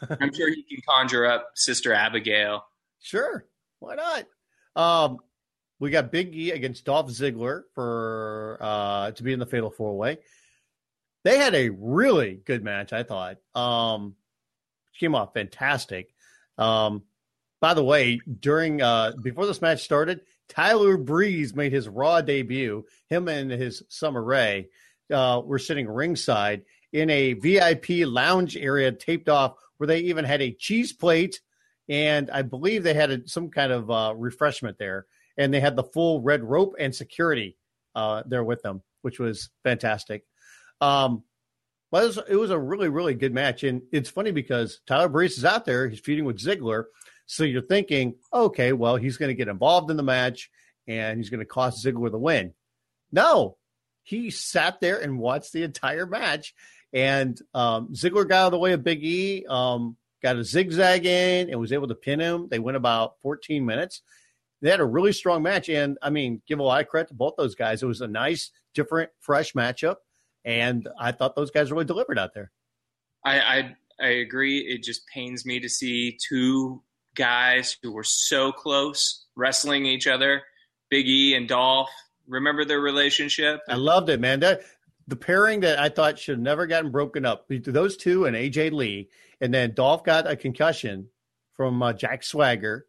I'm 0.09 0.33
sure 0.33 0.49
he 0.49 0.63
can 0.63 0.81
conjure 0.87 1.25
up 1.25 1.51
Sister 1.55 1.93
Abigail. 1.93 2.65
Sure, 3.01 3.45
why 3.79 3.95
not? 3.95 4.25
Um, 4.75 5.19
we 5.79 5.91
got 5.91 6.11
Big 6.11 6.35
E 6.35 6.51
against 6.51 6.85
Dolph 6.85 7.09
Ziggler 7.09 7.63
for 7.73 8.57
uh, 8.59 9.11
to 9.11 9.23
be 9.23 9.33
in 9.33 9.39
the 9.39 9.45
Fatal 9.45 9.69
Four 9.69 9.97
Way. 9.97 10.17
They 11.23 11.37
had 11.37 11.55
a 11.55 11.69
really 11.69 12.41
good 12.45 12.63
match, 12.63 12.91
I 12.91 13.03
thought. 13.03 13.37
Um, 13.55 14.15
came 14.99 15.15
off 15.15 15.33
fantastic. 15.33 16.13
Um, 16.57 17.03
by 17.61 17.73
the 17.73 17.83
way, 17.83 18.19
during 18.39 18.81
uh, 18.81 19.13
before 19.21 19.45
this 19.45 19.61
match 19.61 19.83
started, 19.83 20.21
Tyler 20.49 20.97
Breeze 20.97 21.55
made 21.55 21.71
his 21.71 21.87
Raw 21.87 22.21
debut. 22.21 22.85
Him 23.09 23.27
and 23.27 23.51
his 23.51 23.83
Summer 23.89 24.23
Rae 24.23 24.69
uh, 25.11 25.41
were 25.43 25.59
sitting 25.59 25.87
ringside 25.87 26.63
in 26.91 27.09
a 27.09 27.33
VIP 27.33 28.05
lounge 28.05 28.55
area 28.55 28.91
taped 28.91 29.29
off, 29.29 29.55
where 29.77 29.87
they 29.87 29.99
even 30.01 30.25
had 30.25 30.41
a 30.41 30.51
cheese 30.53 30.93
plate, 30.93 31.41
and 31.89 32.29
I 32.29 32.43
believe 32.43 32.83
they 32.83 32.93
had 32.93 33.11
a, 33.11 33.27
some 33.27 33.49
kind 33.49 33.71
of 33.71 33.89
uh, 33.89 34.13
refreshment 34.15 34.77
there, 34.77 35.07
and 35.37 35.53
they 35.53 35.59
had 35.59 35.75
the 35.75 35.83
full 35.83 36.21
red 36.21 36.43
rope 36.43 36.75
and 36.79 36.93
security 36.93 37.57
uh, 37.95 38.23
there 38.25 38.43
with 38.43 38.61
them, 38.61 38.81
which 39.01 39.19
was 39.19 39.49
fantastic. 39.63 40.25
Um, 40.79 41.23
but 41.91 42.03
it 42.03 42.07
was, 42.07 42.19
it 42.29 42.35
was 42.35 42.51
a 42.51 42.59
really, 42.59 42.89
really 42.89 43.13
good 43.13 43.33
match. 43.33 43.63
And 43.63 43.83
it's 43.91 44.09
funny 44.09 44.31
because 44.31 44.81
Tyler 44.87 45.09
Breeze 45.09 45.37
is 45.37 45.45
out 45.45 45.65
there, 45.65 45.87
he's 45.87 45.99
feuding 45.99 46.25
with 46.25 46.39
Ziggler. 46.39 46.85
So 47.25 47.43
you're 47.43 47.61
thinking, 47.61 48.15
okay, 48.33 48.73
well, 48.73 48.95
he's 48.95 49.17
going 49.17 49.29
to 49.29 49.35
get 49.35 49.47
involved 49.47 49.89
in 49.89 49.97
the 49.97 50.03
match 50.03 50.49
and 50.87 51.17
he's 51.17 51.29
going 51.29 51.39
to 51.39 51.45
cost 51.45 51.83
Ziggler 51.83 52.11
the 52.11 52.17
win. 52.17 52.53
No, 53.11 53.57
he 54.03 54.29
sat 54.29 54.81
there 54.81 54.99
and 54.99 55.19
watched 55.19 55.53
the 55.53 55.63
entire 55.63 56.05
match. 56.05 56.53
And 56.91 57.39
um, 57.53 57.89
Ziggler 57.93 58.27
got 58.27 58.43
out 58.43 58.45
of 58.47 58.51
the 58.51 58.59
way 58.59 58.73
of 58.73 58.83
Big 58.83 59.03
E, 59.03 59.45
um, 59.49 59.97
got 60.21 60.35
a 60.35 60.43
zigzag 60.43 61.05
in, 61.05 61.49
and 61.49 61.59
was 61.59 61.71
able 61.71 61.87
to 61.87 61.95
pin 61.95 62.19
him. 62.19 62.47
They 62.49 62.59
went 62.59 62.77
about 62.77 63.15
14 63.21 63.65
minutes. 63.65 64.01
They 64.61 64.69
had 64.69 64.79
a 64.79 64.85
really 64.85 65.13
strong 65.13 65.43
match. 65.43 65.69
And 65.69 65.97
I 66.01 66.09
mean, 66.09 66.41
give 66.47 66.59
a 66.59 66.63
lot 66.63 66.81
of 66.81 66.87
credit 66.87 67.09
to 67.09 67.13
both 67.13 67.33
those 67.37 67.55
guys. 67.55 67.81
It 67.81 67.87
was 67.87 68.01
a 68.01 68.07
nice, 68.07 68.51
different, 68.73 69.09
fresh 69.19 69.53
matchup. 69.53 69.97
And 70.45 70.87
I 70.99 71.11
thought 71.13 71.35
those 71.35 71.51
guys 71.51 71.71
really 71.71 71.85
delivered 71.85 72.19
out 72.19 72.33
there. 72.33 72.51
I, 73.25 73.39
I 73.39 73.75
I 73.99 74.07
agree. 74.07 74.59
It 74.59 74.83
just 74.83 75.07
pains 75.07 75.45
me 75.45 75.59
to 75.59 75.69
see 75.69 76.17
two 76.27 76.81
guys 77.15 77.77
who 77.81 77.91
were 77.91 78.03
so 78.03 78.51
close 78.51 79.25
wrestling 79.35 79.85
each 79.85 80.07
other, 80.07 80.43
Big 80.89 81.07
E 81.07 81.35
and 81.35 81.47
Dolph. 81.47 81.89
Remember 82.27 82.65
their 82.65 82.79
relationship? 82.79 83.61
I 83.67 83.75
loved 83.75 84.09
it, 84.09 84.19
man. 84.19 84.39
That 84.41 84.61
the 85.07 85.15
pairing 85.15 85.61
that 85.61 85.79
I 85.79 85.89
thought 85.89 86.19
should 86.19 86.35
have 86.35 86.43
never 86.43 86.67
gotten 86.67 86.91
broken 86.91 87.25
up. 87.25 87.45
Those 87.49 87.97
two 87.97 88.25
and 88.25 88.35
AJ 88.35 88.71
Lee, 88.71 89.09
and 89.41 89.53
then 89.53 89.73
Dolph 89.73 90.03
got 90.03 90.29
a 90.29 90.35
concussion 90.35 91.09
from 91.53 91.81
uh, 91.83 91.93
Jack 91.93 92.23
Swagger, 92.23 92.85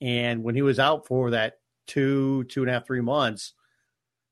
and 0.00 0.42
when 0.44 0.54
he 0.54 0.62
was 0.62 0.78
out 0.78 1.06
for 1.06 1.30
that 1.30 1.58
two, 1.86 2.44
two 2.44 2.62
and 2.62 2.70
a 2.70 2.74
half, 2.74 2.86
three 2.86 3.00
months, 3.00 3.54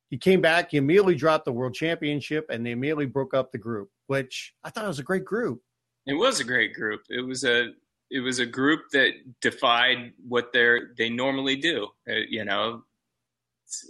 he 0.09 0.18
came 0.18 0.40
back. 0.40 0.70
He 0.70 0.77
immediately 0.77 1.16
dropped 1.16 1.44
the 1.44 1.53
world 1.53 1.75
championship, 1.75 2.46
and 2.49 2.64
they 2.64 2.70
immediately 2.70 3.07
broke 3.07 3.35
up 3.35 3.51
the 3.51 3.59
group, 3.59 3.90
which 4.07 4.55
I 4.62 4.70
thought 4.70 4.87
was 4.87 5.01
a 5.01 5.05
great 5.05 5.25
group. 5.25 5.62
It 6.07 6.14
was 6.14 6.38
a 6.38 6.44
great 6.44 6.75
group. 6.75 7.03
It 7.09 7.27
was 7.27 7.42
a 7.42 7.70
it 8.11 8.21
was 8.21 8.38
a 8.38 8.47
group 8.47 8.83
that 8.92 9.12
defied 9.40 10.12
what 10.27 10.53
they're 10.53 10.90
they 10.97 11.09
normally 11.09 11.57
do. 11.57 11.88
Uh, 12.09 12.14
you 12.29 12.45
know, 12.45 12.83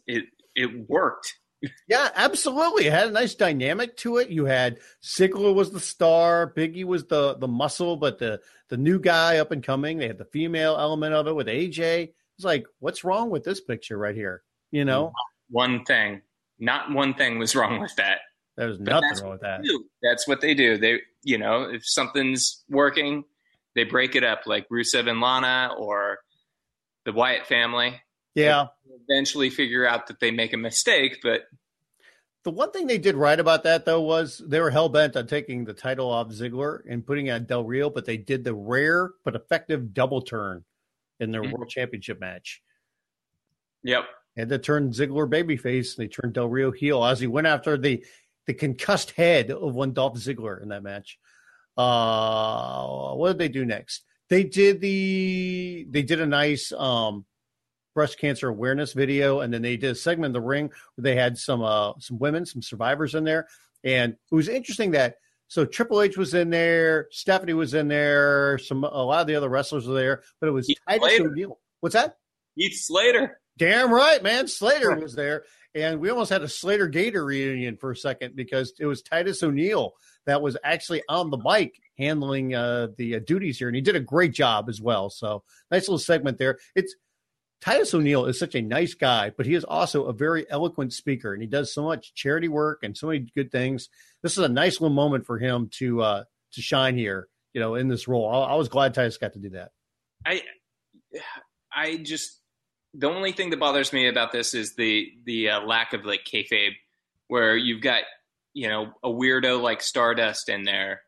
it 0.06 0.24
it 0.54 0.88
worked. 0.88 1.34
Yeah, 1.88 2.10
absolutely. 2.14 2.86
It 2.86 2.92
had 2.92 3.08
a 3.08 3.12
nice 3.12 3.34
dynamic 3.34 3.96
to 3.98 4.18
it. 4.18 4.28
You 4.28 4.44
had 4.44 4.78
Ziggler 5.02 5.54
was 5.54 5.72
the 5.72 5.80
star, 5.80 6.52
Biggie 6.54 6.84
was 6.84 7.06
the 7.06 7.34
the 7.38 7.48
muscle, 7.48 7.96
but 7.96 8.18
the 8.18 8.40
the 8.68 8.76
new 8.76 9.00
guy 9.00 9.38
up 9.38 9.50
and 9.50 9.62
coming. 9.62 9.98
They 9.98 10.06
had 10.06 10.18
the 10.18 10.26
female 10.26 10.76
element 10.78 11.14
of 11.14 11.26
it 11.26 11.34
with 11.34 11.46
AJ. 11.46 12.12
It's 12.36 12.44
like, 12.44 12.66
what's 12.78 13.04
wrong 13.04 13.30
with 13.30 13.42
this 13.42 13.60
picture 13.60 13.96
right 13.96 14.14
here? 14.14 14.42
You 14.70 14.84
know, 14.84 15.12
one 15.48 15.84
thing, 15.84 16.20
not 16.58 16.92
one 16.92 17.14
thing 17.14 17.38
was 17.38 17.56
wrong 17.56 17.80
with 17.80 17.96
that. 17.96 18.18
There's 18.56 18.78
nothing 18.78 19.22
wrong 19.22 19.32
with 19.32 19.40
that. 19.40 19.62
That's 20.02 20.28
what 20.28 20.40
they 20.40 20.54
do. 20.54 20.78
They, 20.78 21.00
you 21.22 21.38
know, 21.38 21.62
if 21.62 21.86
something's 21.86 22.64
working, 22.68 23.24
they 23.76 23.84
break 23.84 24.16
it 24.16 24.24
up 24.24 24.40
like 24.46 24.68
Rusev 24.68 25.08
and 25.08 25.20
Lana 25.20 25.74
or 25.78 26.18
the 27.04 27.12
Wyatt 27.12 27.46
family. 27.46 28.00
Yeah. 28.34 28.66
Eventually 29.08 29.50
figure 29.50 29.86
out 29.86 30.08
that 30.08 30.18
they 30.18 30.32
make 30.32 30.52
a 30.52 30.56
mistake, 30.56 31.20
but 31.22 31.42
the 32.42 32.50
one 32.50 32.70
thing 32.70 32.86
they 32.86 32.98
did 32.98 33.16
right 33.16 33.38
about 33.38 33.64
that 33.64 33.84
though 33.84 34.00
was 34.00 34.40
they 34.44 34.60
were 34.60 34.70
hell 34.70 34.88
bent 34.88 35.16
on 35.16 35.26
taking 35.26 35.64
the 35.64 35.74
title 35.74 36.10
off 36.10 36.28
Ziggler 36.28 36.78
and 36.88 37.04
putting 37.04 37.26
it 37.26 37.32
on 37.32 37.44
Del 37.44 37.64
Rio, 37.64 37.90
but 37.90 38.04
they 38.04 38.16
did 38.16 38.44
the 38.44 38.54
rare 38.54 39.10
but 39.24 39.34
effective 39.34 39.92
double 39.92 40.22
turn 40.22 40.64
in 41.20 41.32
their 41.32 41.42
mm-hmm. 41.42 41.52
world 41.52 41.68
championship 41.68 42.20
match. 42.20 42.62
Yep. 43.82 44.04
And 44.36 44.48
to 44.50 44.58
turn 44.58 44.92
Ziggler 44.92 45.28
babyface. 45.28 45.96
And 45.96 46.04
they 46.04 46.08
turned 46.08 46.34
Del 46.34 46.48
Rio 46.48 46.70
heel 46.70 47.04
as 47.04 47.20
he 47.20 47.26
went 47.26 47.46
after 47.46 47.76
the 47.76 48.04
the 48.46 48.54
concussed 48.54 49.10
head 49.12 49.50
of 49.50 49.74
one 49.74 49.92
Dolph 49.92 50.16
Ziggler 50.16 50.62
in 50.62 50.68
that 50.68 50.84
match. 50.84 51.18
Uh, 51.76 53.14
what 53.14 53.32
did 53.32 53.38
they 53.38 53.48
do 53.48 53.64
next? 53.64 54.04
They 54.28 54.44
did 54.44 54.80
the 54.80 55.86
they 55.90 56.02
did 56.02 56.20
a 56.20 56.26
nice 56.26 56.72
um, 56.72 57.24
breast 57.94 58.18
cancer 58.18 58.48
awareness 58.48 58.92
video, 58.92 59.40
and 59.40 59.52
then 59.52 59.62
they 59.62 59.76
did 59.76 59.92
a 59.92 59.94
segment 59.94 60.30
in 60.30 60.32
the 60.32 60.40
ring 60.40 60.68
where 60.68 61.02
they 61.02 61.14
had 61.14 61.38
some 61.38 61.62
uh, 61.62 61.92
some 61.98 62.18
women, 62.18 62.46
some 62.46 62.62
survivors 62.62 63.14
in 63.14 63.24
there, 63.24 63.46
and 63.84 64.12
it 64.12 64.34
was 64.34 64.48
interesting 64.48 64.92
that 64.92 65.16
so 65.48 65.64
Triple 65.64 66.02
H 66.02 66.16
was 66.16 66.34
in 66.34 66.50
there, 66.50 67.06
Stephanie 67.10 67.52
was 67.52 67.74
in 67.74 67.88
there, 67.88 68.58
some 68.58 68.82
a 68.84 69.04
lot 69.04 69.20
of 69.20 69.26
the 69.26 69.36
other 69.36 69.48
wrestlers 69.48 69.86
were 69.86 69.94
there, 69.94 70.22
but 70.40 70.48
it 70.48 70.52
was 70.52 70.66
Heath 70.66 70.78
Titus 70.88 71.08
Slater. 71.08 71.30
O'Neil. 71.30 71.58
What's 71.80 71.94
that? 71.94 72.16
Heath 72.56 72.76
Slater. 72.76 73.40
Damn 73.56 73.92
right, 73.92 74.22
man. 74.22 74.48
Slater 74.48 74.96
was 74.96 75.14
there, 75.14 75.44
and 75.76 76.00
we 76.00 76.08
almost 76.08 76.30
had 76.30 76.42
a 76.42 76.48
Slater 76.48 76.86
Gator 76.88 77.24
reunion 77.24 77.76
for 77.76 77.90
a 77.90 77.96
second 77.96 78.34
because 78.34 78.72
it 78.80 78.86
was 78.86 79.02
Titus 79.02 79.42
O'Neil 79.42 79.92
that 80.24 80.40
was 80.40 80.56
actually 80.64 81.02
on 81.08 81.30
the 81.30 81.36
bike 81.36 81.80
handling 81.98 82.54
uh, 82.54 82.88
the 82.96 83.16
uh, 83.16 83.20
duties 83.26 83.58
here, 83.58 83.68
and 83.68 83.76
he 83.76 83.82
did 83.82 83.94
a 83.94 84.00
great 84.00 84.32
job 84.32 84.68
as 84.70 84.80
well. 84.80 85.10
So 85.10 85.44
nice 85.70 85.82
little 85.82 85.98
segment 85.98 86.38
there. 86.38 86.58
It's 86.74 86.96
Titus 87.60 87.92
O'Neil 87.92 88.24
is 88.24 88.38
such 88.38 88.54
a 88.54 88.62
nice 88.62 88.94
guy, 88.94 89.30
but 89.36 89.44
he 89.44 89.54
is 89.54 89.64
also 89.64 90.04
a 90.04 90.12
very 90.14 90.48
eloquent 90.50 90.94
speaker, 90.94 91.34
and 91.34 91.42
he 91.42 91.48
does 91.48 91.72
so 91.72 91.84
much 91.84 92.14
charity 92.14 92.48
work 92.48 92.80
and 92.82 92.96
so 92.96 93.08
many 93.08 93.26
good 93.34 93.52
things. 93.52 93.90
This 94.22 94.32
is 94.32 94.44
a 94.44 94.48
nice 94.48 94.80
little 94.80 94.94
moment 94.94 95.26
for 95.26 95.38
him 95.38 95.68
to 95.74 96.00
uh, 96.00 96.24
to 96.52 96.62
shine 96.62 96.96
here, 96.96 97.28
you 97.52 97.60
know, 97.60 97.74
in 97.74 97.88
this 97.88 98.08
role. 98.08 98.28
I, 98.28 98.52
I 98.52 98.54
was 98.54 98.68
glad 98.68 98.94
Titus 98.94 99.18
got 99.18 99.34
to 99.34 99.38
do 99.40 99.50
that. 99.50 99.72
I 100.24 100.42
I 101.70 101.96
just 101.98 102.40
the 102.98 103.08
only 103.08 103.32
thing 103.32 103.50
that 103.50 103.60
bothers 103.60 103.92
me 103.92 104.08
about 104.08 104.32
this 104.32 104.54
is 104.54 104.74
the 104.74 105.12
the 105.24 105.50
uh, 105.50 105.60
lack 105.60 105.92
of 105.92 106.04
like 106.04 106.24
kayfabe, 106.24 106.72
where 107.28 107.56
you've 107.56 107.82
got 107.82 108.02
you 108.54 108.68
know 108.68 108.92
a 109.02 109.08
weirdo 109.08 109.60
like 109.60 109.82
Stardust 109.82 110.48
in 110.48 110.64
there 110.64 111.02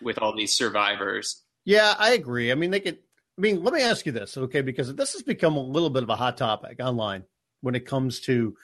with 0.00 0.18
all 0.18 0.36
these 0.36 0.54
survivors. 0.54 1.42
Yeah, 1.64 1.94
I 1.98 2.12
agree. 2.12 2.50
I 2.50 2.54
mean, 2.54 2.70
they 2.70 2.80
could. 2.80 2.98
I 3.38 3.40
mean, 3.40 3.64
let 3.64 3.72
me 3.72 3.82
ask 3.82 4.04
you 4.04 4.12
this, 4.12 4.36
okay? 4.36 4.60
Because 4.60 4.94
this 4.94 5.14
has 5.14 5.22
become 5.22 5.56
a 5.56 5.62
little 5.62 5.90
bit 5.90 6.02
of 6.02 6.10
a 6.10 6.16
hot 6.16 6.36
topic 6.36 6.78
online 6.80 7.24
when 7.62 7.74
it 7.74 7.86
comes 7.86 8.20
to 8.20 8.56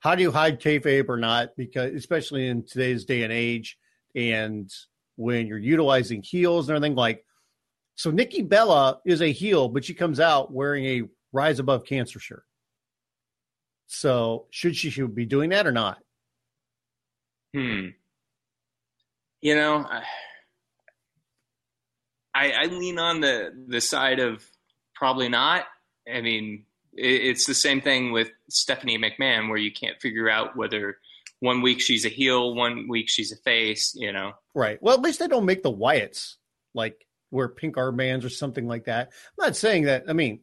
how 0.00 0.14
do 0.14 0.22
you 0.22 0.30
hide 0.30 0.60
kayfabe 0.60 1.08
or 1.08 1.16
not? 1.16 1.56
Because 1.56 1.94
especially 1.94 2.48
in 2.48 2.64
today's 2.64 3.04
day 3.04 3.22
and 3.22 3.32
age, 3.32 3.78
and 4.14 4.70
when 5.16 5.46
you're 5.46 5.58
utilizing 5.58 6.22
heels 6.22 6.68
and 6.68 6.76
everything, 6.76 6.96
like 6.96 7.24
so, 7.96 8.10
Nikki 8.10 8.42
Bella 8.42 9.00
is 9.04 9.22
a 9.22 9.30
heel, 9.30 9.68
but 9.68 9.84
she 9.84 9.94
comes 9.94 10.18
out 10.18 10.52
wearing 10.52 10.84
a 10.84 11.02
Rise 11.34 11.58
Above 11.58 11.84
Cancer 11.84 12.20
shirt. 12.20 12.44
So 13.86 14.46
should 14.50 14.76
she 14.76 14.88
should 14.88 15.14
be 15.14 15.26
doing 15.26 15.50
that 15.50 15.66
or 15.66 15.72
not? 15.72 15.98
Hmm. 17.52 17.88
You 19.42 19.54
know, 19.56 19.86
I, 22.34 22.52
I 22.52 22.64
lean 22.66 22.98
on 22.98 23.20
the 23.20 23.50
the 23.68 23.80
side 23.80 24.20
of 24.20 24.42
probably 24.94 25.28
not. 25.28 25.64
I 26.12 26.22
mean, 26.22 26.64
it, 26.94 27.06
it's 27.06 27.46
the 27.46 27.54
same 27.54 27.80
thing 27.80 28.12
with 28.12 28.30
Stephanie 28.48 28.98
McMahon, 28.98 29.48
where 29.48 29.58
you 29.58 29.72
can't 29.72 30.00
figure 30.00 30.30
out 30.30 30.56
whether 30.56 30.96
one 31.40 31.60
week 31.60 31.80
she's 31.80 32.06
a 32.06 32.08
heel, 32.08 32.54
one 32.54 32.86
week 32.88 33.08
she's 33.08 33.32
a 33.32 33.36
face. 33.36 33.92
You 33.94 34.12
know, 34.12 34.32
right? 34.54 34.78
Well, 34.80 34.94
at 34.94 35.02
least 35.02 35.18
they 35.18 35.28
don't 35.28 35.44
make 35.44 35.62
the 35.62 35.72
Wyatts 35.72 36.36
like 36.74 37.06
wear 37.30 37.48
pink 37.48 37.76
armbands 37.76 38.24
or 38.24 38.30
something 38.30 38.66
like 38.66 38.84
that. 38.84 39.08
I'm 39.38 39.46
not 39.46 39.56
saying 39.56 39.84
that. 39.84 40.04
I 40.08 40.14
mean, 40.14 40.40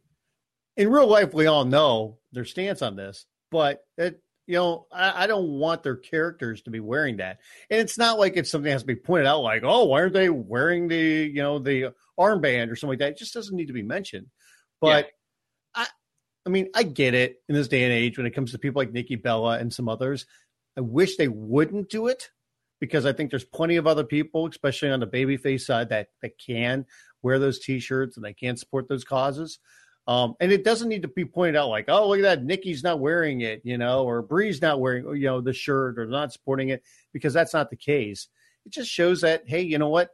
in 0.77 0.89
real 0.89 1.07
life, 1.07 1.33
we 1.33 1.47
all 1.47 1.65
know 1.65 2.17
their 2.31 2.45
stance 2.45 2.81
on 2.81 2.95
this, 2.95 3.25
but 3.51 3.81
it, 3.97 4.21
you 4.47 4.55
know, 4.55 4.87
I, 4.91 5.23
I, 5.23 5.27
don't 5.27 5.59
want 5.59 5.83
their 5.83 5.95
characters 5.95 6.63
to 6.63 6.71
be 6.71 6.79
wearing 6.79 7.17
that. 7.17 7.39
And 7.69 7.79
it's 7.79 7.97
not 7.97 8.19
like 8.19 8.35
it's 8.35 8.49
something 8.49 8.65
that 8.65 8.71
has 8.71 8.81
to 8.81 8.87
be 8.87 8.95
pointed 8.95 9.27
out, 9.27 9.41
like, 9.41 9.63
oh, 9.63 9.85
why 9.85 10.01
aren't 10.01 10.13
they 10.13 10.29
wearing 10.29 10.87
the, 10.87 10.97
you 10.97 11.41
know, 11.41 11.59
the 11.59 11.93
armband 12.19 12.71
or 12.71 12.75
something 12.75 12.93
like 12.93 12.99
that? 12.99 13.11
It 13.11 13.17
just 13.17 13.33
doesn't 13.33 13.55
need 13.55 13.67
to 13.67 13.73
be 13.73 13.83
mentioned. 13.83 14.27
But 14.79 15.05
yeah. 15.75 15.83
I, 15.83 15.87
I 16.45 16.49
mean, 16.49 16.69
I 16.75 16.83
get 16.83 17.13
it 17.13 17.37
in 17.47 17.55
this 17.55 17.67
day 17.67 17.83
and 17.83 17.93
age 17.93 18.17
when 18.17 18.27
it 18.27 18.35
comes 18.35 18.51
to 18.51 18.59
people 18.59 18.81
like 18.81 18.91
Nikki 18.91 19.15
Bella 19.15 19.57
and 19.59 19.71
some 19.71 19.87
others. 19.87 20.25
I 20.77 20.81
wish 20.81 21.17
they 21.17 21.27
wouldn't 21.27 21.89
do 21.89 22.07
it 22.07 22.29
because 22.79 23.05
I 23.05 23.13
think 23.13 23.29
there's 23.29 23.45
plenty 23.45 23.75
of 23.75 23.87
other 23.87 24.03
people, 24.03 24.47
especially 24.47 24.89
on 24.89 24.99
the 24.99 25.07
babyface 25.07 25.61
side, 25.61 25.89
that 25.89 26.07
that 26.21 26.39
can 26.39 26.85
wear 27.21 27.39
those 27.39 27.59
T-shirts 27.59 28.17
and 28.17 28.25
they 28.25 28.33
can 28.33 28.57
support 28.57 28.89
those 28.89 29.03
causes. 29.03 29.59
Um, 30.07 30.35
and 30.39 30.51
it 30.51 30.63
doesn't 30.63 30.89
need 30.89 31.03
to 31.03 31.07
be 31.07 31.25
pointed 31.25 31.55
out 31.55 31.69
like, 31.69 31.85
oh, 31.87 32.09
look 32.09 32.19
at 32.19 32.23
that, 32.23 32.43
Nikki's 32.43 32.83
not 32.83 32.99
wearing 32.99 33.41
it, 33.41 33.61
you 33.63 33.77
know, 33.77 34.03
or 34.03 34.21
Brie's 34.21 34.61
not 34.61 34.79
wearing, 34.79 35.05
you 35.15 35.27
know, 35.27 35.41
the 35.41 35.53
shirt 35.53 35.99
or 35.99 36.07
not 36.07 36.33
supporting 36.33 36.69
it 36.69 36.83
because 37.13 37.33
that's 37.33 37.53
not 37.53 37.69
the 37.69 37.75
case. 37.75 38.27
It 38.65 38.71
just 38.73 38.89
shows 38.89 39.21
that, 39.21 39.43
hey, 39.47 39.61
you 39.61 39.77
know 39.77 39.89
what, 39.89 40.09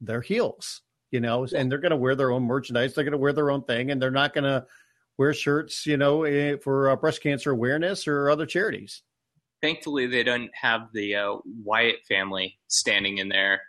they're 0.00 0.20
heels, 0.20 0.82
you 1.10 1.20
know, 1.20 1.46
and 1.54 1.70
they're 1.70 1.78
going 1.78 1.90
to 1.90 1.96
wear 1.96 2.16
their 2.16 2.32
own 2.32 2.42
merchandise, 2.42 2.94
they're 2.94 3.04
going 3.04 3.12
to 3.12 3.18
wear 3.18 3.32
their 3.32 3.50
own 3.50 3.62
thing, 3.62 3.90
and 3.90 4.02
they're 4.02 4.10
not 4.10 4.34
going 4.34 4.44
to 4.44 4.66
wear 5.16 5.32
shirts, 5.32 5.86
you 5.86 5.96
know, 5.96 6.24
eh, 6.24 6.56
for 6.62 6.90
uh, 6.90 6.96
breast 6.96 7.22
cancer 7.22 7.50
awareness 7.52 8.08
or 8.08 8.30
other 8.30 8.46
charities. 8.46 9.02
Thankfully, 9.62 10.06
they 10.06 10.22
don't 10.22 10.50
have 10.54 10.88
the 10.92 11.14
uh, 11.16 11.36
Wyatt 11.64 11.98
family 12.08 12.58
standing 12.68 13.18
in 13.18 13.28
there. 13.28 13.60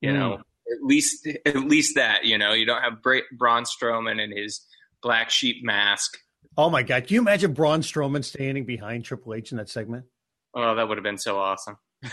You 0.00 0.10
Mm. 0.10 0.14
know, 0.14 0.32
at 0.34 0.82
least 0.82 1.26
at 1.46 1.56
least 1.56 1.94
that. 1.96 2.24
You 2.24 2.38
know, 2.38 2.52
you 2.54 2.66
don't 2.66 2.82
have 2.82 3.02
Bra- 3.02 3.20
Braun 3.32 3.64
Strowman 3.64 4.20
and 4.22 4.32
his 4.36 4.64
black 5.02 5.30
sheep 5.30 5.64
mask. 5.64 6.18
Oh 6.56 6.70
my 6.70 6.82
God. 6.82 7.06
Can 7.06 7.14
you 7.14 7.20
imagine 7.20 7.52
Braun 7.52 7.80
Strowman 7.80 8.24
standing 8.24 8.64
behind 8.64 9.04
Triple 9.04 9.34
H 9.34 9.52
in 9.52 9.58
that 9.58 9.68
segment? 9.68 10.06
Oh, 10.54 10.74
that 10.74 10.88
would 10.88 10.96
have 10.96 11.04
been 11.04 11.18
so 11.18 11.38
awesome. 11.38 11.76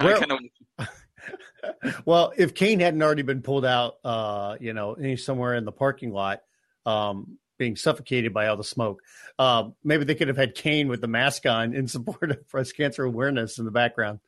Well- 0.00 0.18
kinda, 0.18 0.38
well, 2.04 2.32
if 2.36 2.54
Kane 2.54 2.80
hadn't 2.80 3.02
already 3.02 3.22
been 3.22 3.42
pulled 3.42 3.64
out, 3.64 3.94
uh, 4.02 4.56
you 4.60 4.72
know, 4.72 4.94
he's 4.94 5.24
somewhere 5.24 5.54
in 5.54 5.64
the 5.64 5.70
parking 5.70 6.12
lot, 6.12 6.40
um, 6.86 7.38
being 7.58 7.76
suffocated 7.76 8.34
by 8.34 8.48
all 8.48 8.56
the 8.56 8.64
smoke, 8.64 9.00
uh, 9.38 9.68
maybe 9.84 10.02
they 10.04 10.16
could 10.16 10.26
have 10.26 10.36
had 10.36 10.56
Kane 10.56 10.88
with 10.88 11.00
the 11.00 11.06
mask 11.06 11.46
on 11.46 11.72
in 11.74 11.86
support 11.88 12.32
of 12.32 12.48
breast 12.48 12.76
cancer 12.76 13.04
awareness 13.04 13.58
in 13.58 13.64
the 13.64 13.70
background. 13.70 14.18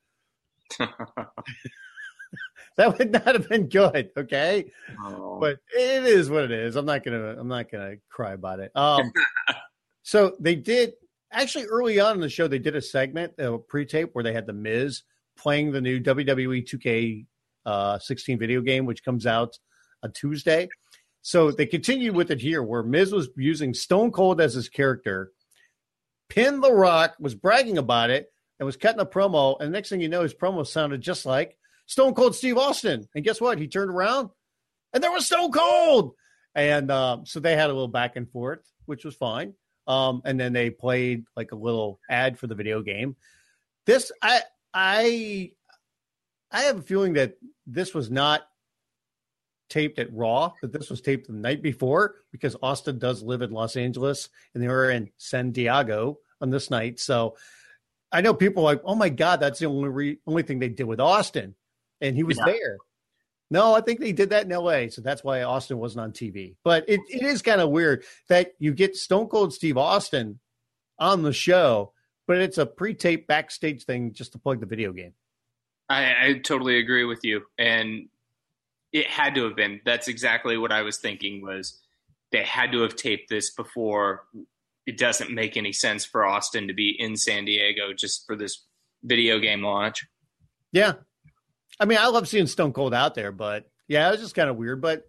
that 2.76 2.98
would 2.98 3.12
not 3.12 3.26
have 3.26 3.48
been 3.48 3.68
good. 3.68 4.10
Okay. 4.16 4.70
Oh. 5.00 5.38
but 5.40 5.58
it 5.76 6.04
is 6.04 6.30
what 6.30 6.44
it 6.44 6.50
is. 6.50 6.76
I'm 6.76 6.86
not 6.86 7.04
gonna 7.04 7.36
I'm 7.38 7.48
not 7.48 7.70
gonna 7.70 7.96
cry 8.10 8.32
about 8.32 8.60
it. 8.60 8.72
Um, 8.74 9.12
so 10.02 10.36
they 10.40 10.54
did 10.54 10.94
actually 11.32 11.66
early 11.66 12.00
on 12.00 12.14
in 12.14 12.20
the 12.20 12.28
show 12.28 12.46
they 12.46 12.58
did 12.58 12.76
a 12.76 12.82
segment, 12.82 13.34
a 13.38 13.58
pre-tape 13.58 14.10
where 14.12 14.24
they 14.24 14.32
had 14.32 14.46
the 14.46 14.52
Miz 14.52 15.02
playing 15.36 15.72
the 15.72 15.80
new 15.80 16.00
WWE 16.00 16.66
2K 16.66 17.26
uh, 17.66 17.98
16 17.98 18.38
video 18.38 18.60
game, 18.60 18.86
which 18.86 19.04
comes 19.04 19.26
out 19.26 19.58
on 20.02 20.12
Tuesday. 20.12 20.68
So 21.22 21.50
they 21.50 21.66
continued 21.66 22.14
with 22.14 22.30
it 22.30 22.40
here, 22.40 22.62
where 22.62 22.82
Miz 22.82 23.12
was 23.12 23.28
using 23.36 23.72
Stone 23.72 24.12
Cold 24.12 24.40
as 24.40 24.54
his 24.54 24.68
character. 24.68 25.32
Pin 26.28 26.60
the 26.60 26.72
Rock 26.72 27.14
was 27.18 27.34
bragging 27.34 27.78
about 27.78 28.10
it 28.10 28.26
and 28.58 28.66
was 28.66 28.76
cutting 28.76 29.00
a 29.00 29.06
promo, 29.06 29.56
and 29.60 29.72
next 29.72 29.88
thing 29.88 30.00
you 30.00 30.08
know, 30.08 30.22
his 30.22 30.34
promo 30.34 30.66
sounded 30.66 31.00
just 31.00 31.26
like 31.26 31.56
Stone 31.86 32.14
Cold 32.14 32.34
Steve 32.34 32.56
Austin. 32.56 33.08
And 33.14 33.24
guess 33.24 33.40
what? 33.40 33.58
He 33.58 33.68
turned 33.68 33.90
around 33.90 34.30
and 34.92 35.02
there 35.02 35.12
was 35.12 35.26
Stone 35.26 35.52
Cold. 35.52 36.14
And 36.54 36.90
um, 36.90 37.26
so 37.26 37.40
they 37.40 37.56
had 37.56 37.70
a 37.70 37.72
little 37.72 37.88
back 37.88 38.16
and 38.16 38.30
forth, 38.30 38.60
which 38.86 39.04
was 39.04 39.14
fine. 39.14 39.54
Um, 39.86 40.22
and 40.24 40.38
then 40.38 40.52
they 40.52 40.70
played 40.70 41.24
like 41.36 41.52
a 41.52 41.56
little 41.56 42.00
ad 42.08 42.38
for 42.38 42.46
the 42.46 42.54
video 42.54 42.80
game. 42.80 43.16
This 43.86 44.12
I 44.22 44.40
I 44.72 45.52
I 46.50 46.62
have 46.62 46.78
a 46.78 46.82
feeling 46.82 47.14
that 47.14 47.36
this 47.66 47.92
was 47.92 48.10
not 48.10 48.42
taped 49.68 49.98
at 49.98 50.12
Raw, 50.12 50.52
that 50.62 50.72
this 50.72 50.88
was 50.88 51.00
taped 51.00 51.26
the 51.26 51.32
night 51.32 51.60
before 51.60 52.14
because 52.30 52.56
Austin 52.62 52.98
does 52.98 53.22
live 53.22 53.42
in 53.42 53.50
Los 53.50 53.76
Angeles 53.76 54.28
and 54.54 54.62
they 54.62 54.68
were 54.68 54.90
in 54.90 55.10
San 55.18 55.50
Diego 55.50 56.18
on 56.40 56.50
this 56.50 56.70
night. 56.70 57.00
So 57.00 57.36
I 58.12 58.20
know 58.20 58.32
people 58.32 58.62
are 58.62 58.74
like, 58.74 58.82
oh 58.84 58.94
my 58.94 59.08
God, 59.08 59.40
that's 59.40 59.58
the 59.58 59.66
only 59.66 59.88
re- 59.88 60.18
only 60.26 60.44
thing 60.44 60.60
they 60.60 60.68
did 60.68 60.84
with 60.84 61.00
Austin. 61.00 61.56
And 62.04 62.14
he 62.16 62.22
was 62.22 62.38
Yeah. 62.38 62.44
there. 62.52 62.78
No, 63.50 63.74
I 63.74 63.80
think 63.80 64.00
they 64.00 64.12
did 64.12 64.30
that 64.30 64.44
in 64.46 64.52
LA. 64.52 64.88
So 64.88 65.00
that's 65.00 65.22
why 65.22 65.42
Austin 65.42 65.78
wasn't 65.78 66.02
on 66.02 66.12
TV. 66.12 66.56
But 66.64 66.88
it, 66.88 67.00
it 67.08 67.22
is 67.22 67.42
kind 67.42 67.60
of 67.60 67.70
weird 67.70 68.04
that 68.28 68.52
you 68.58 68.72
get 68.72 68.96
Stone 68.96 69.28
Cold 69.28 69.52
Steve 69.52 69.76
Austin 69.76 70.40
on 70.98 71.22
the 71.22 71.32
show, 71.32 71.92
but 72.26 72.38
it's 72.38 72.58
a 72.58 72.66
pre 72.66 72.94
taped 72.94 73.26
backstage 73.28 73.84
thing 73.84 74.12
just 74.12 74.32
to 74.32 74.38
plug 74.38 74.60
the 74.60 74.66
video 74.66 74.92
game. 74.92 75.12
I, 75.88 76.14
I 76.28 76.32
totally 76.38 76.78
agree 76.78 77.04
with 77.04 77.20
you, 77.24 77.42
and 77.58 78.08
it 78.92 79.06
had 79.06 79.34
to 79.34 79.44
have 79.44 79.54
been. 79.56 79.80
That's 79.84 80.08
exactly 80.08 80.56
what 80.56 80.72
I 80.72 80.82
was 80.82 80.98
thinking. 80.98 81.42
Was 81.42 81.80
they 82.32 82.42
had 82.42 82.72
to 82.72 82.80
have 82.82 82.96
taped 82.96 83.28
this 83.28 83.52
before? 83.54 84.24
It 84.86 84.96
doesn't 84.98 85.30
make 85.30 85.56
any 85.56 85.72
sense 85.72 86.04
for 86.04 86.24
Austin 86.24 86.68
to 86.68 86.74
be 86.74 86.96
in 86.98 87.16
San 87.16 87.44
Diego 87.44 87.92
just 87.92 88.26
for 88.26 88.36
this 88.36 88.64
video 89.02 89.38
game 89.38 89.62
launch. 89.62 90.06
Yeah. 90.72 90.94
I 91.80 91.86
mean, 91.86 91.98
I 91.98 92.08
love 92.08 92.28
seeing 92.28 92.46
Stone 92.46 92.72
Cold 92.72 92.94
out 92.94 93.14
there, 93.14 93.32
but 93.32 93.68
yeah, 93.88 94.08
it 94.08 94.12
was 94.12 94.20
just 94.20 94.34
kind 94.34 94.48
of 94.48 94.56
weird. 94.56 94.80
But 94.80 95.04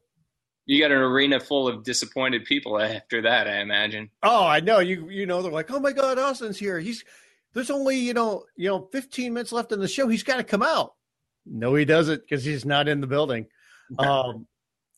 You 0.66 0.80
got 0.82 0.92
an 0.92 0.98
arena 0.98 1.40
full 1.40 1.68
of 1.68 1.84
disappointed 1.84 2.46
people 2.46 2.80
after 2.80 3.22
that, 3.24 3.48
I 3.48 3.60
imagine. 3.62 4.10
oh, 4.24 4.46
I 4.46 4.60
know 4.62 4.80
you. 4.80 5.10
You 5.10 5.26
know, 5.26 5.42
they're 5.42 5.52
like, 5.52 5.72
oh 5.72 5.80
my 5.80 5.92
god, 5.92 6.18
Austin's 6.18 6.58
here. 6.58 6.80
He's 6.80 7.04
there's 7.54 7.70
only 7.70 7.98
you 7.98 8.14
know 8.14 8.46
you 8.58 8.68
know 8.70 8.90
15 8.92 9.34
minutes 9.34 9.52
left 9.52 9.72
in 9.72 9.80
the 9.80 9.88
show. 9.88 10.08
He's 10.08 10.24
got 10.24 10.38
to 10.38 10.44
come 10.44 10.64
out. 10.64 10.94
No, 11.46 11.76
he 11.76 11.86
doesn't 11.86 12.22
because 12.22 12.44
he's 12.44 12.66
not 12.66 12.88
in 12.88 13.02
the 13.02 13.08
building. 13.08 13.48
Um, 14.00 14.48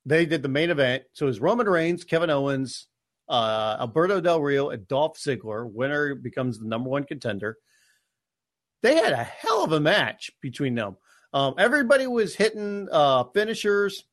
they 0.06 0.26
did 0.26 0.42
the 0.44 0.48
main 0.48 0.70
event, 0.70 1.04
so 1.12 1.26
it 1.26 1.28
was 1.28 1.42
Roman 1.42 1.68
Reigns, 1.68 2.06
Kevin 2.06 2.30
Owens, 2.30 2.88
uh, 3.28 3.76
Alberto 3.82 4.22
Del 4.22 4.40
Rio, 4.42 4.70
and 4.70 4.88
Dolph 4.88 5.18
Ziggler. 5.20 5.70
Winner 5.70 6.16
becomes 6.16 6.58
the 6.58 6.66
number 6.66 6.90
one 6.90 7.04
contender. 7.04 7.58
They 8.82 8.96
had 8.96 9.12
a 9.12 9.26
hell 9.26 9.66
of 9.66 9.74
a 9.74 9.82
match 9.82 10.32
between 10.42 10.76
them. 10.76 10.96
Um, 11.38 11.54
everybody 11.60 12.08
was 12.08 12.34
hitting 12.34 12.88
uh, 12.92 13.26
finishers. 13.26 14.06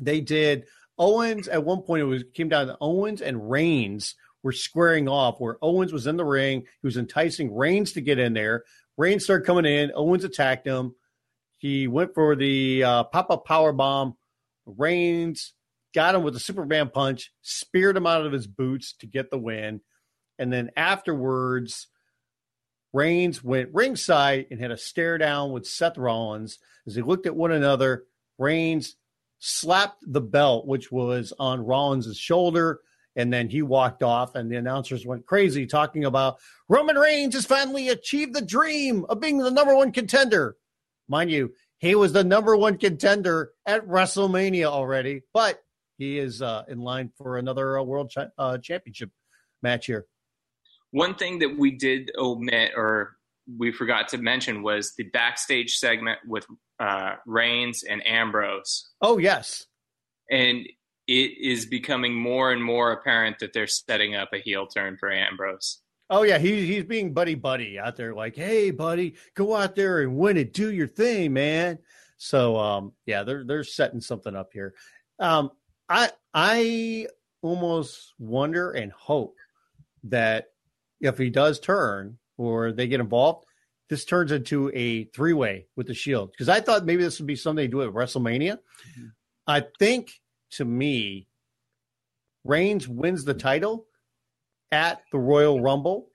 They 0.00 0.20
did 0.20 0.64
Owens 0.98 1.46
at 1.46 1.64
one 1.64 1.82
point. 1.82 2.02
It 2.02 2.06
was 2.06 2.24
came 2.34 2.48
down 2.48 2.66
to 2.66 2.76
Owens 2.80 3.22
and 3.22 3.48
Reigns 3.48 4.16
were 4.42 4.50
squaring 4.50 5.08
off. 5.08 5.38
Where 5.38 5.56
Owens 5.62 5.92
was 5.92 6.08
in 6.08 6.16
the 6.16 6.24
ring, 6.24 6.62
he 6.62 6.86
was 6.86 6.96
enticing 6.96 7.54
Reigns 7.54 7.92
to 7.92 8.00
get 8.00 8.18
in 8.18 8.32
there. 8.32 8.64
Reigns 8.96 9.22
started 9.22 9.46
coming 9.46 9.66
in. 9.66 9.92
Owens 9.94 10.24
attacked 10.24 10.66
him. 10.66 10.96
He 11.58 11.86
went 11.86 12.12
for 12.12 12.34
the 12.34 12.82
uh, 12.82 13.04
pop 13.04 13.30
up 13.30 13.44
power 13.44 13.72
bomb. 13.72 14.16
Reigns 14.66 15.52
got 15.94 16.16
him 16.16 16.24
with 16.24 16.34
a 16.34 16.40
Superman 16.40 16.90
punch, 16.92 17.30
speared 17.42 17.96
him 17.96 18.06
out 18.08 18.26
of 18.26 18.32
his 18.32 18.48
boots 18.48 18.94
to 18.94 19.06
get 19.06 19.30
the 19.30 19.38
win. 19.38 19.80
And 20.40 20.52
then 20.52 20.72
afterwards, 20.76 21.86
Reigns 22.92 23.42
went 23.42 23.74
ringside 23.74 24.46
and 24.50 24.60
had 24.60 24.70
a 24.70 24.76
stare 24.76 25.18
down 25.18 25.52
with 25.52 25.66
Seth 25.66 25.98
Rollins 25.98 26.58
as 26.86 26.94
they 26.94 27.02
looked 27.02 27.26
at 27.26 27.36
one 27.36 27.52
another. 27.52 28.04
Reigns 28.38 28.96
slapped 29.38 30.02
the 30.06 30.20
belt, 30.20 30.66
which 30.66 30.90
was 30.90 31.32
on 31.38 31.64
Rollins' 31.64 32.16
shoulder, 32.16 32.80
and 33.14 33.32
then 33.32 33.48
he 33.48 33.62
walked 33.62 34.02
off. 34.02 34.34
And 34.34 34.50
the 34.50 34.56
announcers 34.56 35.06
went 35.06 35.26
crazy 35.26 35.66
talking 35.66 36.04
about 36.04 36.36
Roman 36.68 36.96
Reigns 36.96 37.34
has 37.34 37.46
finally 37.46 37.88
achieved 37.88 38.34
the 38.34 38.40
dream 38.40 39.04
of 39.08 39.20
being 39.20 39.38
the 39.38 39.50
number 39.50 39.74
one 39.74 39.92
contender. 39.92 40.56
Mind 41.08 41.30
you, 41.30 41.52
he 41.78 41.94
was 41.94 42.12
the 42.12 42.24
number 42.24 42.56
one 42.56 42.78
contender 42.78 43.52
at 43.66 43.86
WrestleMania 43.86 44.64
already, 44.64 45.22
but 45.32 45.62
he 45.98 46.18
is 46.18 46.42
uh, 46.42 46.64
in 46.68 46.80
line 46.80 47.10
for 47.16 47.38
another 47.38 47.78
uh, 47.78 47.82
world 47.82 48.12
uh, 48.38 48.58
championship 48.58 49.10
match 49.62 49.86
here. 49.86 50.06
One 50.90 51.14
thing 51.14 51.38
that 51.40 51.58
we 51.58 51.72
did 51.72 52.10
omit 52.16 52.72
or 52.76 53.16
we 53.58 53.72
forgot 53.72 54.08
to 54.08 54.18
mention 54.18 54.62
was 54.62 54.94
the 54.96 55.04
backstage 55.04 55.76
segment 55.76 56.18
with 56.26 56.46
uh, 56.80 57.14
Reigns 57.26 57.84
and 57.84 58.06
Ambrose. 58.06 58.90
Oh, 59.00 59.18
yes. 59.18 59.66
And 60.30 60.66
it 61.06 61.38
is 61.40 61.66
becoming 61.66 62.14
more 62.14 62.52
and 62.52 62.62
more 62.62 62.92
apparent 62.92 63.38
that 63.38 63.52
they're 63.52 63.66
setting 63.66 64.14
up 64.16 64.30
a 64.32 64.38
heel 64.38 64.66
turn 64.66 64.96
for 64.98 65.10
Ambrose. 65.12 65.80
Oh 66.08 66.22
yeah, 66.22 66.38
he, 66.38 66.66
he's 66.66 66.84
being 66.84 67.12
buddy 67.12 67.34
buddy 67.34 67.78
out 67.78 67.96
there, 67.96 68.14
like, 68.14 68.36
hey 68.36 68.70
buddy, 68.70 69.16
go 69.34 69.56
out 69.56 69.74
there 69.74 70.02
and 70.02 70.16
win 70.16 70.36
it, 70.36 70.52
do 70.52 70.72
your 70.72 70.86
thing, 70.86 71.32
man. 71.32 71.78
So 72.16 72.56
um, 72.56 72.92
yeah, 73.06 73.24
they're 73.24 73.44
they're 73.44 73.64
setting 73.64 74.00
something 74.00 74.34
up 74.36 74.50
here. 74.52 74.74
Um, 75.18 75.50
I 75.88 76.10
I 76.32 77.08
almost 77.42 78.14
wonder 78.18 78.70
and 78.72 78.92
hope 78.92 79.36
that 80.04 80.46
if 81.00 81.18
he 81.18 81.30
does 81.30 81.60
turn 81.60 82.18
or 82.36 82.72
they 82.72 82.86
get 82.86 83.00
involved, 83.00 83.46
this 83.88 84.04
turns 84.04 84.32
into 84.32 84.70
a 84.74 85.04
three 85.04 85.32
way 85.32 85.66
with 85.76 85.86
the 85.86 85.94
Shield 85.94 86.32
because 86.32 86.48
I 86.48 86.60
thought 86.60 86.84
maybe 86.84 87.02
this 87.02 87.20
would 87.20 87.26
be 87.26 87.36
something 87.36 87.64
they 87.64 87.68
do 87.68 87.82
at 87.82 87.90
WrestleMania. 87.90 88.58
Mm-hmm. 88.58 89.06
I 89.46 89.64
think 89.78 90.20
to 90.52 90.64
me, 90.64 91.28
Reigns 92.44 92.88
wins 92.88 93.24
the 93.24 93.34
title 93.34 93.86
at 94.72 95.02
the 95.12 95.18
Royal 95.18 95.60
Rumble. 95.60 96.08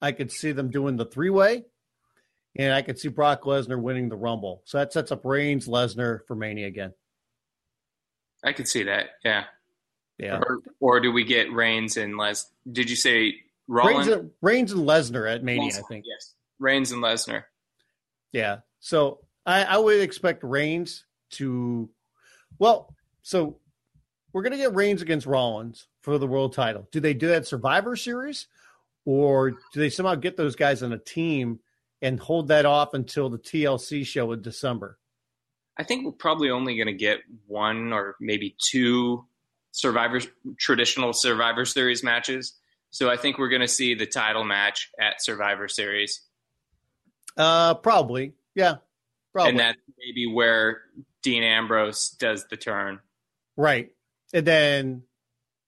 I 0.00 0.12
could 0.12 0.32
see 0.32 0.52
them 0.52 0.70
doing 0.70 0.96
the 0.96 1.04
three 1.04 1.30
way, 1.30 1.64
and 2.56 2.72
I 2.72 2.82
could 2.82 2.98
see 2.98 3.08
Brock 3.08 3.42
Lesnar 3.42 3.80
winning 3.80 4.08
the 4.08 4.16
Rumble. 4.16 4.62
So 4.64 4.78
that 4.78 4.92
sets 4.92 5.12
up 5.12 5.24
Reigns 5.24 5.68
Lesnar 5.68 6.20
for 6.26 6.34
Mania 6.34 6.66
again. 6.66 6.92
I 8.44 8.52
could 8.52 8.66
see 8.66 8.84
that. 8.84 9.10
Yeah. 9.24 9.44
Yeah. 10.18 10.38
Or, 10.38 10.58
or 10.80 11.00
do 11.00 11.12
we 11.12 11.24
get 11.24 11.52
Reigns 11.52 11.96
and 11.96 12.16
Les? 12.16 12.50
Did 12.70 12.90
you 12.90 12.96
say 12.96 13.36
Rollins? 13.68 14.08
and, 14.08 14.30
Reigns 14.40 14.72
and 14.72 14.86
Lesnar 14.86 15.32
at 15.32 15.42
Mania, 15.42 15.72
I 15.78 15.82
think. 15.88 16.04
Yes. 16.06 16.34
Reigns 16.58 16.92
and 16.92 17.02
Lesnar. 17.02 17.44
Yeah. 18.32 18.58
So 18.80 19.20
I, 19.46 19.64
I 19.64 19.78
would 19.78 20.00
expect 20.00 20.42
Reigns 20.42 21.04
to, 21.32 21.88
well, 22.58 22.94
so 23.22 23.58
we're 24.32 24.42
going 24.42 24.52
to 24.52 24.58
get 24.58 24.74
Reigns 24.74 25.02
against 25.02 25.26
Rollins 25.26 25.86
for 26.00 26.18
the 26.18 26.26
world 26.26 26.54
title. 26.54 26.88
Do 26.90 27.00
they 27.00 27.14
do 27.14 27.28
that 27.28 27.46
Survivor 27.46 27.96
Series, 27.96 28.46
or 29.04 29.50
do 29.50 29.56
they 29.74 29.90
somehow 29.90 30.14
get 30.14 30.36
those 30.36 30.56
guys 30.56 30.82
on 30.82 30.92
a 30.92 30.98
team 30.98 31.60
and 32.00 32.18
hold 32.18 32.48
that 32.48 32.66
off 32.66 32.94
until 32.94 33.28
the 33.28 33.38
TLC 33.38 34.04
show 34.06 34.32
in 34.32 34.42
December? 34.42 34.98
I 35.78 35.84
think 35.84 36.04
we're 36.04 36.12
probably 36.12 36.50
only 36.50 36.76
going 36.76 36.86
to 36.86 36.92
get 36.92 37.20
one 37.46 37.92
or 37.92 38.16
maybe 38.20 38.56
two 38.70 39.24
Survivor 39.70 40.20
traditional 40.58 41.12
Survivor 41.12 41.64
Series 41.64 42.04
matches. 42.04 42.54
So 42.92 43.10
I 43.10 43.16
think 43.16 43.38
we're 43.38 43.48
going 43.48 43.62
to 43.62 43.68
see 43.68 43.94
the 43.94 44.06
title 44.06 44.44
match 44.44 44.90
at 45.00 45.22
Survivor 45.22 45.66
Series. 45.66 46.20
Uh, 47.36 47.74
probably, 47.74 48.34
yeah, 48.54 48.76
probably. 49.32 49.50
And 49.50 49.58
that's 49.58 49.78
maybe 49.98 50.26
where 50.26 50.82
Dean 51.22 51.42
Ambrose 51.42 52.10
does 52.10 52.46
the 52.50 52.56
turn. 52.58 53.00
Right. 53.56 53.90
And 54.34 54.46
then 54.46 55.02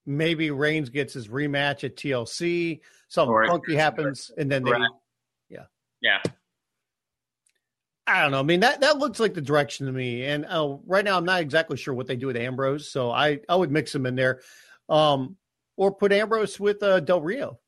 maybe 0.04 0.50
Reigns 0.50 0.90
gets 0.90 1.14
his 1.14 1.28
rematch 1.28 1.82
at 1.82 1.96
TLC. 1.96 2.80
Something 3.08 3.32
Or- 3.32 3.46
funky 3.46 3.74
happens, 3.74 4.30
and 4.36 4.52
then 4.52 4.62
they, 4.64 4.72
Right. 4.72 4.90
yeah. 5.48 5.64
Yeah. 6.02 6.20
I 8.06 8.20
don't 8.20 8.32
know. 8.32 8.40
I 8.40 8.42
mean, 8.42 8.60
that 8.60 8.82
that 8.82 8.98
looks 8.98 9.18
like 9.18 9.32
the 9.32 9.40
direction 9.40 9.86
to 9.86 9.92
me. 9.92 10.24
And 10.24 10.44
uh, 10.44 10.76
right 10.84 11.04
now, 11.04 11.16
I'm 11.16 11.24
not 11.24 11.40
exactly 11.40 11.78
sure 11.78 11.94
what 11.94 12.06
they 12.06 12.16
do 12.16 12.26
with 12.26 12.36
Ambrose, 12.36 12.90
so 12.90 13.10
I 13.10 13.40
I 13.48 13.56
would 13.56 13.70
mix 13.70 13.94
him 13.94 14.04
in 14.04 14.14
there, 14.14 14.42
um, 14.90 15.36
or 15.76 15.92
put 15.92 16.12
Ambrose 16.12 16.58
with 16.58 16.82
uh, 16.82 17.00
Del 17.00 17.20
Rio. 17.20 17.58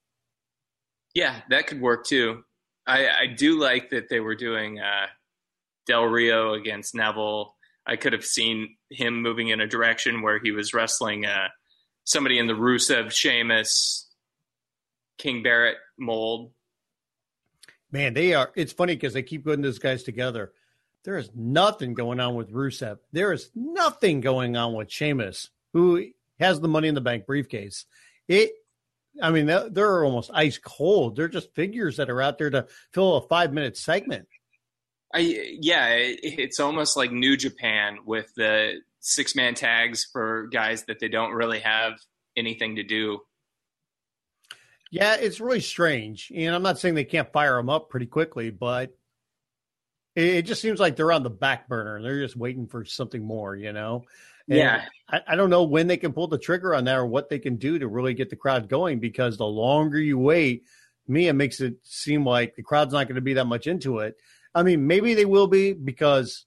Yeah, 1.15 1.41
that 1.51 1.67
could 1.67 1.81
work 1.81 2.07
too. 2.07 2.45
I, 2.87 3.09
I 3.09 3.27
do 3.27 3.59
like 3.59 3.91
that 3.91 4.09
they 4.09 4.21
were 4.21 4.35
doing 4.35 4.79
uh, 4.79 5.07
Del 5.87 6.05
Rio 6.05 6.55
against 6.55 6.95
Neville. 6.95 7.55
I 7.87 7.97
could 7.97 8.13
have 8.13 8.25
seen 8.25 8.77
him 8.91 9.23
moving 9.23 9.49
in 9.49 9.61
a 9.61 9.67
direction 9.67 10.23
where 10.23 10.39
he 10.39 10.51
was 10.51 10.75
wrestling 10.75 11.25
uh, 11.25 11.49
somebody 12.05 12.39
in 12.39 12.47
the 12.47 12.53
Rusev, 12.53 13.13
Sheamus, 13.13 14.07
King 15.19 15.43
Barrett 15.43 15.77
mold. 15.99 16.53
Man, 17.93 18.15
they 18.15 18.35
are. 18.35 18.51
It's 18.57 18.73
funny 18.73 18.95
because 18.95 19.15
they 19.15 19.23
keep 19.23 19.45
putting 19.45 19.63
those 19.63 19.79
guys 19.79 20.03
together. 20.03 20.53
There 21.05 21.17
is 21.17 21.31
nothing 21.35 21.95
going 21.95 22.19
on 22.19 22.35
with 22.35 22.53
Rusev. 22.53 22.99
There 23.13 23.33
is 23.33 23.51
nothing 23.55 24.21
going 24.21 24.57
on 24.57 24.75
with 24.75 24.91
Sheamus, 24.91 25.51
who 25.73 26.11
has 26.39 26.61
the 26.61 26.69
Money 26.69 26.89
in 26.89 26.95
the 26.95 27.01
Bank 27.01 27.27
briefcase. 27.27 27.87
It. 28.29 28.53
I 29.23 29.31
mean, 29.31 29.47
they're, 29.47 29.71
they're 29.71 30.05
almost 30.05 30.31
ice 30.35 30.59
cold. 30.59 31.17
They're 31.17 31.29
just 31.29 31.55
figures 31.55 31.97
that 31.97 32.11
are 32.11 32.21
out 32.21 32.37
there 32.37 32.51
to 32.51 32.67
fill 32.93 33.17
a 33.17 33.27
five 33.27 33.51
minute 33.53 33.77
segment. 33.79 34.29
I 35.15 35.21
yeah, 35.61 35.89
it, 35.95 36.19
it's 36.23 36.61
almost 36.61 36.97
like 36.97 37.13
New 37.13 37.37
Japan 37.37 37.99
with 38.05 38.31
the 38.37 38.75
six 39.01 39.35
man 39.35 39.55
tags 39.55 40.05
for 40.05 40.49
guys 40.49 40.85
that 40.85 40.99
they 41.01 41.09
don't 41.09 41.33
really 41.33 41.61
have 41.61 41.95
anything 42.37 42.77
to 42.77 42.83
do. 42.83 43.21
Yeah, 44.91 45.17
it's 45.17 45.41
really 45.41 45.61
strange. 45.61 46.31
And 46.35 46.55
I'm 46.55 46.63
not 46.63 46.79
saying 46.79 46.95
they 46.95 47.05
can't 47.05 47.33
fire 47.33 47.57
them 47.57 47.71
up 47.71 47.89
pretty 47.89 48.07
quickly, 48.07 48.51
but 48.51 48.91
it, 50.15 50.25
it 50.25 50.43
just 50.43 50.63
seems 50.63 50.79
like 50.79 50.97
they're 50.97 51.13
on 51.13 51.23
the 51.23 51.31
back 51.31 51.69
burner 51.69 51.97
and 51.97 52.05
they're 52.05 52.21
just 52.21 52.37
waiting 52.37 52.67
for 52.67 52.85
something 52.85 53.25
more, 53.25 53.57
you 53.57 53.73
know? 53.73 54.05
And 54.49 54.59
Yeah. 54.59 54.85
I, 55.09 55.21
I 55.29 55.37
don't 55.37 55.51
know 55.51 55.65
when 55.65 55.87
they 55.87 55.97
can 55.97 56.13
pull 56.13 56.29
the 56.29 56.39
trigger 56.39 56.75
on 56.75 56.85
that 56.85 56.99
or 56.99 57.07
what 57.07 57.29
they 57.29 57.39
can 57.39 57.57
do 57.57 57.79
to 57.79 57.89
really 57.89 58.15
get 58.15 58.31
the 58.31 58.37
crowd 58.37 58.69
going 58.69 58.99
because 58.99 59.37
the 59.37 59.47
longer 59.47 59.99
you 59.99 60.19
wait, 60.19 60.65
me, 61.09 61.29
it 61.29 61.35
makes 61.35 61.61
it 61.61 61.77
seem 61.83 62.25
like 62.25 62.57
the 62.57 62.63
crowd's 62.63 62.93
not 62.93 63.07
going 63.07 63.17
to 63.17 63.21
be 63.21 63.35
that 63.35 63.47
much 63.47 63.67
into 63.67 63.99
it. 63.99 64.17
I 64.55 64.63
mean, 64.63 64.87
maybe 64.87 65.15
they 65.15 65.25
will 65.25 65.47
be 65.47 65.73
because 65.73 66.47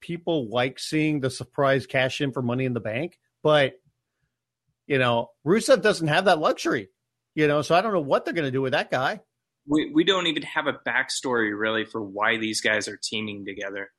people 0.00 0.48
like 0.48 0.78
seeing 0.78 1.20
the 1.20 1.30
surprise 1.30 1.86
cash 1.86 2.20
in 2.20 2.32
for 2.32 2.42
money 2.42 2.64
in 2.64 2.74
the 2.74 2.80
bank, 2.80 3.18
but 3.42 3.74
you 4.86 4.98
know, 4.98 5.30
Rusev 5.46 5.82
doesn't 5.82 6.08
have 6.08 6.24
that 6.24 6.40
luxury. 6.40 6.88
You 7.36 7.46
know, 7.46 7.62
so 7.62 7.76
I 7.76 7.80
don't 7.80 7.92
know 7.92 8.00
what 8.00 8.24
they're 8.24 8.34
going 8.34 8.46
to 8.46 8.50
do 8.50 8.60
with 8.60 8.72
that 8.72 8.90
guy. 8.90 9.20
We 9.66 9.90
we 9.92 10.04
don't 10.04 10.26
even 10.26 10.42
have 10.42 10.66
a 10.66 10.72
backstory 10.72 11.56
really 11.56 11.84
for 11.84 12.02
why 12.02 12.38
these 12.38 12.60
guys 12.60 12.88
are 12.88 12.98
teaming 13.00 13.44
together. 13.44 13.90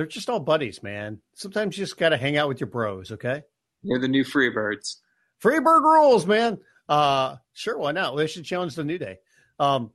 They're 0.00 0.06
just 0.06 0.30
all 0.30 0.40
buddies, 0.40 0.82
man. 0.82 1.20
Sometimes 1.34 1.76
you 1.76 1.84
just 1.84 1.98
got 1.98 2.08
to 2.08 2.16
hang 2.16 2.38
out 2.38 2.48
with 2.48 2.58
your 2.58 2.70
bros, 2.70 3.12
okay? 3.12 3.42
They're 3.82 3.98
the 3.98 4.08
new 4.08 4.24
Freebirds. 4.24 4.96
Freebird 5.44 5.82
rules, 5.82 6.24
man. 6.24 6.56
Uh, 6.88 7.36
sure, 7.52 7.76
why 7.76 7.92
not? 7.92 8.16
They 8.16 8.26
should 8.26 8.46
challenge 8.46 8.76
the 8.76 8.82
New 8.82 8.96
Day. 8.96 9.18
Um, 9.58 9.90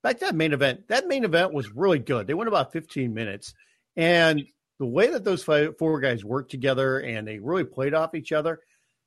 back 0.00 0.20
to 0.20 0.26
that 0.26 0.36
main 0.36 0.52
event. 0.52 0.86
That 0.86 1.08
main 1.08 1.24
event 1.24 1.52
was 1.52 1.72
really 1.72 1.98
good. 1.98 2.28
They 2.28 2.34
went 2.34 2.46
about 2.46 2.70
15 2.70 3.14
minutes, 3.14 3.52
and 3.96 4.44
the 4.78 4.86
way 4.86 5.08
that 5.08 5.24
those 5.24 5.42
five, 5.42 5.76
four 5.76 5.98
guys 5.98 6.24
worked 6.24 6.52
together 6.52 7.00
and 7.00 7.26
they 7.26 7.40
really 7.40 7.64
played 7.64 7.94
off 7.94 8.14
each 8.14 8.30
other, 8.30 8.60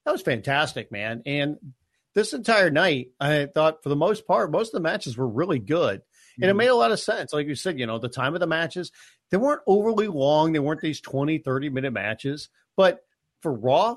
that 0.03 0.11
was 0.11 0.21
fantastic, 0.21 0.91
man. 0.91 1.21
And 1.25 1.55
this 2.13 2.33
entire 2.33 2.71
night, 2.71 3.11
I 3.21 3.45
thought 3.45 3.83
for 3.83 3.87
the 3.87 3.95
most 3.95 4.27
part, 4.27 4.51
most 4.51 4.73
of 4.73 4.83
the 4.83 4.89
matches 4.89 5.15
were 5.15 5.29
really 5.29 5.59
good. 5.59 6.01
And 6.41 6.49
it 6.49 6.55
made 6.55 6.67
a 6.67 6.75
lot 6.75 6.91
of 6.91 6.99
sense. 6.99 7.33
Like 7.33 7.47
you 7.47 7.55
said, 7.55 7.79
you 7.79 7.85
know, 7.85 7.99
the 7.99 8.07
time 8.07 8.33
of 8.33 8.39
the 8.39 8.47
matches, 8.47 8.93
they 9.31 9.37
weren't 9.37 9.61
overly 9.67 10.07
long. 10.07 10.51
They 10.51 10.59
weren't 10.59 10.81
these 10.81 11.01
20, 11.01 11.39
30 11.39 11.69
minute 11.69 11.93
matches. 11.93 12.49
But 12.75 13.03
for 13.41 13.53
Raw, 13.53 13.95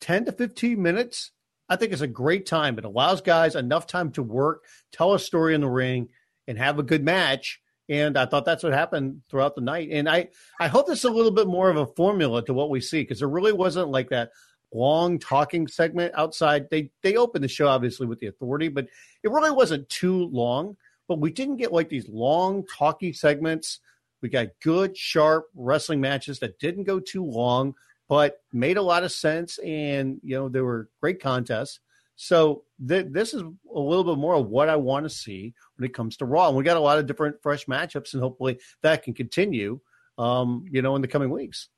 10 0.00 0.26
to 0.26 0.32
15 0.32 0.80
minutes, 0.80 1.30
I 1.68 1.76
think 1.76 1.92
is 1.92 2.02
a 2.02 2.06
great 2.06 2.46
time. 2.46 2.78
It 2.78 2.84
allows 2.84 3.20
guys 3.20 3.56
enough 3.56 3.86
time 3.86 4.10
to 4.12 4.22
work, 4.22 4.64
tell 4.92 5.14
a 5.14 5.18
story 5.18 5.54
in 5.54 5.60
the 5.60 5.68
ring, 5.68 6.08
and 6.46 6.58
have 6.58 6.78
a 6.78 6.82
good 6.82 7.04
match. 7.04 7.60
And 7.88 8.16
I 8.16 8.26
thought 8.26 8.44
that's 8.44 8.62
what 8.62 8.72
happened 8.72 9.22
throughout 9.28 9.54
the 9.54 9.60
night. 9.60 9.88
And 9.92 10.08
I, 10.08 10.28
I 10.58 10.68
hope 10.68 10.86
this 10.86 11.00
is 11.00 11.04
a 11.04 11.10
little 11.10 11.30
bit 11.30 11.46
more 11.46 11.68
of 11.68 11.76
a 11.76 11.86
formula 11.86 12.44
to 12.46 12.54
what 12.54 12.70
we 12.70 12.80
see 12.80 13.02
because 13.02 13.18
there 13.18 13.28
really 13.28 13.52
wasn't 13.52 13.90
like 13.90 14.08
that 14.10 14.30
long 14.72 15.18
talking 15.18 15.68
segment 15.68 16.12
outside. 16.16 16.68
They 16.70 16.90
they 17.02 17.16
opened 17.16 17.44
the 17.44 17.48
show 17.48 17.68
obviously 17.68 18.06
with 18.06 18.20
the 18.20 18.26
authority, 18.26 18.68
but 18.68 18.88
it 19.22 19.30
really 19.30 19.50
wasn't 19.50 19.88
too 19.88 20.26
long. 20.26 20.76
But 21.08 21.20
we 21.20 21.30
didn't 21.30 21.58
get 21.58 21.72
like 21.72 21.88
these 21.88 22.08
long 22.08 22.64
talky 22.66 23.12
segments. 23.12 23.80
We 24.24 24.30
got 24.30 24.48
good, 24.62 24.96
sharp 24.96 25.48
wrestling 25.54 26.00
matches 26.00 26.38
that 26.38 26.58
didn't 26.58 26.84
go 26.84 26.98
too 26.98 27.22
long, 27.22 27.74
but 28.08 28.38
made 28.54 28.78
a 28.78 28.82
lot 28.82 29.04
of 29.04 29.12
sense. 29.12 29.58
And 29.58 30.18
you 30.24 30.34
know, 30.34 30.48
there 30.48 30.64
were 30.64 30.88
great 31.02 31.20
contests. 31.20 31.78
So 32.16 32.62
th- 32.88 33.08
this 33.10 33.34
is 33.34 33.42
a 33.42 33.78
little 33.78 34.02
bit 34.02 34.16
more 34.16 34.36
of 34.36 34.46
what 34.46 34.70
I 34.70 34.76
want 34.76 35.04
to 35.04 35.10
see 35.10 35.52
when 35.76 35.84
it 35.84 35.92
comes 35.92 36.16
to 36.16 36.24
Raw. 36.24 36.48
And 36.48 36.56
we 36.56 36.64
got 36.64 36.78
a 36.78 36.80
lot 36.80 36.98
of 36.98 37.04
different 37.04 37.42
fresh 37.42 37.66
matchups, 37.66 38.14
and 38.14 38.22
hopefully 38.22 38.60
that 38.80 39.02
can 39.02 39.12
continue. 39.12 39.80
Um, 40.16 40.64
you 40.70 40.80
know, 40.80 40.96
in 40.96 41.02
the 41.02 41.08
coming 41.08 41.28
weeks. 41.28 41.68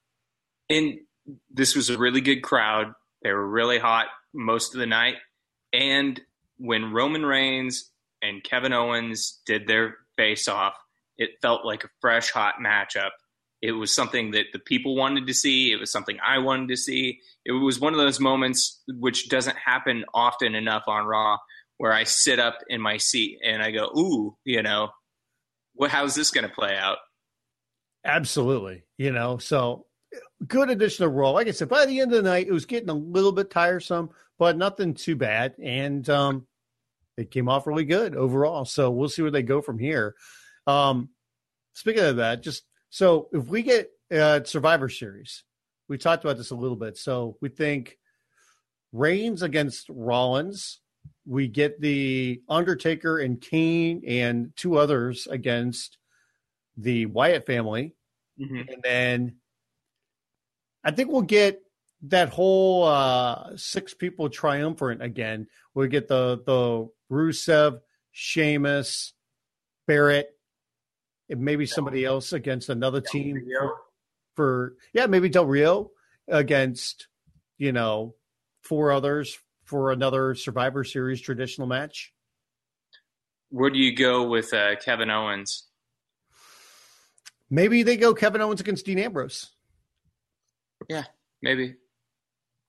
And 0.70 0.98
this 1.50 1.74
was 1.74 1.90
a 1.90 1.98
really 1.98 2.20
good 2.20 2.42
crowd. 2.42 2.92
They 3.22 3.32
were 3.32 3.48
really 3.48 3.78
hot 3.78 4.06
most 4.32 4.72
of 4.72 4.78
the 4.78 4.86
night. 4.86 5.16
And 5.72 6.20
when 6.58 6.92
Roman 6.92 7.26
Reigns 7.26 7.90
and 8.22 8.44
Kevin 8.44 8.72
Owens 8.72 9.40
did 9.46 9.66
their 9.66 9.96
face 10.16 10.46
off, 10.46 10.74
it 11.18 11.30
felt 11.42 11.64
like 11.64 11.84
a 11.84 11.90
fresh, 12.00 12.30
hot 12.30 12.56
matchup. 12.64 13.10
It 13.62 13.72
was 13.72 13.94
something 13.94 14.32
that 14.32 14.46
the 14.52 14.58
people 14.58 14.96
wanted 14.96 15.26
to 15.26 15.34
see. 15.34 15.72
It 15.72 15.80
was 15.80 15.90
something 15.90 16.18
I 16.24 16.38
wanted 16.38 16.68
to 16.68 16.76
see. 16.76 17.20
It 17.44 17.52
was 17.52 17.80
one 17.80 17.94
of 17.94 17.98
those 17.98 18.20
moments 18.20 18.82
which 18.88 19.28
doesn't 19.28 19.56
happen 19.56 20.04
often 20.12 20.54
enough 20.54 20.84
on 20.86 21.06
Raw 21.06 21.38
where 21.78 21.92
I 21.92 22.04
sit 22.04 22.38
up 22.38 22.58
in 22.68 22.80
my 22.80 22.96
seat 22.96 23.38
and 23.44 23.62
I 23.62 23.70
go, 23.70 23.86
ooh, 23.96 24.36
you 24.44 24.62
know, 24.62 24.90
well, 25.74 25.90
how's 25.90 26.14
this 26.14 26.30
going 26.30 26.48
to 26.48 26.54
play 26.54 26.76
out? 26.76 26.98
Absolutely. 28.04 28.84
You 28.98 29.12
know, 29.12 29.38
so 29.38 29.86
good 30.46 30.70
addition 30.70 31.04
to 31.04 31.08
Raw. 31.08 31.30
Like 31.30 31.48
I 31.48 31.50
said, 31.50 31.68
by 31.68 31.86
the 31.86 32.00
end 32.00 32.12
of 32.12 32.22
the 32.22 32.30
night, 32.30 32.46
it 32.46 32.52
was 32.52 32.66
getting 32.66 32.88
a 32.88 32.94
little 32.94 33.32
bit 33.32 33.50
tiresome, 33.50 34.10
but 34.38 34.56
nothing 34.56 34.94
too 34.94 35.16
bad. 35.16 35.54
And 35.62 36.08
um, 36.08 36.46
it 37.16 37.30
came 37.30 37.48
off 37.48 37.66
really 37.66 37.84
good 37.84 38.14
overall. 38.14 38.64
So 38.64 38.90
we'll 38.90 39.08
see 39.08 39.22
where 39.22 39.30
they 39.30 39.42
go 39.42 39.60
from 39.60 39.78
here. 39.78 40.14
Um, 40.66 41.10
speaking 41.72 42.02
of 42.04 42.16
that, 42.16 42.42
just 42.42 42.64
so 42.90 43.28
if 43.32 43.46
we 43.46 43.62
get 43.62 43.90
uh, 44.12 44.42
Survivor 44.44 44.88
Series, 44.88 45.44
we 45.88 45.98
talked 45.98 46.24
about 46.24 46.36
this 46.36 46.50
a 46.50 46.56
little 46.56 46.76
bit. 46.76 46.96
So 46.96 47.36
we 47.40 47.48
think 47.48 47.98
Reigns 48.92 49.42
against 49.42 49.88
Rollins. 49.88 50.80
We 51.24 51.48
get 51.48 51.80
the 51.80 52.42
Undertaker 52.48 53.18
and 53.18 53.40
Kane 53.40 54.02
and 54.06 54.52
two 54.56 54.76
others 54.78 55.26
against 55.28 55.98
the 56.76 57.06
Wyatt 57.06 57.46
family. 57.46 57.94
Mhm. 58.38 58.72
And 58.72 58.82
then 58.82 59.36
I 60.84 60.90
think 60.90 61.10
we'll 61.10 61.22
get 61.22 61.62
that 62.02 62.28
whole 62.28 62.84
uh, 62.84 63.56
six 63.56 63.94
people 63.94 64.28
triumvirate 64.28 65.00
again. 65.00 65.48
We'll 65.74 65.88
get 65.88 66.08
the 66.08 66.42
the 66.44 66.88
Rusev, 67.10 67.80
Sheamus, 68.12 69.14
Barrett, 69.86 70.35
maybe 71.28 71.66
somebody 71.66 72.04
else 72.04 72.32
against 72.32 72.68
another 72.68 73.00
team 73.00 73.42
for, 73.58 73.76
for 74.34 74.74
yeah, 74.92 75.06
maybe 75.06 75.28
Del 75.28 75.46
Rio 75.46 75.90
against 76.28 77.08
you 77.58 77.72
know 77.72 78.14
four 78.62 78.92
others 78.92 79.38
for 79.64 79.90
another 79.92 80.34
Survivor 80.34 80.84
Series 80.84 81.20
traditional 81.20 81.66
match. 81.66 82.12
where 83.50 83.70
do 83.70 83.78
you 83.78 83.94
go 83.94 84.28
with 84.28 84.52
uh, 84.52 84.76
Kevin 84.76 85.10
Owens? 85.10 85.64
Maybe 87.48 87.82
they 87.82 87.96
go 87.96 88.14
Kevin 88.14 88.40
Owens 88.40 88.60
against 88.60 88.86
Dean 88.86 88.98
Ambrose. 88.98 89.50
Yeah, 90.88 91.04
maybe. 91.42 91.74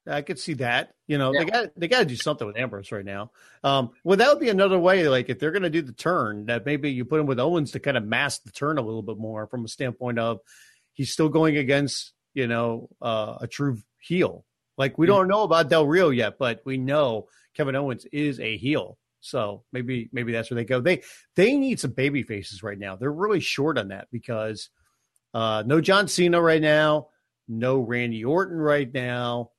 I 0.07 0.21
could 0.21 0.39
see 0.39 0.53
that. 0.55 0.93
You 1.07 1.17
know, 1.17 1.31
yeah. 1.33 1.39
they 1.39 1.45
got 1.45 1.69
they 1.77 1.87
got 1.87 1.99
to 1.99 2.05
do 2.05 2.17
something 2.17 2.45
with 2.45 2.57
Ambrose 2.57 2.91
right 2.91 3.05
now. 3.05 3.31
Um, 3.63 3.91
well, 4.03 4.17
that 4.17 4.27
would 4.29 4.41
be 4.41 4.49
another 4.49 4.77
way. 4.77 5.07
Like 5.07 5.29
if 5.29 5.39
they're 5.39 5.51
going 5.51 5.63
to 5.63 5.69
do 5.69 5.81
the 5.81 5.93
turn, 5.93 6.47
that 6.47 6.65
maybe 6.65 6.91
you 6.91 7.05
put 7.05 7.21
him 7.21 7.25
with 7.25 7.39
Owens 7.39 7.71
to 7.71 7.79
kind 7.79 7.95
of 7.95 8.03
mask 8.03 8.43
the 8.43 8.51
turn 8.51 8.77
a 8.77 8.81
little 8.81 9.01
bit 9.01 9.17
more 9.17 9.47
from 9.47 9.63
a 9.63 9.69
standpoint 9.69 10.19
of 10.19 10.39
he's 10.93 11.13
still 11.13 11.29
going 11.29 11.55
against 11.55 12.11
you 12.33 12.47
know 12.47 12.89
uh, 13.01 13.37
a 13.39 13.47
true 13.47 13.77
heel. 13.99 14.45
Like 14.77 14.97
we 14.97 15.07
mm-hmm. 15.07 15.15
don't 15.15 15.27
know 15.29 15.43
about 15.43 15.69
Del 15.69 15.87
Rio 15.87 16.09
yet, 16.09 16.37
but 16.37 16.61
we 16.65 16.77
know 16.77 17.29
Kevin 17.55 17.75
Owens 17.77 18.05
is 18.11 18.41
a 18.41 18.57
heel. 18.57 18.97
So 19.21 19.63
maybe 19.71 20.09
maybe 20.11 20.33
that's 20.33 20.51
where 20.51 20.55
they 20.55 20.65
go. 20.65 20.81
They 20.81 21.03
they 21.35 21.55
need 21.55 21.79
some 21.79 21.91
baby 21.91 22.23
faces 22.23 22.63
right 22.63 22.77
now. 22.77 22.97
They're 22.97 23.11
really 23.11 23.39
short 23.39 23.77
on 23.77 23.87
that 23.89 24.09
because 24.11 24.69
uh, 25.33 25.63
no 25.65 25.79
John 25.79 26.09
Cena 26.09 26.41
right 26.41 26.61
now, 26.61 27.07
no 27.47 27.79
Randy 27.79 28.25
Orton 28.25 28.57
right 28.57 28.93
now 28.93 29.51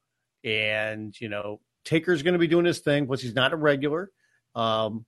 and 0.45 1.19
you 1.21 1.29
know 1.29 1.61
Taker's 1.85 2.23
going 2.23 2.35
to 2.35 2.39
be 2.39 2.49
doing 2.49 2.65
his 2.65 2.81
thing, 2.81 3.07
plus 3.07 3.21
he's 3.21 3.35
not 3.35 3.53
a 3.53 3.57
regular. 3.57 4.11
Um, 4.55 5.07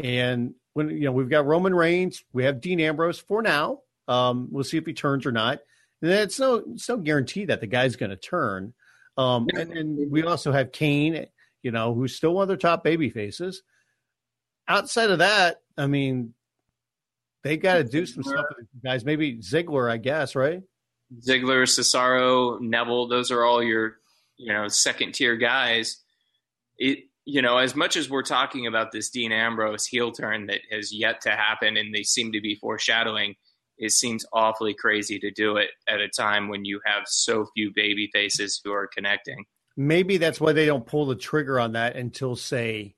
and 0.00 0.54
when 0.74 0.90
you 0.90 1.04
know 1.04 1.12
we've 1.12 1.28
got 1.28 1.46
Roman 1.46 1.74
Reigns, 1.74 2.24
we 2.32 2.44
have 2.44 2.60
Dean 2.60 2.80
Ambrose 2.80 3.18
for 3.18 3.42
now. 3.42 3.80
Um, 4.08 4.48
we'll 4.50 4.64
see 4.64 4.78
if 4.78 4.86
he 4.86 4.92
turns 4.92 5.26
or 5.26 5.32
not. 5.32 5.60
And 6.00 6.10
it's 6.10 6.40
no 6.40 6.62
it's 6.74 6.88
no 6.88 6.96
guarantee 6.96 7.44
that 7.46 7.60
the 7.60 7.66
guy's 7.66 7.96
going 7.96 8.10
to 8.10 8.16
turn. 8.16 8.74
Um, 9.16 9.46
and, 9.54 9.72
and, 9.72 10.10
we 10.10 10.22
also 10.22 10.52
have 10.52 10.72
Kane, 10.72 11.26
you 11.62 11.70
know, 11.70 11.92
who's 11.92 12.16
still 12.16 12.32
one 12.32 12.42
of 12.42 12.48
their 12.48 12.56
top 12.56 12.82
baby 12.82 13.10
faces. 13.10 13.62
Outside 14.66 15.10
of 15.10 15.18
that, 15.18 15.60
I 15.76 15.86
mean, 15.86 16.32
they 17.44 17.58
got 17.58 17.74
to 17.74 17.84
do 17.84 18.06
some 18.06 18.22
stuff 18.22 18.46
with 18.56 18.66
guys. 18.82 19.04
Maybe 19.04 19.38
Ziggler, 19.38 19.90
I 19.90 19.98
guess, 19.98 20.34
right? 20.34 20.62
Ziggler, 21.20 21.64
Cesaro, 21.64 22.60
Neville, 22.60 23.08
those 23.08 23.30
are 23.30 23.44
all 23.44 23.62
your, 23.62 23.98
you 24.36 24.52
know, 24.52 24.68
second 24.68 25.12
tier 25.12 25.36
guys. 25.36 25.98
It, 26.78 27.04
you 27.24 27.42
know, 27.42 27.58
as 27.58 27.76
much 27.76 27.96
as 27.96 28.10
we're 28.10 28.22
talking 28.22 28.66
about 28.66 28.90
this 28.90 29.10
Dean 29.10 29.30
Ambrose 29.30 29.86
heel 29.86 30.10
turn 30.10 30.46
that 30.46 30.60
has 30.70 30.92
yet 30.92 31.20
to 31.22 31.30
happen 31.30 31.76
and 31.76 31.94
they 31.94 32.02
seem 32.02 32.32
to 32.32 32.40
be 32.40 32.56
foreshadowing, 32.56 33.34
it 33.78 33.92
seems 33.92 34.24
awfully 34.32 34.74
crazy 34.74 35.18
to 35.20 35.30
do 35.30 35.56
it 35.56 35.70
at 35.88 36.00
a 36.00 36.08
time 36.08 36.48
when 36.48 36.64
you 36.64 36.80
have 36.84 37.04
so 37.06 37.46
few 37.54 37.72
baby 37.74 38.08
faces 38.12 38.60
who 38.64 38.72
are 38.72 38.88
connecting. 38.88 39.44
Maybe 39.76 40.16
that's 40.16 40.40
why 40.40 40.52
they 40.52 40.66
don't 40.66 40.86
pull 40.86 41.06
the 41.06 41.16
trigger 41.16 41.58
on 41.58 41.72
that 41.72 41.96
until, 41.96 42.36
say, 42.36 42.96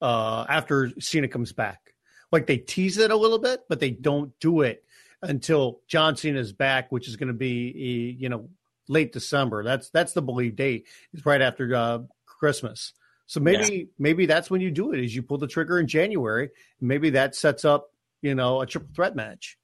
uh, 0.00 0.44
after 0.48 0.90
Cena 1.00 1.28
comes 1.28 1.52
back. 1.52 1.94
Like 2.30 2.46
they 2.46 2.58
tease 2.58 2.98
it 2.98 3.10
a 3.10 3.16
little 3.16 3.38
bit, 3.38 3.60
but 3.68 3.78
they 3.78 3.90
don't 3.90 4.32
do 4.40 4.62
it 4.62 4.84
until 5.22 5.80
John 5.88 6.16
Cena 6.16 6.38
is 6.38 6.52
back, 6.52 6.90
which 6.90 7.08
is 7.08 7.16
going 7.16 7.28
to 7.28 7.34
be 7.34 8.16
you 8.18 8.28
know 8.28 8.48
late 8.88 9.12
December. 9.12 9.64
That's 9.64 9.90
that's 9.90 10.12
the 10.12 10.22
believed 10.22 10.56
date. 10.56 10.86
It's 11.12 11.24
right 11.24 11.40
after 11.40 11.74
uh, 11.74 11.98
Christmas. 12.26 12.92
So 13.26 13.40
maybe 13.40 13.74
yeah. 13.74 13.84
maybe 13.98 14.26
that's 14.26 14.50
when 14.50 14.60
you 14.60 14.70
do 14.70 14.92
it. 14.92 15.02
Is 15.02 15.14
you 15.14 15.22
pull 15.22 15.38
the 15.38 15.46
trigger 15.46 15.78
in 15.78 15.86
January. 15.86 16.50
Maybe 16.80 17.10
that 17.10 17.34
sets 17.34 17.64
up 17.64 17.90
you 18.20 18.34
know 18.34 18.60
a 18.60 18.66
triple 18.66 18.90
threat 18.94 19.16
match. 19.16 19.58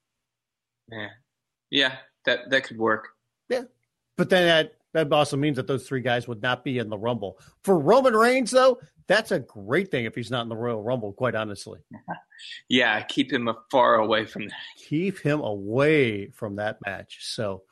Yeah, 0.90 1.08
yeah, 1.70 1.96
that 2.24 2.50
that 2.50 2.64
could 2.64 2.78
work. 2.78 3.10
Yeah, 3.48 3.64
but 4.16 4.30
then 4.30 4.46
that 4.46 4.77
that 4.94 5.12
also 5.12 5.36
means 5.36 5.56
that 5.56 5.66
those 5.66 5.86
three 5.86 6.00
guys 6.00 6.26
would 6.28 6.42
not 6.42 6.64
be 6.64 6.78
in 6.78 6.88
the 6.88 6.98
Rumble. 6.98 7.38
For 7.62 7.78
Roman 7.78 8.14
Reigns, 8.14 8.50
though, 8.50 8.78
that's 9.06 9.32
a 9.32 9.38
great 9.38 9.90
thing 9.90 10.04
if 10.04 10.14
he's 10.14 10.30
not 10.30 10.42
in 10.42 10.48
the 10.48 10.56
Royal 10.56 10.82
Rumble, 10.82 11.12
quite 11.12 11.34
honestly. 11.34 11.80
yeah, 12.68 13.00
keep 13.02 13.32
him 13.32 13.50
far 13.70 13.96
away 13.96 14.24
from 14.24 14.44
that. 14.44 14.56
Keep 14.88 15.18
him 15.20 15.40
away 15.40 16.28
from 16.28 16.56
that 16.56 16.78
match. 16.84 17.18
So, 17.22 17.62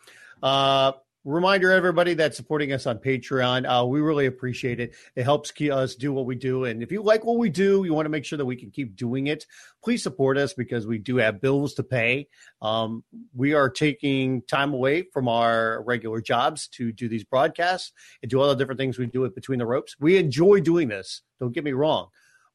uh, 0.43 0.93
reminder 1.27 1.73
everybody 1.73 2.15
that's 2.15 2.37
supporting 2.37 2.73
us 2.73 2.87
on 2.87 2.99
patreon 2.99 3.67
uh, 3.69 3.85
we 3.85 4.01
really 4.01 4.27
appreciate 4.27 4.79
it. 4.79 4.95
It 5.17 5.25
helps 5.25 5.53
us 5.61 5.97
do 5.97 6.13
what 6.13 6.25
we 6.25 6.37
do. 6.37 6.65
And 6.65 6.83
if 6.83 6.93
you 6.93 7.03
like 7.03 7.25
what 7.25 7.39
we 7.39 7.51
do 7.51 7.83
you 7.85 7.93
want 7.93 8.07
to 8.07 8.11
make 8.11 8.25
sure 8.25 8.37
that 8.37 8.45
we 8.45 8.55
can 8.55 8.71
keep 8.71 8.95
doing 8.95 9.27
it 9.27 9.45
please 9.83 10.03
support 10.03 10.39
us 10.39 10.55
because 10.55 10.87
we 10.87 10.99
do 10.99 11.17
have 11.17 11.41
bills 11.41 11.75
to 11.75 11.83
pay. 11.83 12.29
Um, 12.63 13.03
we 13.35 13.55
are 13.55 13.69
taking 13.69 14.43
time 14.43 14.73
away 14.73 15.03
from 15.13 15.29
our 15.29 15.83
regular 15.83 16.21
jobs 16.21 16.69
to 16.69 16.93
do 16.93 17.09
these 17.09 17.25
broadcasts 17.25 17.93
and 18.23 18.31
do 18.31 18.41
all 18.41 18.49
the 18.49 18.57
different 18.57 18.79
things 18.79 18.99
we 18.99 19.07
do 19.07 19.25
it 19.25 19.35
between 19.35 19.59
the 19.59 19.67
ropes. 19.67 19.97
We 19.99 20.19
enjoy 20.19 20.61
doing 20.61 20.89
this 20.89 21.23
don't 21.41 21.53
get 21.53 21.65
me 21.65 21.73
wrong 21.73 22.09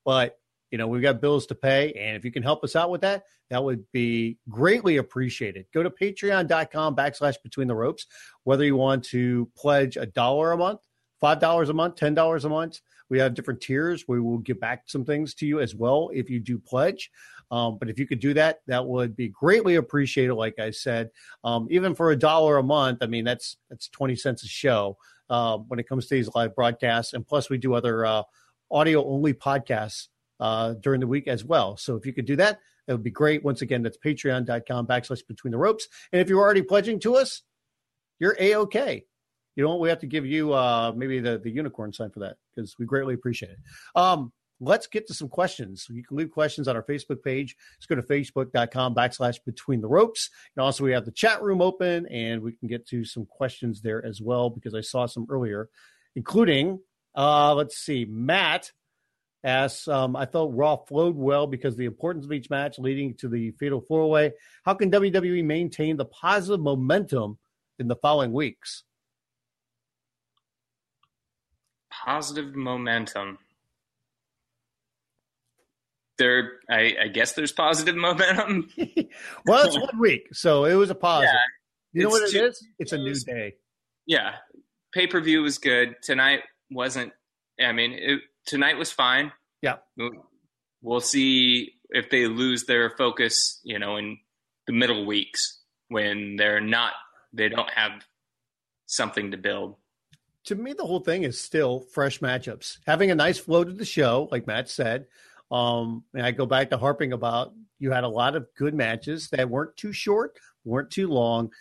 but 0.05 0.38
you 0.72 0.78
know, 0.78 0.88
we've 0.88 1.01
got 1.01 1.22
bills 1.22 1.45
to 1.47 1.55
pay. 1.55 1.91
And 1.93 2.15
if 2.15 2.26
you 2.26 2.32
can 2.32 2.43
help 2.43 2.63
us 2.63 2.76
out 2.76 2.89
with 2.89 3.01
that, 3.01 3.24
that 3.49 3.63
would 3.63 3.84
be 3.91 4.38
greatly 4.49 4.97
appreciated. 4.97 5.65
Go 5.74 5.84
to 5.84 5.89
patreon.com 5.89 6.95
backslash 6.95 7.36
between 7.43 7.67
the 7.67 7.76
ropes, 7.76 8.07
whether 8.45 8.63
you 8.63 8.78
want 8.78 9.03
to 9.05 9.49
pledge 9.55 9.97
a 9.97 10.05
dollar 10.05 10.53
a 10.53 10.57
month, 10.57 10.80
$5 11.22 11.69
a 11.69 11.74
month, 11.74 11.95
$10 11.97 12.43
a 12.43 12.49
month. 12.49 12.80
We 13.09 13.19
have 13.19 13.34
different 13.34 13.59
tiers. 13.59 14.05
We 14.07 14.22
will 14.22 14.38
give 14.38 14.61
back 14.61 14.84
some 14.88 15.03
things 15.03 15.34
to 15.36 15.45
you 15.45 15.59
as 15.59 15.76
well 15.76 16.09
if 16.13 16.30
you 16.30 16.39
do 16.39 16.57
pledge. 16.57 17.11
Um, 17.51 17.78
but 17.78 17.89
if 17.89 17.99
you 17.99 18.07
could 18.07 18.22
do 18.22 18.34
that, 18.36 18.61
that 18.67 18.88
would 18.88 19.17
be 19.17 19.28
greatly 19.28 19.76
appreciated. 19.76 20.34
Like 20.34 20.57
I 20.57 20.72
said, 20.72 21.09
um, 21.43 21.67
even 21.69 21.93
for 21.93 22.11
a 22.11 22.15
dollar 22.15 22.57
a 22.57 22.63
month, 22.63 22.99
I 23.01 23.07
mean 23.07 23.26
that's 23.26 23.57
that's 23.69 23.89
twenty 23.89 24.15
cents 24.15 24.45
a 24.45 24.47
show 24.47 24.97
uh, 25.30 25.57
when 25.57 25.78
it 25.78 25.89
comes 25.89 26.07
to 26.07 26.15
these 26.15 26.30
live 26.34 26.55
broadcasts. 26.55 27.11
And 27.11 27.28
plus, 27.28 27.49
we 27.49 27.57
do 27.57 27.74
other 27.74 28.05
uh, 28.05 28.24
audio 28.72 29.05
only 29.05 29.34
podcasts 29.34 30.07
uh, 30.41 30.73
during 30.81 30.99
the 30.99 31.07
week 31.07 31.27
as 31.27 31.45
well. 31.45 31.77
So 31.77 31.95
if 31.95 32.05
you 32.05 32.11
could 32.11 32.25
do 32.25 32.35
that, 32.37 32.59
that 32.87 32.93
would 32.93 33.03
be 33.03 33.11
great. 33.11 33.43
Once 33.43 33.61
again, 33.61 33.83
that's 33.83 33.97
patreon.com 34.03 34.87
backslash 34.87 35.25
between 35.27 35.51
the 35.51 35.57
ropes. 35.57 35.87
And 36.11 36.19
if 36.19 36.27
you're 36.27 36.41
already 36.41 36.63
pledging 36.63 36.99
to 37.01 37.15
us, 37.15 37.43
you're 38.19 38.35
A-OK. 38.39 39.05
You 39.55 39.63
know, 39.63 39.77
we 39.77 39.89
have 39.89 39.99
to 39.99 40.07
give 40.07 40.25
you 40.25 40.53
uh, 40.53 40.91
maybe 40.95 41.19
the, 41.19 41.37
the 41.37 41.51
unicorn 41.51 41.93
sign 41.93 42.09
for 42.09 42.21
that 42.21 42.37
because 42.53 42.75
we 42.79 42.85
greatly 42.85 43.13
appreciate 43.13 43.51
it. 43.51 43.57
Um, 43.95 44.31
let's 44.59 44.87
get 44.87 45.07
to 45.07 45.13
some 45.13 45.27
questions. 45.27 45.85
You 45.89 46.03
can 46.03 46.17
leave 46.17 46.31
questions 46.31 46.67
on 46.67 46.75
our 46.75 46.83
Facebook 46.83 47.21
page. 47.23 47.55
Just 47.77 47.89
go 47.89 47.95
to 47.95 48.01
facebook.com 48.01 48.95
backslash 48.95 49.37
between 49.45 49.81
the 49.81 49.87
ropes. 49.87 50.29
And 50.55 50.63
also, 50.63 50.83
we 50.83 50.91
have 50.91 51.05
the 51.05 51.11
chat 51.11 51.41
room 51.43 51.61
open 51.61 52.07
and 52.07 52.41
we 52.41 52.53
can 52.53 52.67
get 52.67 52.87
to 52.87 53.03
some 53.03 53.25
questions 53.25 53.81
there 53.81 54.03
as 54.05 54.21
well 54.21 54.49
because 54.49 54.73
I 54.73 54.81
saw 54.81 55.05
some 55.05 55.27
earlier, 55.29 55.69
including, 56.15 56.79
uh, 57.15 57.53
let's 57.53 57.77
see, 57.77 58.05
Matt 58.09 58.71
asks, 59.43 59.87
um, 59.87 60.15
I 60.15 60.25
felt 60.25 60.53
Raw 60.53 60.77
flowed 60.77 61.15
well 61.15 61.47
because 61.47 61.75
the 61.75 61.85
importance 61.85 62.25
of 62.25 62.31
each 62.31 62.49
match 62.49 62.77
leading 62.77 63.15
to 63.15 63.29
the 63.29 63.51
fatal 63.51 63.81
four 63.81 64.09
way. 64.09 64.33
How 64.63 64.73
can 64.73 64.91
WWE 64.91 65.43
maintain 65.43 65.97
the 65.97 66.05
positive 66.05 66.59
momentum 66.59 67.37
in 67.79 67.87
the 67.87 67.95
following 67.95 68.31
weeks? 68.31 68.83
Positive 71.91 72.55
momentum. 72.55 73.37
There, 76.17 76.51
I, 76.69 76.95
I 77.03 77.07
guess 77.07 77.33
there's 77.33 77.51
positive 77.51 77.95
momentum. 77.97 78.69
well, 79.45 79.65
it's 79.65 79.77
one 79.77 79.99
week, 79.99 80.29
so 80.33 80.65
it 80.65 80.75
was 80.75 80.89
a 80.89 80.95
positive. 80.95 81.33
Yeah, 81.93 81.99
you 81.99 82.03
know 82.03 82.09
what 82.09 82.33
it 82.33 82.35
is? 82.35 82.65
It's 82.77 82.91
a 82.91 82.97
new 82.97 83.15
day. 83.15 83.55
Yeah, 84.05 84.35
pay 84.93 85.07
per 85.07 85.19
view 85.19 85.41
was 85.41 85.57
good 85.57 85.95
tonight. 86.03 86.41
Wasn't 86.69 87.11
I 87.59 87.71
mean, 87.71 87.93
it, 87.93 88.21
tonight 88.45 88.77
was 88.77 88.91
fine. 88.91 89.31
Yeah. 89.61 89.77
We'll 90.81 91.01
see 91.01 91.73
if 91.89 92.09
they 92.09 92.27
lose 92.27 92.65
their 92.65 92.91
focus, 92.97 93.59
you 93.63 93.79
know, 93.79 93.97
in 93.97 94.17
the 94.67 94.73
middle 94.73 95.05
weeks 95.05 95.59
when 95.89 96.35
they're 96.37 96.61
not, 96.61 96.93
they 97.33 97.49
don't 97.49 97.69
have 97.69 97.91
something 98.85 99.31
to 99.31 99.37
build. 99.37 99.75
To 100.45 100.55
me, 100.55 100.73
the 100.73 100.85
whole 100.85 101.01
thing 101.01 101.23
is 101.23 101.39
still 101.39 101.85
fresh 101.93 102.19
matchups. 102.19 102.77
Having 102.87 103.11
a 103.11 103.15
nice 103.15 103.37
flow 103.37 103.63
to 103.63 103.71
the 103.71 103.85
show, 103.85 104.27
like 104.31 104.47
Matt 104.47 104.69
said. 104.69 105.05
Um, 105.51 106.03
and 106.13 106.25
I 106.25 106.31
go 106.31 106.45
back 106.45 106.69
to 106.69 106.77
harping 106.77 107.13
about 107.13 107.53
you 107.77 107.91
had 107.91 108.03
a 108.03 108.09
lot 108.09 108.35
of 108.35 108.47
good 108.57 108.73
matches 108.73 109.29
that 109.29 109.49
weren't 109.49 109.75
too 109.75 109.93
short, 109.93 110.37
weren't 110.63 110.89
too 110.89 111.07
long, 111.07 111.51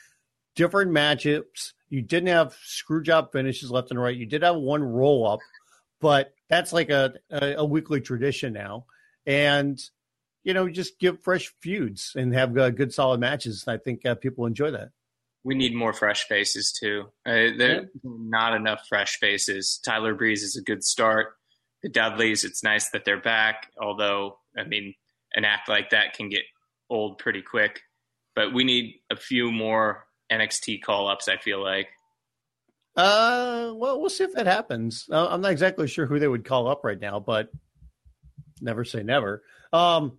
different 0.54 0.92
matchups. 0.92 1.72
You 1.88 2.00
didn't 2.02 2.28
have 2.28 2.56
screw 2.62 3.02
job 3.02 3.32
finishes 3.32 3.70
left 3.70 3.90
and 3.90 4.00
right. 4.00 4.16
You 4.16 4.26
did 4.26 4.42
have 4.42 4.56
one 4.56 4.82
roll 4.82 5.26
up 5.26 5.40
but 6.00 6.32
that's 6.50 6.72
like 6.72 6.90
a, 6.90 7.14
a, 7.30 7.54
a 7.58 7.64
weekly 7.64 8.00
tradition 8.00 8.52
now. 8.52 8.84
And, 9.24 9.80
you 10.42 10.52
know, 10.52 10.68
just 10.68 10.98
give 10.98 11.22
fresh 11.22 11.52
feuds 11.60 12.12
and 12.16 12.34
have 12.34 12.58
uh, 12.58 12.70
good, 12.70 12.92
solid 12.92 13.20
matches. 13.20 13.64
I 13.66 13.78
think 13.78 14.04
uh, 14.04 14.16
people 14.16 14.44
enjoy 14.44 14.72
that. 14.72 14.90
We 15.44 15.54
need 15.54 15.74
more 15.74 15.94
fresh 15.94 16.24
faces 16.24 16.76
too. 16.78 17.04
Uh, 17.24 17.56
there 17.56 17.74
yeah. 17.74 17.80
not 18.02 18.54
enough 18.54 18.82
fresh 18.88 19.18
faces. 19.18 19.80
Tyler 19.82 20.14
Breeze 20.14 20.42
is 20.42 20.56
a 20.56 20.62
good 20.62 20.84
start. 20.84 21.28
The 21.82 21.88
Dudleys, 21.88 22.44
it's 22.44 22.62
nice 22.62 22.90
that 22.90 23.06
they're 23.06 23.22
back. 23.22 23.70
Although, 23.80 24.38
I 24.58 24.64
mean, 24.64 24.94
an 25.32 25.46
act 25.46 25.68
like 25.68 25.90
that 25.90 26.12
can 26.14 26.28
get 26.28 26.42
old 26.90 27.18
pretty 27.18 27.40
quick. 27.40 27.80
But 28.34 28.52
we 28.52 28.64
need 28.64 28.96
a 29.10 29.16
few 29.16 29.50
more 29.50 30.04
NXT 30.30 30.82
call 30.82 31.08
ups. 31.08 31.28
I 31.28 31.38
feel 31.38 31.62
like. 31.62 31.88
Uh, 32.96 33.72
well, 33.74 34.00
we'll 34.00 34.10
see 34.10 34.24
if 34.24 34.34
that 34.34 34.46
happens. 34.46 35.08
Uh, 35.10 35.28
I'm 35.28 35.40
not 35.40 35.52
exactly 35.52 35.86
sure 35.86 36.06
who 36.06 36.18
they 36.18 36.28
would 36.28 36.44
call 36.44 36.68
up 36.68 36.84
right 36.84 37.00
now, 37.00 37.20
but 37.20 37.50
never 38.60 38.84
say 38.84 39.02
never. 39.02 39.42
Um, 39.72 40.18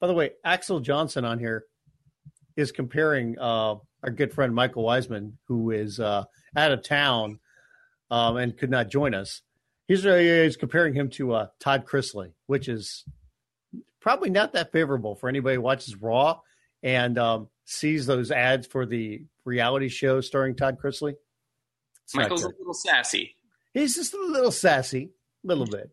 by 0.00 0.06
the 0.06 0.14
way, 0.14 0.32
Axel 0.44 0.80
Johnson 0.80 1.24
on 1.24 1.38
here 1.38 1.64
is 2.56 2.72
comparing 2.72 3.38
uh, 3.38 3.76
our 4.02 4.10
good 4.10 4.32
friend 4.32 4.54
Michael 4.54 4.84
Wiseman, 4.84 5.38
who 5.46 5.70
is 5.70 5.98
uh, 5.98 6.24
out 6.56 6.72
of 6.72 6.82
town 6.82 7.40
um, 8.10 8.36
and 8.36 8.56
could 8.56 8.70
not 8.70 8.90
join 8.90 9.14
us. 9.14 9.42
He's, 9.86 10.04
uh, 10.04 10.16
he's 10.16 10.56
comparing 10.56 10.94
him 10.94 11.08
to 11.10 11.32
uh, 11.32 11.46
Todd 11.58 11.86
Chrisley, 11.86 12.32
which 12.46 12.68
is 12.68 13.04
probably 14.00 14.30
not 14.30 14.52
that 14.52 14.72
favorable 14.72 15.14
for 15.14 15.28
anybody 15.28 15.56
who 15.56 15.62
watches 15.62 15.96
Raw 15.96 16.40
and 16.82 17.18
um, 17.18 17.48
sees 17.64 18.06
those 18.06 18.30
ads 18.30 18.66
for 18.66 18.86
the 18.86 19.22
reality 19.44 19.88
show 19.88 20.20
starring 20.20 20.54
Todd 20.54 20.78
Chrisley. 20.82 21.14
It's 22.08 22.14
Michael's 22.14 22.42
a 22.42 22.48
little 22.58 22.72
sassy. 22.72 23.36
He's 23.74 23.94
just 23.94 24.14
a 24.14 24.18
little 24.18 24.50
sassy, 24.50 25.10
a 25.44 25.46
little 25.46 25.66
bit. 25.66 25.90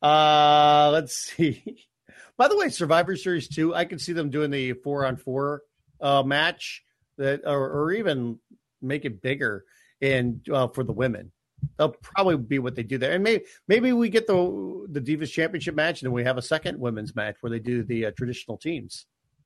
Uh, 0.00 0.88
let's 0.90 1.14
see. 1.14 1.86
By 2.38 2.48
the 2.48 2.56
way, 2.56 2.70
Survivor 2.70 3.14
Series 3.14 3.46
two, 3.46 3.74
I 3.74 3.84
can 3.84 3.98
see 3.98 4.14
them 4.14 4.30
doing 4.30 4.50
the 4.50 4.72
four 4.72 5.04
on 5.04 5.18
four 5.18 5.60
uh, 6.00 6.22
match 6.22 6.82
that, 7.18 7.42
or, 7.44 7.68
or 7.68 7.92
even 7.92 8.38
make 8.80 9.04
it 9.04 9.20
bigger 9.20 9.66
and 10.00 10.40
uh, 10.50 10.68
for 10.68 10.82
the 10.82 10.94
women. 10.94 11.30
That'll 11.76 11.94
probably 12.00 12.38
be 12.38 12.58
what 12.58 12.74
they 12.74 12.82
do 12.82 12.96
there, 12.96 13.12
and 13.12 13.22
maybe 13.22 13.44
maybe 13.68 13.92
we 13.92 14.08
get 14.08 14.26
the 14.26 14.86
the 14.88 15.00
Divas 15.02 15.30
Championship 15.30 15.74
match, 15.74 16.00
and 16.00 16.06
then 16.06 16.14
we 16.14 16.24
have 16.24 16.38
a 16.38 16.42
second 16.42 16.80
women's 16.80 17.14
match 17.14 17.36
where 17.42 17.50
they 17.50 17.58
do 17.58 17.82
the 17.82 18.06
uh, 18.06 18.12
traditional 18.12 18.56
teams. 18.56 19.04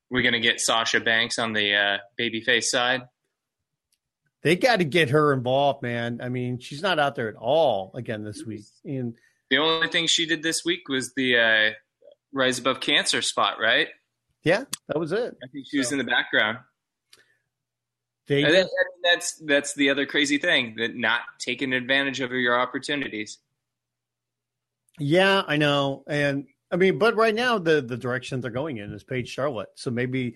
We're 0.09 0.21
gonna 0.21 0.39
get 0.39 0.61
Sasha 0.61 1.01
Banks 1.01 1.37
on 1.39 1.51
the 1.51 1.73
uh, 1.75 1.97
babyface 2.17 2.65
side. 2.65 3.01
They 4.45 4.55
got 4.55 4.75
to 4.77 4.83
get 4.85 5.09
her 5.09 5.33
involved, 5.33 5.81
man. 5.81 6.19
I 6.21 6.29
mean, 6.29 6.59
she's 6.59 6.83
not 6.83 6.99
out 6.99 7.15
there 7.15 7.27
at 7.27 7.35
all 7.35 7.89
again 7.95 8.23
this 8.23 8.43
week, 8.45 8.61
and 8.83 9.15
The 9.49 9.57
only 9.57 9.87
thing 9.87 10.05
she 10.05 10.27
did 10.27 10.43
this 10.43 10.63
week 10.63 10.87
was 10.87 11.13
the 11.15 11.39
uh, 11.39 11.71
Rise 12.31 12.59
Above 12.59 12.79
Cancer 12.79 13.23
spot, 13.23 13.57
right? 13.59 13.87
yeah, 14.43 14.65
that 14.87 14.99
was 14.99 15.11
it. 15.11 15.35
I 15.43 15.47
think 15.47 15.65
she 15.67 15.79
was 15.79 15.91
in 15.91 15.97
the 15.97 16.03
background. 16.03 16.59
They 18.27 18.43
And 18.43 18.53
that- 18.53 18.65
that- 18.65 18.85
that's 19.03 19.33
that's 19.45 19.73
the 19.73 19.89
other 19.89 20.05
crazy 20.05 20.37
thing 20.37 20.75
that 20.77 20.95
not 20.95 21.21
taking 21.39 21.73
advantage 21.73 22.19
of 22.21 22.31
your 22.31 22.59
opportunities. 22.59 23.39
Yeah, 24.99 25.41
I 25.47 25.57
know. 25.57 26.03
And 26.07 26.45
I 26.71 26.75
mean, 26.75 26.99
but 26.99 27.15
right 27.15 27.33
now 27.33 27.57
the 27.57 27.81
the 27.81 27.97
direction 27.97 28.41
they're 28.41 28.51
going 28.51 28.77
in 28.77 28.93
is 28.93 29.03
Paige 29.03 29.29
Charlotte. 29.29 29.69
So 29.75 29.89
maybe 29.91 30.35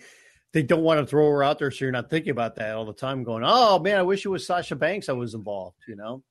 they 0.54 0.64
don't 0.64 0.84
want 0.84 1.00
to 1.00 1.06
throw 1.06 1.30
her 1.30 1.44
out 1.44 1.60
there 1.60 1.72
so 1.72 1.86
you're 1.86 1.92
not 1.92 2.10
thinking 2.10 2.32
about 2.32 2.56
that 2.56 2.76
all 2.76 2.86
the 2.86 2.94
time 2.94 3.24
going, 3.24 3.44
"Oh, 3.46 3.80
man, 3.80 3.98
I 3.98 4.04
wish 4.04 4.26
it 4.26 4.30
was 4.30 4.46
Sasha 4.46 4.76
Banks 4.76 5.10
I 5.10 5.14
was 5.14 5.34
involved," 5.34 5.78
you 5.88 5.96
know? 5.96 6.24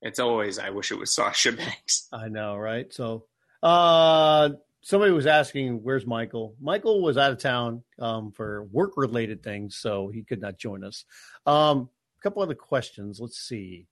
It's 0.00 0.18
always 0.18 0.58
I 0.58 0.70
wish 0.70 0.90
it 0.90 0.98
was 0.98 1.14
Sasha 1.14 1.52
Banks. 1.52 2.08
I 2.12 2.28
know, 2.28 2.56
right? 2.56 2.92
So, 2.92 3.26
uh 3.62 4.50
somebody 4.84 5.12
was 5.12 5.26
asking, 5.26 5.82
"Where's 5.82 6.06
Michael?" 6.06 6.56
Michael 6.60 7.02
was 7.02 7.16
out 7.16 7.30
of 7.32 7.38
town 7.38 7.84
um 7.98 8.32
for 8.32 8.64
work-related 8.64 9.42
things, 9.42 9.76
so 9.76 10.08
he 10.08 10.22
could 10.24 10.40
not 10.40 10.58
join 10.58 10.82
us. 10.82 11.04
Um 11.46 11.88
a 12.18 12.22
couple 12.22 12.42
other 12.42 12.54
questions. 12.54 13.20
Let's 13.20 13.38
see. 13.38 13.86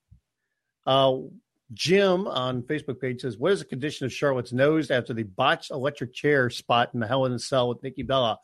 Uh 0.85 1.17
Jim 1.73 2.27
on 2.27 2.63
Facebook 2.63 2.99
page 2.99 3.21
says, 3.21 3.37
"What 3.37 3.53
is 3.53 3.59
the 3.59 3.65
condition 3.65 4.05
of 4.05 4.11
Charlotte's 4.11 4.51
nose 4.51 4.91
after 4.91 5.13
the 5.13 5.23
botched 5.23 5.71
electric 5.71 6.13
chair 6.13 6.49
spot 6.49 6.89
in 6.93 6.99
the 6.99 7.07
Hell 7.07 7.25
in 7.25 7.31
a 7.31 7.39
Cell 7.39 7.69
with 7.69 7.83
Nikki 7.83 8.03
Bella?" 8.03 8.39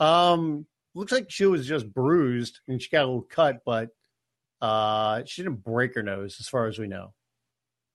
Um, 0.00 0.66
looks 0.94 1.12
like 1.12 1.30
she 1.30 1.46
was 1.46 1.66
just 1.66 1.92
bruised 1.92 2.60
and 2.68 2.80
she 2.80 2.88
got 2.88 3.04
a 3.04 3.06
little 3.06 3.22
cut, 3.22 3.62
but 3.64 3.90
uh, 4.60 5.22
she 5.26 5.42
didn't 5.42 5.62
break 5.62 5.94
her 5.94 6.02
nose, 6.02 6.36
as 6.40 6.48
far 6.48 6.66
as 6.66 6.78
we 6.78 6.86
know. 6.86 7.12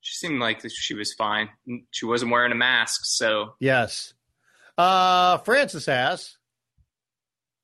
She 0.01 0.15
seemed 0.15 0.39
like 0.39 0.61
she 0.69 0.93
was 0.93 1.13
fine. 1.13 1.49
She 1.91 2.05
wasn't 2.05 2.31
wearing 2.31 2.51
a 2.51 2.55
mask, 2.55 3.01
so 3.03 3.55
Yes. 3.59 4.13
Uh, 4.77 5.39
Francis 5.39 5.89
asks, 5.89 6.37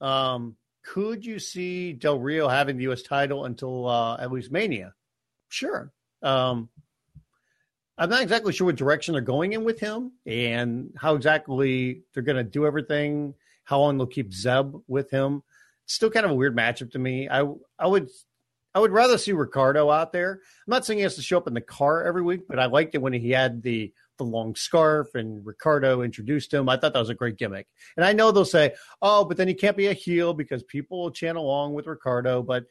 um, 0.02 0.58
could 0.84 1.26
you 1.26 1.40
see 1.40 1.94
Del 1.94 2.20
Rio 2.20 2.48
having 2.48 2.78
the 2.78 2.84
U.S. 2.84 3.02
title 3.02 3.46
until 3.46 3.88
uh, 3.88 4.18
at 4.18 4.32
least 4.32 4.52
Mania? 4.52 4.94
Sure. 5.48 5.94
Um, 6.22 6.70
I'm 7.98 8.10
not 8.10 8.22
exactly 8.22 8.52
sure 8.52 8.66
what 8.66 8.76
direction 8.76 9.14
they're 9.14 9.22
going 9.22 9.54
in 9.54 9.64
with 9.64 9.80
him 9.80 10.12
and 10.26 10.94
how 10.98 11.16
exactly 11.16 12.02
they're 12.14 12.24
going 12.24 12.38
to 12.38 12.44
do 12.44 12.66
everything. 12.66 13.34
How 13.66 13.80
long 13.80 13.98
they'll 13.98 14.08
keep 14.08 14.34
Zeb 14.34 14.74
with 14.88 15.12
him. 15.12 15.44
It's 15.84 15.94
still 15.94 16.10
kind 16.10 16.26
of 16.26 16.32
a 16.32 16.36
weird 16.36 16.56
matchup 16.56 16.92
to 16.92 17.00
me. 17.00 17.28
I 17.30 17.44
I 17.78 17.88
would 17.88 18.10
I 18.74 18.80
would 18.80 18.92
rather 18.92 19.18
see 19.18 19.32
Ricardo 19.32 19.90
out 19.90 20.12
there. 20.12 20.34
I'm 20.34 20.72
not 20.72 20.86
saying 20.86 21.00
he 21.00 21.04
has 21.04 21.16
to 21.16 21.22
show 21.22 21.38
up 21.38 21.48
in 21.48 21.54
the 21.54 21.62
car 21.62 22.04
every 22.04 22.22
week, 22.22 22.42
but 22.48 22.60
I 22.60 22.66
liked 22.66 22.94
it 22.96 23.02
when 23.02 23.14
he 23.14 23.32
had 23.32 23.62
the 23.62 23.94
the 24.18 24.24
long 24.24 24.56
scarf 24.56 25.16
and 25.16 25.46
Ricardo 25.46 26.02
introduced 26.02 26.54
him. 26.54 26.70
I 26.70 26.78
thought 26.78 26.94
that 26.94 27.00
was 27.00 27.10
a 27.10 27.16
great 27.16 27.38
gimmick. 27.38 27.68
And 27.98 28.06
I 28.06 28.14
know 28.14 28.32
they'll 28.32 28.46
say, 28.46 28.74
"Oh, 29.02 29.26
but 29.26 29.38
then 29.38 29.48
he 29.48 29.54
can't 29.54 29.78
be 29.78 29.88
a 29.88 29.94
heel 29.94 30.34
because 30.34 30.64
people 30.64 31.04
will 31.04 31.12
chant 31.12 31.38
along 31.38 31.74
with 31.74 31.88
Ricardo." 31.88 32.42
But 32.42 32.66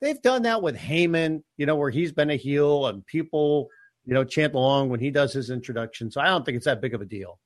they've 0.00 0.20
done 0.22 0.42
that 0.42 0.62
with 0.62 0.76
Heyman, 0.76 1.42
you 1.56 1.66
know, 1.66 1.76
where 1.76 1.90
he's 1.90 2.12
been 2.12 2.30
a 2.30 2.36
heel 2.36 2.86
and 2.86 3.04
people, 3.06 3.68
you 4.04 4.14
know, 4.14 4.24
chant 4.24 4.54
along 4.54 4.90
when 4.90 5.00
he 5.00 5.10
does 5.10 5.32
his 5.32 5.50
introduction. 5.50 6.10
So 6.10 6.20
I 6.20 6.26
don't 6.26 6.44
think 6.44 6.56
it's 6.56 6.66
that 6.66 6.80
big 6.80 6.94
of 6.94 7.00
a 7.00 7.06
deal. 7.06 7.38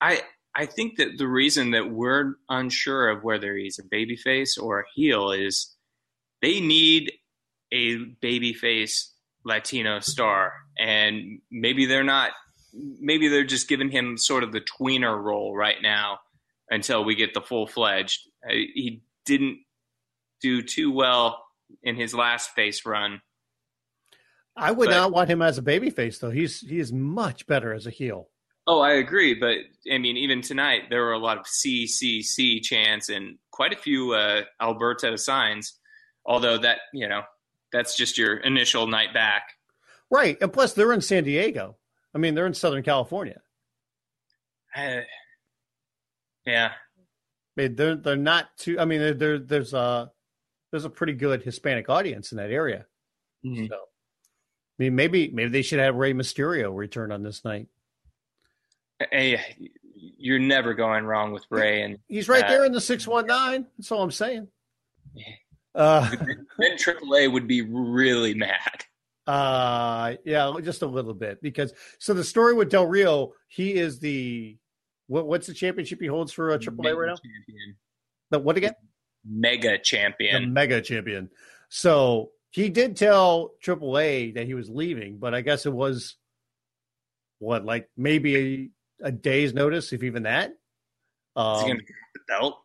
I 0.00 0.22
I 0.56 0.66
think 0.66 0.96
that 0.98 1.18
the 1.18 1.26
reason 1.26 1.72
that 1.72 1.90
we're 1.90 2.34
unsure 2.48 3.08
of 3.10 3.24
whether 3.24 3.56
he's 3.56 3.78
a 3.78 3.82
babyface 3.82 4.60
or 4.60 4.80
a 4.80 4.84
heel 4.94 5.32
is 5.32 5.74
they 6.42 6.60
need 6.60 7.12
a 7.72 7.96
babyface 8.22 9.08
Latino 9.44 9.98
star, 10.00 10.52
and 10.78 11.40
maybe 11.50 11.86
they're 11.86 12.04
not. 12.04 12.30
Maybe 12.72 13.28
they're 13.28 13.44
just 13.44 13.68
giving 13.68 13.90
him 13.90 14.16
sort 14.18 14.42
of 14.42 14.52
the 14.52 14.60
tweener 14.60 15.20
role 15.20 15.54
right 15.56 15.80
now 15.82 16.18
until 16.70 17.04
we 17.04 17.14
get 17.14 17.34
the 17.34 17.40
full 17.40 17.66
fledged. 17.66 18.20
Uh, 18.44 18.52
he 18.52 19.02
didn't 19.26 19.58
do 20.40 20.60
too 20.62 20.90
well 20.92 21.44
in 21.82 21.94
his 21.96 22.14
last 22.14 22.50
face 22.50 22.84
run. 22.86 23.20
I 24.56 24.70
would 24.72 24.86
But- 24.88 24.94
not 24.96 25.12
want 25.12 25.30
him 25.30 25.42
as 25.42 25.58
a 25.58 25.62
babyface 25.62 26.20
though. 26.20 26.30
He's 26.30 26.60
he 26.60 26.78
is 26.78 26.92
much 26.92 27.46
better 27.46 27.72
as 27.72 27.86
a 27.86 27.90
heel. 27.90 28.28
Oh, 28.66 28.80
I 28.80 28.94
agree, 28.94 29.34
but 29.34 29.58
I 29.92 29.98
mean, 29.98 30.16
even 30.16 30.40
tonight 30.40 30.84
there 30.88 31.02
were 31.02 31.12
a 31.12 31.18
lot 31.18 31.38
of 31.38 31.46
C 31.46 31.86
C 31.86 32.22
C 32.22 32.60
chants 32.60 33.10
and 33.10 33.38
quite 33.50 33.72
a 33.72 33.76
few 33.76 34.12
uh, 34.12 34.42
Alberto 34.60 35.16
signs. 35.16 35.78
Although 36.26 36.56
that 36.58 36.78
you 36.94 37.06
know 37.06 37.22
that's 37.72 37.96
just 37.96 38.16
your 38.16 38.38
initial 38.38 38.86
night 38.86 39.12
back. 39.12 39.42
Right. 40.10 40.38
And 40.40 40.52
plus 40.52 40.72
they're 40.72 40.92
in 40.92 41.00
San 41.00 41.24
Diego. 41.24 41.76
I 42.14 42.18
mean, 42.18 42.34
they're 42.34 42.46
in 42.46 42.54
Southern 42.54 42.82
California. 42.82 43.40
Uh, 44.74 45.00
yeah, 46.46 46.72
I 47.56 47.60
mean, 47.60 47.76
they're 47.76 47.96
they're 47.96 48.16
not 48.16 48.56
too. 48.56 48.78
I 48.80 48.84
mean, 48.86 49.00
there 49.00 49.14
there 49.14 49.38
there's 49.38 49.74
a 49.74 50.10
there's 50.70 50.84
a 50.84 50.90
pretty 50.90 51.12
good 51.12 51.42
Hispanic 51.42 51.88
audience 51.88 52.32
in 52.32 52.38
that 52.38 52.50
area. 52.50 52.86
Mhm. 53.44 53.68
So, 53.68 53.74
I 53.76 53.78
mean, 54.78 54.94
maybe 54.94 55.28
maybe 55.28 55.50
they 55.50 55.62
should 55.62 55.80
have 55.80 55.94
Rey 55.96 56.12
Mysterio 56.12 56.74
return 56.74 57.12
on 57.12 57.22
this 57.22 57.44
night. 57.44 57.68
Hey, 59.10 59.40
you're 59.96 60.38
never 60.38 60.74
going 60.74 61.04
wrong 61.04 61.32
with 61.32 61.44
Ray, 61.50 61.82
and 61.82 61.98
He's 62.08 62.28
right 62.28 62.44
uh, 62.44 62.48
there 62.48 62.64
in 62.64 62.72
the 62.72 62.80
six 62.80 63.06
one 63.06 63.26
nine. 63.26 63.66
That's 63.78 63.90
all 63.92 64.02
I'm 64.02 64.10
saying. 64.10 64.48
Uh, 65.74 66.08
Then 66.58 66.76
AAA 66.76 67.32
would 67.32 67.46
be 67.46 67.62
really 67.62 68.34
mad. 68.34 68.84
uh, 69.26 70.14
yeah, 70.24 70.52
just 70.62 70.82
a 70.82 70.86
little 70.86 71.14
bit 71.14 71.40
because 71.42 71.72
so 71.98 72.14
the 72.14 72.24
story 72.24 72.54
with 72.54 72.70
Del 72.70 72.86
Rio, 72.86 73.32
he 73.48 73.74
is 73.74 73.98
the 73.98 74.56
what, 75.06 75.26
what's 75.26 75.46
the 75.46 75.54
championship 75.54 76.00
he 76.00 76.06
holds 76.06 76.32
for 76.32 76.52
uh, 76.52 76.58
AAA 76.58 76.96
right 76.96 77.08
now? 77.08 77.16
Champion. 77.16 77.76
The 78.30 78.38
what 78.38 78.56
again? 78.56 78.74
Mega 79.26 79.72
the 79.72 79.78
champion. 79.78 80.52
mega 80.52 80.80
champion. 80.80 81.30
So 81.68 82.30
he 82.50 82.68
did 82.68 82.96
tell 82.96 83.52
AAA 83.64 84.34
that 84.34 84.46
he 84.46 84.54
was 84.54 84.68
leaving, 84.68 85.18
but 85.18 85.34
I 85.34 85.40
guess 85.40 85.66
it 85.66 85.72
was 85.72 86.16
what, 87.38 87.64
like 87.64 87.88
maybe 87.96 88.70
a, 89.02 89.12
day's 89.12 89.54
notice, 89.54 89.92
if 89.92 90.02
even 90.02 90.24
that. 90.24 90.50
Is 90.50 90.54
he 91.36 91.40
Um, 91.40 91.60
gonna 91.62 91.74
drop 91.74 91.86
the 92.14 92.20
belt? 92.28 92.60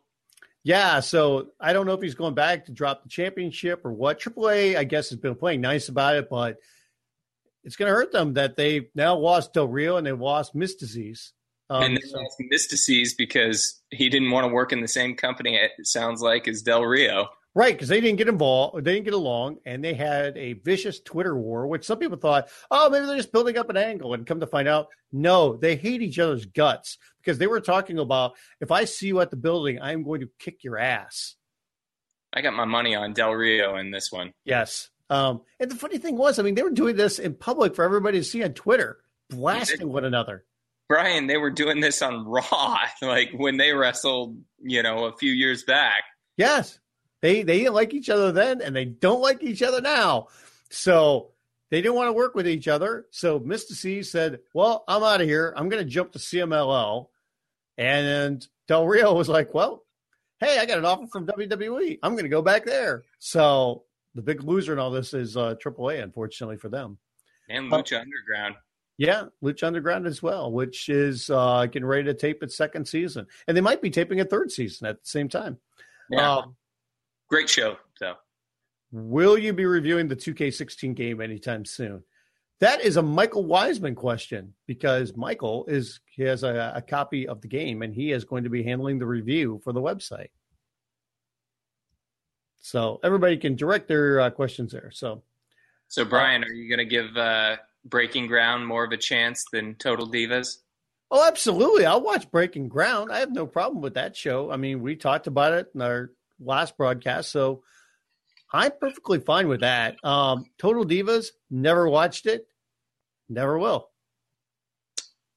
yeah, 0.63 0.99
so 0.99 1.49
I 1.59 1.73
don't 1.73 1.85
know 1.85 1.93
if 1.93 2.01
he's 2.01 2.15
going 2.15 2.35
back 2.35 2.65
to 2.65 2.71
drop 2.71 3.03
the 3.03 3.09
championship 3.09 3.83
or 3.85 3.91
what. 3.93 4.19
AAA, 4.19 4.75
I 4.77 4.83
guess, 4.83 5.09
has 5.09 5.19
been 5.19 5.35
playing 5.35 5.61
nice 5.61 5.89
about 5.89 6.15
it, 6.17 6.29
but 6.29 6.57
it's 7.63 7.75
going 7.75 7.89
to 7.89 7.93
hurt 7.95 8.11
them 8.11 8.35
that 8.35 8.55
they've 8.55 8.87
now 8.95 9.15
lost 9.17 9.53
Del 9.53 9.67
Rio 9.67 9.97
and 9.97 10.05
they've 10.07 10.19
lost 10.19 10.55
Myzteziz. 10.55 11.31
Um, 11.69 11.83
and 11.83 11.97
then 11.97 12.03
so- 12.09 12.17
lost 12.17 12.41
Myzteziz 12.51 13.09
because 13.17 13.81
he 13.91 14.09
didn't 14.09 14.31
want 14.31 14.45
to 14.47 14.53
work 14.53 14.71
in 14.71 14.81
the 14.81 14.87
same 14.87 15.15
company. 15.15 15.55
It 15.55 15.71
sounds 15.83 16.21
like 16.21 16.47
as 16.47 16.61
Del 16.61 16.83
Rio. 16.85 17.27
Right, 17.55 17.73
because 17.73 17.87
they 17.87 17.99
didn't 17.99 18.19
get 18.19 18.27
involved, 18.27 18.83
they 18.83 18.93
didn't 18.93 19.05
get 19.05 19.15
along, 19.15 19.57
and 19.65 19.83
they 19.83 19.95
had 19.95 20.37
a 20.37 20.53
vicious 20.53 20.99
Twitter 20.99 21.35
war, 21.35 21.65
which 21.65 21.83
some 21.83 21.97
people 21.97 22.17
thought, 22.17 22.47
oh, 22.69 22.89
maybe 22.89 23.07
they're 23.07 23.17
just 23.17 23.31
building 23.31 23.57
up 23.57 23.71
an 23.71 23.77
angle. 23.77 24.13
And 24.13 24.25
come 24.25 24.39
to 24.39 24.47
find 24.47 24.67
out, 24.67 24.87
no, 25.11 25.57
they 25.57 25.75
hate 25.75 26.03
each 26.03 26.19
other's 26.19 26.45
guts 26.45 26.99
because 27.17 27.39
they 27.39 27.47
were 27.47 27.59
talking 27.59 27.97
about 27.97 28.33
if 28.61 28.71
I 28.71 28.85
see 28.85 29.07
you 29.07 29.19
at 29.19 29.31
the 29.31 29.35
building, 29.35 29.81
I'm 29.81 30.03
going 30.03 30.21
to 30.21 30.29
kick 30.37 30.63
your 30.63 30.77
ass. 30.77 31.35
I 32.31 32.41
got 32.41 32.53
my 32.53 32.65
money 32.65 32.95
on 32.95 33.13
Del 33.13 33.31
Rio 33.31 33.77
in 33.77 33.89
this 33.89 34.11
one. 34.11 34.31
Yes. 34.45 34.89
Um, 35.09 35.41
and 35.59 35.71
the 35.71 35.75
funny 35.75 35.97
thing 35.97 36.17
was, 36.17 36.37
I 36.37 36.43
mean, 36.43 36.53
they 36.53 36.61
were 36.61 36.69
doing 36.69 36.95
this 36.95 37.17
in 37.17 37.33
public 37.33 37.75
for 37.75 37.83
everybody 37.83 38.19
to 38.19 38.23
see 38.23 38.43
on 38.43 38.53
Twitter, 38.53 38.99
blasting 39.29 39.91
one 39.91 40.05
another. 40.05 40.45
Brian, 40.87 41.27
they 41.27 41.37
were 41.37 41.51
doing 41.51 41.79
this 41.79 42.01
on 42.01 42.25
Raw, 42.25 42.77
like 43.01 43.31
when 43.35 43.57
they 43.57 43.73
wrestled, 43.73 44.37
you 44.61 44.83
know, 44.83 45.05
a 45.05 45.17
few 45.17 45.31
years 45.31 45.63
back. 45.63 46.03
Yes. 46.37 46.79
They 47.21 47.43
they 47.43 47.59
didn't 47.59 47.73
like 47.73 47.93
each 47.93 48.09
other 48.09 48.31
then 48.31 48.61
and 48.61 48.75
they 48.75 48.85
don't 48.85 49.21
like 49.21 49.43
each 49.43 49.61
other 49.61 49.81
now. 49.81 50.27
So 50.69 51.31
they 51.71 51.81
didn't 51.81 51.95
want 51.95 52.07
to 52.07 52.13
work 52.13 52.35
with 52.35 52.47
each 52.47 52.67
other. 52.67 53.05
So 53.11 53.39
Myzteziz 53.39 54.05
said, 54.05 54.39
Well, 54.53 54.83
I'm 54.87 55.03
out 55.03 55.21
of 55.21 55.27
here. 55.27 55.53
I'm 55.55 55.69
gonna 55.69 55.83
jump 55.83 56.11
to 56.13 56.19
CMLL. 56.19 57.07
And 57.77 58.45
Del 58.67 58.87
Rio 58.87 59.13
was 59.13 59.29
like, 59.29 59.53
Well, 59.53 59.83
hey, 60.39 60.57
I 60.59 60.65
got 60.65 60.79
an 60.79 60.85
offer 60.85 61.07
from 61.07 61.27
WWE. 61.27 61.99
I'm 62.01 62.15
gonna 62.15 62.29
go 62.29 62.41
back 62.41 62.65
there. 62.65 63.03
So 63.19 63.83
the 64.15 64.21
big 64.21 64.43
loser 64.43 64.73
in 64.73 64.79
all 64.79 64.91
this 64.91 65.13
is 65.13 65.35
uh 65.37 65.55
AAA, 65.55 66.01
unfortunately 66.03 66.57
for 66.57 66.69
them. 66.69 66.97
And 67.49 67.71
Lucha 67.71 67.99
Underground. 67.99 68.55
Yeah, 68.97 69.23
Lucha 69.41 69.63
Underground 69.63 70.05
as 70.07 70.21
well, 70.21 70.51
which 70.51 70.89
is 70.89 71.29
uh, 71.29 71.65
getting 71.67 71.87
ready 71.87 72.03
to 72.03 72.13
tape 72.13 72.43
its 72.43 72.57
second 72.57 72.85
season, 72.85 73.27
and 73.47 73.55
they 73.55 73.61
might 73.61 73.81
be 73.81 73.89
taping 73.89 74.19
a 74.19 74.25
third 74.25 74.51
season 74.51 74.87
at 74.87 75.01
the 75.01 75.07
same 75.07 75.29
time. 75.29 75.57
Yeah. 76.11 76.39
Um, 76.39 76.57
Great 77.29 77.49
show, 77.49 77.77
though. 77.99 78.15
will 78.91 79.37
you 79.37 79.53
be 79.53 79.65
reviewing 79.65 80.07
the 80.07 80.15
2K16 80.15 80.95
game 80.95 81.21
anytime 81.21 81.63
soon? 81.65 82.03
That 82.59 82.81
is 82.81 82.97
a 82.97 83.01
Michael 83.01 83.45
Wiseman 83.45 83.95
question 83.95 84.53
because 84.67 85.15
Michael 85.15 85.65
is 85.67 86.01
he 86.07 86.23
has 86.23 86.43
a, 86.43 86.73
a 86.75 86.81
copy 86.81 87.27
of 87.27 87.39
the 87.41 87.47
game 87.47 87.83
and 87.83 87.93
he 87.93 88.11
is 88.11 88.25
going 88.25 88.43
to 88.43 88.49
be 88.49 88.63
handling 88.63 88.99
the 88.99 89.05
review 89.05 89.61
for 89.63 89.71
the 89.71 89.81
website. 89.81 90.29
So 92.61 92.99
everybody 93.03 93.37
can 93.37 93.55
direct 93.55 93.87
their 93.87 94.19
uh, 94.19 94.29
questions 94.31 94.73
there. 94.73 94.91
So 94.91 95.23
So, 95.87 96.03
Brian, 96.03 96.43
are 96.43 96.51
you 96.51 96.67
going 96.67 96.85
to 96.85 96.85
give 96.85 97.15
uh, 97.15 97.57
Breaking 97.85 98.27
Ground 98.27 98.67
more 98.67 98.83
of 98.83 98.91
a 98.91 98.97
chance 98.97 99.45
than 99.53 99.75
Total 99.75 100.05
Divas? 100.05 100.57
Oh, 101.11 101.25
absolutely. 101.25 101.85
I'll 101.85 102.01
watch 102.01 102.29
Breaking 102.29 102.67
Ground. 102.67 103.11
I 103.11 103.19
have 103.19 103.31
no 103.31 103.47
problem 103.47 103.81
with 103.81 103.93
that 103.93 104.17
show. 104.17 104.51
I 104.51 104.57
mean, 104.57 104.81
we 104.81 104.95
talked 104.95 105.27
about 105.27 105.53
it 105.53 105.67
in 105.73 105.81
our 105.81 106.11
last 106.39 106.77
broadcast, 106.77 107.31
so 107.31 107.63
I'm 108.51 108.71
perfectly 108.79 109.19
fine 109.19 109.47
with 109.47 109.61
that. 109.61 110.03
Um, 110.03 110.45
Total 110.57 110.85
Divas, 110.85 111.27
never 111.49 111.87
watched 111.87 112.25
it, 112.25 112.47
never 113.27 113.57
will. 113.57 113.89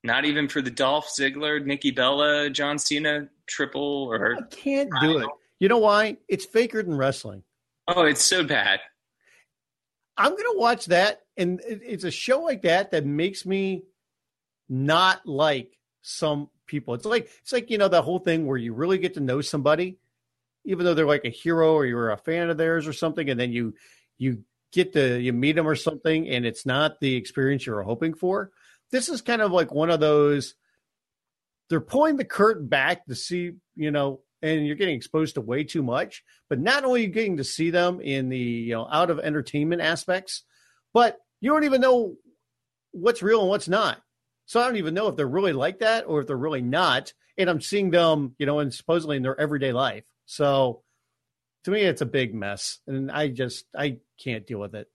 Not 0.05 0.25
even 0.25 0.49
for 0.49 0.61
the 0.63 0.71
Dolph 0.71 1.09
Ziggler, 1.09 1.65
Nikki 1.65 1.93
Bella, 1.93 2.51
John 2.51 2.79
Cena 2.79 3.29
triple 3.47 4.09
or 4.11 4.37
I 4.37 4.43
can't 4.51 4.91
do 5.01 5.19
it. 5.19 5.29
You 5.61 5.69
know 5.69 5.79
why? 5.79 6.17
It's 6.29 6.45
faker 6.45 6.83
than 6.83 6.97
wrestling. 6.97 7.45
Oh, 7.87 8.03
it's 8.05 8.23
so 8.23 8.43
bad. 8.43 8.81
I'm 10.17 10.33
going 10.33 10.43
to 10.43 10.59
watch 10.59 10.87
that, 10.87 11.23
and 11.37 11.61
it's 11.65 12.05
a 12.05 12.11
show 12.11 12.41
like 12.41 12.63
that 12.63 12.91
that 12.91 13.07
makes 13.07 13.47
me 13.47 13.85
not 14.69 15.27
like 15.27 15.79
some 16.03 16.51
people. 16.67 16.95
It's 16.95 17.05
like 17.05 17.31
it's 17.41 17.53
like 17.53 17.71
you 17.71 17.79
know 17.79 17.89
that 17.89 18.03
whole 18.03 18.19
thing 18.19 18.47
where 18.47 18.59
you 18.59 18.75
really 18.75 18.99
get 18.99 19.15
to 19.15 19.21
know 19.21 19.41
somebody, 19.41 19.99
even 20.65 20.85
though 20.85 20.95
they're 20.95 21.07
like 21.07 21.25
a 21.25 21.31
hero 21.31 21.75
or 21.75 21.87
you're 21.87 22.11
a 22.11 22.17
fan 22.17 22.51
of 22.51 22.57
theirs 22.57 22.87
or 22.87 22.93
something, 22.93 23.29
and 23.29 23.39
then 23.39 23.53
you 23.53 23.75
you 24.19 24.45
get 24.73 24.93
to 24.95 25.21
you 25.21 25.33
meet 25.33 25.57
them 25.57 25.69
or 25.69 25.77
something, 25.77 26.29
and 26.29 26.47
it's 26.47 26.67
not 26.67 27.01
the 27.01 27.15
experience 27.17 27.67
you 27.67 27.75
were 27.75 27.83
hoping 27.83 28.15
for. 28.15 28.51
This 28.91 29.09
is 29.09 29.23
kind 29.23 29.43
of 29.43 29.53
like 29.53 29.73
one 29.73 29.91
of 29.91 30.01
those. 30.01 30.55
They're 31.69 31.81
pulling 31.81 32.17
the 32.17 32.25
curtain 32.25 32.69
back 32.69 33.07
to 33.07 33.15
see, 33.15 33.53
you 33.77 33.91
know, 33.91 34.21
and 34.43 34.67
you're 34.67 34.77
getting 34.77 34.97
exposed 34.97 35.37
to 35.37 35.41
way 35.41 35.65
too 35.65 35.83
much. 35.83 36.23
But 36.51 36.61
not 36.61 36.85
only 36.85 37.01
are 37.01 37.05
you 37.05 37.11
getting 37.11 37.39
to 37.39 37.45
see 37.45 37.71
them 37.71 38.01
in 38.01 38.29
the 38.29 38.39
you 38.39 38.75
know 38.75 38.87
out 38.91 39.11
of 39.11 39.19
entertainment 39.19 39.83
aspects, 39.83 40.43
but 40.93 41.19
you 41.41 41.51
don't 41.51 41.65
even 41.65 41.81
know 41.81 42.17
what's 42.93 43.23
real 43.23 43.41
and 43.41 43.49
what's 43.49 43.69
not. 43.69 44.01
So 44.47 44.61
I 44.61 44.67
don't 44.67 44.77
even 44.77 44.95
know 44.95 45.09
if 45.09 45.17
they're 45.17 45.27
really 45.27 45.53
like 45.53 45.81
that 45.81 46.05
or 46.07 46.21
if 46.21 46.27
they're 46.27 46.37
really 46.37 46.63
not. 46.63 47.13
And 47.39 47.49
I'm 47.49 47.61
seeing 47.61 47.91
them, 47.91 48.35
you 48.39 48.47
know, 48.47 48.59
and 48.59 48.73
supposedly 48.73 49.17
in 49.17 49.23
their 49.23 49.41
everyday 49.41 49.73
life. 49.73 50.05
So 50.33 50.83
to 51.65 51.71
me, 51.71 51.83
it's 51.83 52.01
a 52.01 52.07
big 52.07 52.35
mess, 52.35 52.79
and 52.87 53.13
I 53.13 53.29
just 53.29 53.67
I 53.77 53.99
can't 54.19 54.47
deal 54.47 54.61
with 54.61 54.75
it. 54.75 54.89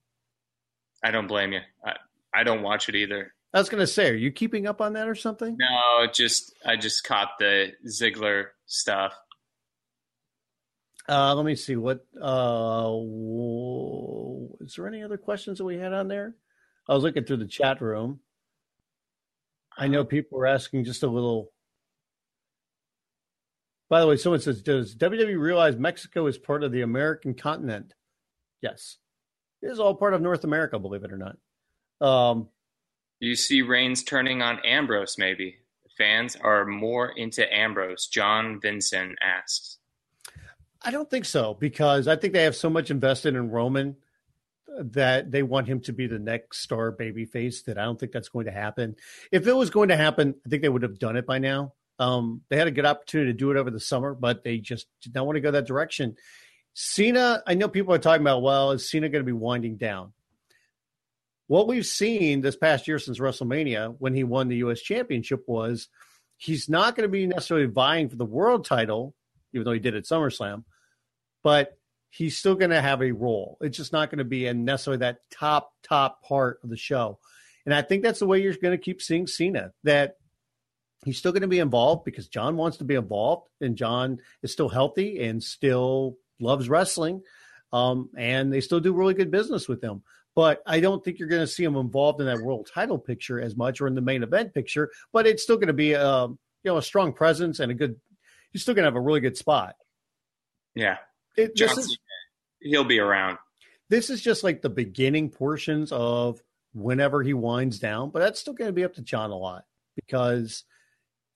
I 1.04 1.12
don't 1.12 1.28
blame 1.28 1.54
you. 1.54 1.60
I, 1.86 1.94
I 2.34 2.44
don't 2.44 2.64
watch 2.64 2.90
it 2.90 2.96
either. 2.96 3.36
I 3.54 3.60
was 3.60 3.70
gonna 3.70 3.86
say, 3.86 4.10
are 4.10 4.16
you 4.16 4.32
keeping 4.32 4.66
up 4.66 4.82
on 4.82 4.94
that 4.94 5.08
or 5.08 5.14
something? 5.14 5.56
No, 5.60 6.08
just 6.12 6.56
I 6.66 6.76
just 6.76 7.04
caught 7.04 7.38
the 7.38 7.74
Ziggler 7.86 8.46
stuff. 8.66 9.14
Uh, 11.08 11.36
let 11.36 11.46
me 11.46 11.54
see 11.54 11.76
what. 11.76 12.04
Uh, 12.20 12.98
is 14.66 14.74
there 14.74 14.88
any 14.88 15.04
other 15.04 15.18
questions 15.18 15.60
that 15.60 15.66
we 15.66 15.78
had 15.78 15.94
on 15.94 16.08
there? 16.08 16.34
I 16.90 16.96
was 16.96 17.04
looking 17.04 17.26
through 17.26 17.38
the 17.38 17.46
chat 17.46 17.80
room. 17.80 18.22
I 19.78 19.88
know 19.88 20.04
people 20.04 20.40
were 20.40 20.48
asking 20.48 20.86
just 20.86 21.04
a 21.04 21.08
little. 21.08 21.52
By 23.90 24.02
the 24.02 24.08
way, 24.08 24.18
someone 24.18 24.42
says, 24.42 24.62
"Does 24.62 24.96
WWE 24.96 25.38
realize 25.40 25.78
Mexico 25.78 26.28
is 26.28 26.38
part 26.38 26.64
of 26.64 26.72
the 26.72 26.82
American 26.82 27.34
continent?" 27.34 27.94
Yes, 28.62 28.98
it 29.62 29.68
is 29.68 29.80
all 29.80 29.96
part 29.96 30.14
of 30.14 30.22
North 30.22 30.44
America. 30.44 30.80
Believe 30.80 31.04
it 31.04 31.12
or 31.12 31.18
not. 31.18 31.38
Um, 32.06 32.50
You 33.20 33.36
see 33.36 33.62
Reigns 33.62 34.04
turning 34.04 34.42
on 34.42 34.60
Ambrose, 34.60 35.18
maybe. 35.18 35.58
Fans 35.98 36.36
are 36.36 36.64
more 36.66 37.10
into 37.18 37.52
Ambrose, 37.52 38.08
John 38.08 38.60
Vincent 38.62 39.18
asks. 39.20 39.80
I 40.82 40.92
don't 40.92 41.10
think 41.10 41.26
so 41.26 41.56
because 41.56 42.08
I 42.08 42.16
think 42.16 42.34
they 42.34 42.44
have 42.44 42.56
so 42.56 42.70
much 42.70 42.92
invested 42.92 43.34
in 43.36 43.50
Roman 43.50 43.96
that 44.80 45.32
they 45.32 45.42
want 45.42 45.68
him 45.68 45.80
to 45.82 45.94
be 45.94 46.06
the 46.06 46.20
next 46.20 46.60
star 46.60 46.92
babyface 46.92 47.64
that 47.66 47.80
I 47.80 47.86
don't 47.86 48.00
think 48.00 48.12
that's 48.12 48.30
going 48.30 48.46
to 48.46 48.52
happen. 48.52 48.96
If 49.32 49.48
it 49.48 49.54
was 49.54 49.72
going 49.72 49.90
to 49.90 49.98
happen, 49.98 50.36
I 50.46 50.50
think 50.50 50.62
they 50.62 50.70
would 50.70 50.84
have 50.84 51.00
done 51.00 51.18
it 51.18 51.26
by 51.26 51.40
now. 51.40 51.74
Um, 52.00 52.42
they 52.50 52.58
had 52.58 52.68
a 52.68 52.72
good 52.72 52.86
opportunity 52.86 53.32
to 53.32 53.38
do 53.38 53.52
it 53.52 53.58
over 53.58 53.72
the 53.72 53.80
summer, 53.80 54.14
but 54.14 54.44
they 54.44 54.58
just 54.60 54.88
did 55.02 55.16
not 55.16 55.26
want 55.26 55.38
to 55.38 55.42
go 55.42 55.52
that 55.52 55.68
direction. 55.68 56.16
Cena, 56.74 57.42
I 57.48 57.56
know 57.56 57.68
people 57.68 57.94
are 57.94 58.00
talking 58.00 58.22
about, 58.22 58.44
well, 58.44 58.72
is 58.72 58.90
Cena 58.90 59.10
going 59.10 59.24
to 59.24 59.26
be 59.26 59.32
winding 59.32 59.78
down? 59.78 60.14
What 61.48 61.68
we've 61.68 61.86
seen 61.86 62.42
this 62.42 62.56
past 62.56 62.88
year 62.88 63.00
since 63.00 63.20
WrestleMania 63.20 63.96
when 63.98 64.14
he 64.14 64.24
won 64.24 64.48
the 64.48 64.58
U.S. 64.58 64.82
Championship 64.82 65.44
was 65.48 65.88
he's 66.36 66.70
not 66.70 66.96
going 66.96 67.08
to 67.08 67.12
be 67.12 67.26
necessarily 67.26 67.66
vying 67.66 68.10
for 68.10 68.16
the 68.16 68.26
world 68.26 68.66
title, 68.66 69.16
even 69.54 69.66
though 69.66 69.72
he 69.72 69.80
did 69.80 69.96
at 69.96 70.04
SummerSlam, 70.04 70.66
but 71.42 71.78
he's 72.10 72.38
still 72.38 72.56
going 72.56 72.72
to 72.72 72.82
have 72.82 73.02
a 73.02 73.12
role. 73.12 73.58
It's 73.62 73.78
just 73.78 73.94
not 73.94 74.10
going 74.12 74.20
to 74.20 74.26
be 74.26 74.52
necessarily 74.54 75.00
that 75.00 75.20
top, 75.32 75.72
top 75.84 76.22
part 76.22 76.60
of 76.64 76.70
the 76.70 76.78
show. 76.78 77.20
And 77.66 77.74
I 77.74 77.82
think 77.82 78.04
that's 78.04 78.20
the 78.20 78.28
way 78.28 78.42
you're 78.42 78.54
going 78.54 78.78
to 78.78 78.84
keep 78.84 79.02
seeing 79.02 79.26
Cena, 79.26 79.72
that 79.84 80.18
he's 81.08 81.18
still 81.18 81.32
going 81.32 81.42
to 81.42 81.48
be 81.48 81.60
involved 81.60 82.04
because 82.04 82.28
John 82.28 82.58
wants 82.58 82.78
to 82.78 82.84
be 82.84 82.96
involved 82.96 83.48
and 83.62 83.78
John 83.78 84.20
is 84.44 84.52
still 84.52 84.68
healthy 84.68 85.24
and 85.24 85.42
still 85.42 86.18
loves 86.40 86.68
wrestling. 86.68 87.24
Um, 87.72 88.10
and 88.18 88.52
they 88.52 88.60
still 88.60 88.82
do 88.82 88.94
really 88.94 89.14
good 89.14 89.32
business 89.32 89.70
with 89.70 89.82
him. 89.82 90.04
But 90.36 90.62
I 90.66 90.82
don't 90.82 91.04
think 91.04 91.18
you're 91.18 91.30
going 91.30 91.42
to 91.42 91.48
see 91.48 91.64
him 91.64 91.78
involved 91.78 92.20
in 92.20 92.28
that 92.28 92.42
world 92.42 92.70
title 92.72 93.00
picture 93.00 93.40
as 93.40 93.56
much 93.56 93.80
or 93.80 93.88
in 93.88 93.96
the 93.96 94.02
main 94.02 94.22
event 94.22 94.54
picture. 94.54 94.92
But 95.14 95.26
it's 95.26 95.44
still 95.44 95.56
going 95.56 95.68
to 95.68 95.74
be 95.74 95.94
a 95.94 96.26
you 96.26 96.38
know 96.66 96.78
a 96.78 96.82
strong 96.82 97.14
presence 97.14 97.60
and 97.60 97.72
a 97.72 97.76
good. 97.76 97.96
He's 98.52 98.62
still 98.62 98.74
going 98.74 98.84
to 98.84 98.88
have 98.88 98.96
a 98.96 99.02
really 99.02 99.22
good 99.22 99.38
spot. 99.38 99.76
Yeah. 100.76 100.98
It, 101.38 101.56
this 101.56 101.70
John 101.70 101.80
is 101.80 101.98
he'll 102.62 102.84
be 102.84 103.00
around. 103.00 103.38
this 103.90 104.10
is 104.10 104.22
just 104.22 104.44
like 104.44 104.62
the 104.62 104.70
beginning 104.70 105.30
portions 105.30 105.92
of 105.92 106.42
whenever 106.74 107.24
he 107.24 107.34
winds 107.34 107.80
down, 107.80 108.12
but 108.12 108.20
that's 108.20 108.40
still 108.40 108.54
going 108.54 108.70
to 108.70 108.74
be 108.74 108.84
up 108.84 108.94
to 108.96 109.02
John 109.02 109.32
a 109.32 109.38
lot 109.38 109.66
because 109.96 110.64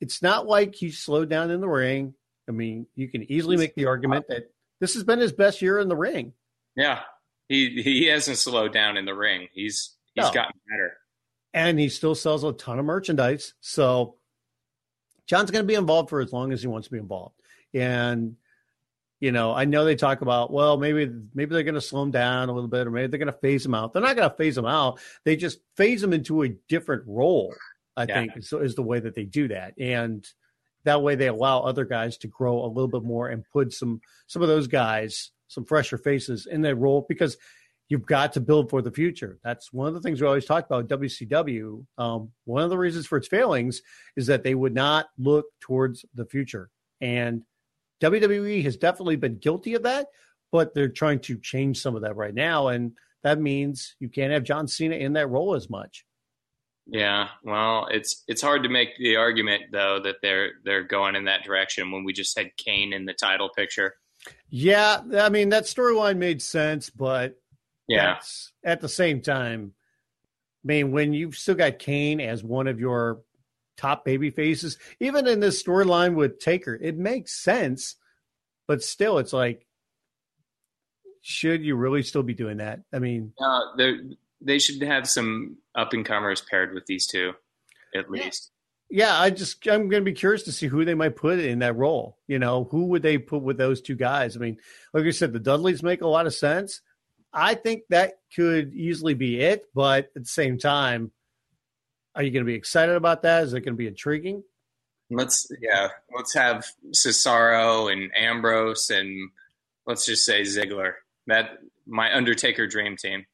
it's 0.02 0.22
not 0.22 0.45
like 0.47 0.76
he 0.76 0.91
slowed 0.91 1.30
down 1.30 1.49
in 1.52 1.62
the 1.62 1.70
ring. 1.70 2.14
I 2.49 2.52
mean, 2.52 2.88
you 2.95 3.08
can 3.08 3.32
easily 3.32 3.56
make 3.56 3.76
the 3.76 3.86
argument 3.86 4.26
that 4.28 4.52
this 4.82 4.95
has 4.95 5.04
been 5.04 5.20
his 5.20 5.32
best 5.32 5.62
year 5.62 5.80
in 5.80 5.88
the 5.88 5.95
ring. 5.95 6.34
Yeah. 6.76 6.99
He 7.47 7.82
he 7.82 8.08
hasn't 8.08 8.38
slowed 8.38 8.74
down 8.74 8.97
in 8.97 9.06
the 9.06 9.14
ring. 9.14 9.47
He's 9.54 9.95
he's 10.16 10.26
No. 10.26 10.32
gotten 10.34 10.60
better. 10.70 10.97
and 11.54 11.80
he 11.80 11.88
still 11.89 12.16
sells 12.16 12.43
a 12.43 12.52
ton 12.54 12.80
of 12.80 12.86
merchandise. 12.86 13.54
So 13.62 14.16
John's 15.28 15.52
going 15.52 15.64
to 15.64 15.68
be 15.68 15.76
involved 15.76 16.10
for 16.10 16.20
as 16.20 16.34
long 16.34 16.52
as 16.52 16.62
he 16.62 16.68
wants 16.68 16.88
to 16.88 16.91
be 16.91 16.99
involved. 16.99 17.36
And 17.74 18.36
you 19.20 19.32
know, 19.32 19.54
I 19.54 19.66
know 19.66 19.86
they 19.86 19.95
talk 19.95 20.22
about 20.22 20.52
well, 20.52 20.78
maybe 20.78 21.12
maybe 21.36 21.54
they're 21.54 21.64
going 21.64 21.76
to 21.76 21.82
slow 21.82 22.02
him 22.02 22.12
down 22.12 22.49
a 22.49 22.54
little 22.54 22.68
bit, 22.70 22.88
or 22.88 22.91
maybe 22.91 23.08
they're 23.08 23.20
going 23.20 23.32
to 23.32 23.39
phase 23.39 23.64
him 23.66 23.76
out. 23.76 23.93
They're 23.93 24.02
not 24.02 24.16
going 24.16 24.30
to 24.30 24.36
phase 24.36 24.58
him 24.58 24.66
out. 24.66 24.99
They 25.26 25.36
just 25.36 25.60
phase 25.78 26.02
him 26.02 26.12
into 26.14 26.41
a 26.41 26.49
different 26.49 27.04
role. 27.06 27.54
I 27.97 28.03
Yeah. 28.03 28.13
think 28.21 28.37
is, 28.37 28.53
is 28.53 28.75
the 28.75 28.83
way 28.83 28.99
that 28.99 29.15
they 29.15 29.25
do 29.25 29.47
that, 29.49 29.73
and 29.77 30.25
that 30.83 31.01
way 31.03 31.15
they 31.15 31.27
allow 31.27 31.59
other 31.61 31.85
guys 31.85 32.17
to 32.17 32.27
grow 32.27 32.63
a 32.65 32.67
little 32.67 32.87
bit 32.87 33.03
more 33.03 33.29
and 33.29 33.43
put 33.51 33.73
some 33.73 34.01
some 34.27 34.41
of 34.41 34.47
those 34.47 34.67
guys, 34.67 35.31
some 35.47 35.65
fresher 35.65 35.97
faces 35.97 36.45
in 36.47 36.61
their 36.61 36.75
role 36.75 37.05
because 37.07 37.37
you've 37.89 38.05
got 38.05 38.31
to 38.33 38.39
build 38.39 38.69
for 38.69 38.81
the 38.81 38.91
future. 38.91 39.37
That's 39.43 39.73
one 39.73 39.87
of 39.89 39.93
the 39.93 39.99
things 39.99 40.21
we 40.21 40.27
always 40.27 40.45
talk 40.45 40.65
about. 40.65 40.87
WCW. 40.87 41.85
Um, 41.97 42.31
one 42.45 42.63
of 42.63 42.69
the 42.69 42.77
reasons 42.77 43.05
for 43.05 43.17
its 43.17 43.27
failings 43.27 43.81
is 44.15 44.27
that 44.27 44.43
they 44.43 44.55
would 44.55 44.73
not 44.73 45.07
look 45.17 45.45
towards 45.59 46.05
the 46.15 46.25
future, 46.25 46.69
and 47.01 47.43
WWE 48.01 48.63
has 48.63 48.77
definitely 48.77 49.17
been 49.17 49.37
guilty 49.37 49.73
of 49.75 49.83
that. 49.83 50.07
But 50.51 50.73
they're 50.73 50.89
trying 50.89 51.19
to 51.21 51.37
change 51.37 51.79
some 51.81 51.95
of 51.95 52.01
that 52.01 52.15
right 52.17 52.33
now, 52.33 52.67
and 52.69 52.93
that 53.23 53.39
means 53.39 53.95
you 53.99 54.09
can't 54.09 54.33
have 54.33 54.43
John 54.43 54.67
Cena 54.67 54.95
in 54.95 55.13
that 55.13 55.27
role 55.29 55.55
as 55.55 55.69
much. 55.69 56.03
Yeah, 56.91 57.29
well, 57.43 57.87
it's 57.89 58.21
it's 58.27 58.41
hard 58.41 58.63
to 58.63 58.69
make 58.69 58.97
the 58.97 59.15
argument 59.15 59.63
though 59.71 60.01
that 60.03 60.17
they're 60.21 60.51
they're 60.65 60.83
going 60.83 61.15
in 61.15 61.23
that 61.23 61.45
direction 61.45 61.89
when 61.89 62.03
we 62.03 62.11
just 62.11 62.37
had 62.37 62.51
Kane 62.57 62.91
in 62.91 63.05
the 63.05 63.13
title 63.13 63.49
picture. 63.55 63.93
Yeah, 64.49 64.99
I 65.17 65.29
mean 65.29 65.49
that 65.49 65.63
storyline 65.63 66.17
made 66.17 66.41
sense, 66.41 66.89
but 66.89 67.39
Yeah, 67.87 68.19
at 68.65 68.81
the 68.81 68.89
same 68.89 69.21
time, 69.21 69.71
I 70.65 70.67
mean 70.67 70.91
when 70.91 71.13
you've 71.13 71.37
still 71.37 71.55
got 71.55 71.79
Kane 71.79 72.19
as 72.19 72.43
one 72.43 72.67
of 72.67 72.77
your 72.77 73.21
top 73.77 74.03
baby 74.03 74.29
faces, 74.29 74.77
even 74.99 75.27
in 75.27 75.39
this 75.39 75.63
storyline 75.63 76.15
with 76.15 76.39
Taker, 76.39 76.75
it 76.75 76.97
makes 76.97 77.41
sense, 77.41 77.95
but 78.67 78.83
still, 78.83 79.17
it's 79.17 79.33
like, 79.33 79.65
should 81.21 81.63
you 81.63 81.77
really 81.77 82.03
still 82.03 82.23
be 82.23 82.33
doing 82.33 82.57
that? 82.57 82.81
I 82.91 82.99
mean, 82.99 83.31
uh, 83.41 83.61
they 83.77 83.93
they 84.41 84.59
should 84.59 84.81
have 84.81 85.07
some 85.07 85.57
up 85.75 85.93
and 85.93 86.05
comers 86.05 86.41
paired 86.41 86.73
with 86.73 86.85
these 86.85 87.07
two, 87.07 87.33
at 87.95 88.09
least. 88.09 88.51
yeah, 88.89 89.17
I 89.17 89.29
just 89.29 89.65
I'm 89.67 89.89
going 89.89 90.01
to 90.01 90.11
be 90.11 90.13
curious 90.13 90.43
to 90.43 90.51
see 90.51 90.67
who 90.67 90.83
they 90.83 90.95
might 90.95 91.15
put 91.15 91.39
in 91.39 91.59
that 91.59 91.77
role. 91.77 92.17
You 92.27 92.39
know, 92.39 92.65
who 92.65 92.85
would 92.87 93.03
they 93.03 93.17
put 93.17 93.41
with 93.41 93.57
those 93.57 93.81
two 93.81 93.95
guys? 93.95 94.35
I 94.35 94.39
mean, 94.39 94.57
like 94.93 95.05
I 95.05 95.11
said, 95.11 95.33
the 95.33 95.39
Dudleys 95.39 95.83
make 95.83 96.01
a 96.01 96.07
lot 96.07 96.25
of 96.25 96.33
sense. 96.33 96.81
I 97.33 97.55
think 97.55 97.83
that 97.89 98.13
could 98.35 98.73
easily 98.73 99.13
be 99.13 99.39
it, 99.39 99.65
but 99.73 100.09
at 100.15 100.23
the 100.23 100.25
same 100.25 100.57
time, 100.57 101.11
are 102.13 102.23
you 102.23 102.31
going 102.31 102.43
to 102.43 102.51
be 102.51 102.55
excited 102.55 102.95
about 102.95 103.21
that? 103.21 103.43
Is 103.43 103.53
it 103.53 103.61
going 103.61 103.73
to 103.73 103.77
be 103.77 103.87
intriguing? 103.87 104.43
Let's 105.09 105.49
yeah, 105.61 105.89
let's 106.15 106.33
have 106.33 106.65
Cesaro 106.93 107.91
and 107.91 108.11
Ambrose 108.15 108.89
and 108.89 109.29
let's 109.85 110.05
just 110.05 110.25
say 110.25 110.41
Ziggler. 110.41 110.93
That 111.27 111.59
my 111.85 112.15
Undertaker 112.15 112.67
dream 112.67 112.97
team. 112.97 113.25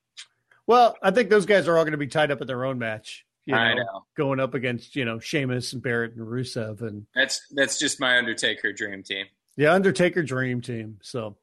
Well, 0.68 0.95
I 1.01 1.11
think 1.11 1.30
those 1.30 1.45
guys 1.45 1.68
are 1.68 1.78
all 1.78 1.84
going 1.84 1.93
to 1.93 1.97
be 1.97 2.07
tied 2.07 2.30
up 2.30 2.41
in 2.41 2.47
their 2.47 2.65
own 2.65 2.78
match. 2.78 3.26
You 3.45 3.55
know, 3.55 3.59
I 3.61 3.74
know. 3.76 4.05
going 4.18 4.41
up 4.41 4.53
against 4.53 4.95
you 4.97 5.05
know 5.05 5.20
Sheamus 5.20 5.72
and 5.72 5.82
Barrett 5.82 6.15
and 6.15 6.28
Rusev 6.28 6.82
and 6.82 7.05
That's 7.15 7.41
that's 7.55 7.80
just 7.80 7.99
my 8.01 8.18
Undertaker 8.18 8.74
dream 8.74 9.03
team. 9.03 9.26
the 9.55 9.68
Undertaker 9.68 10.22
Dream 10.22 10.59
Team. 10.61 10.97
So 11.01 11.38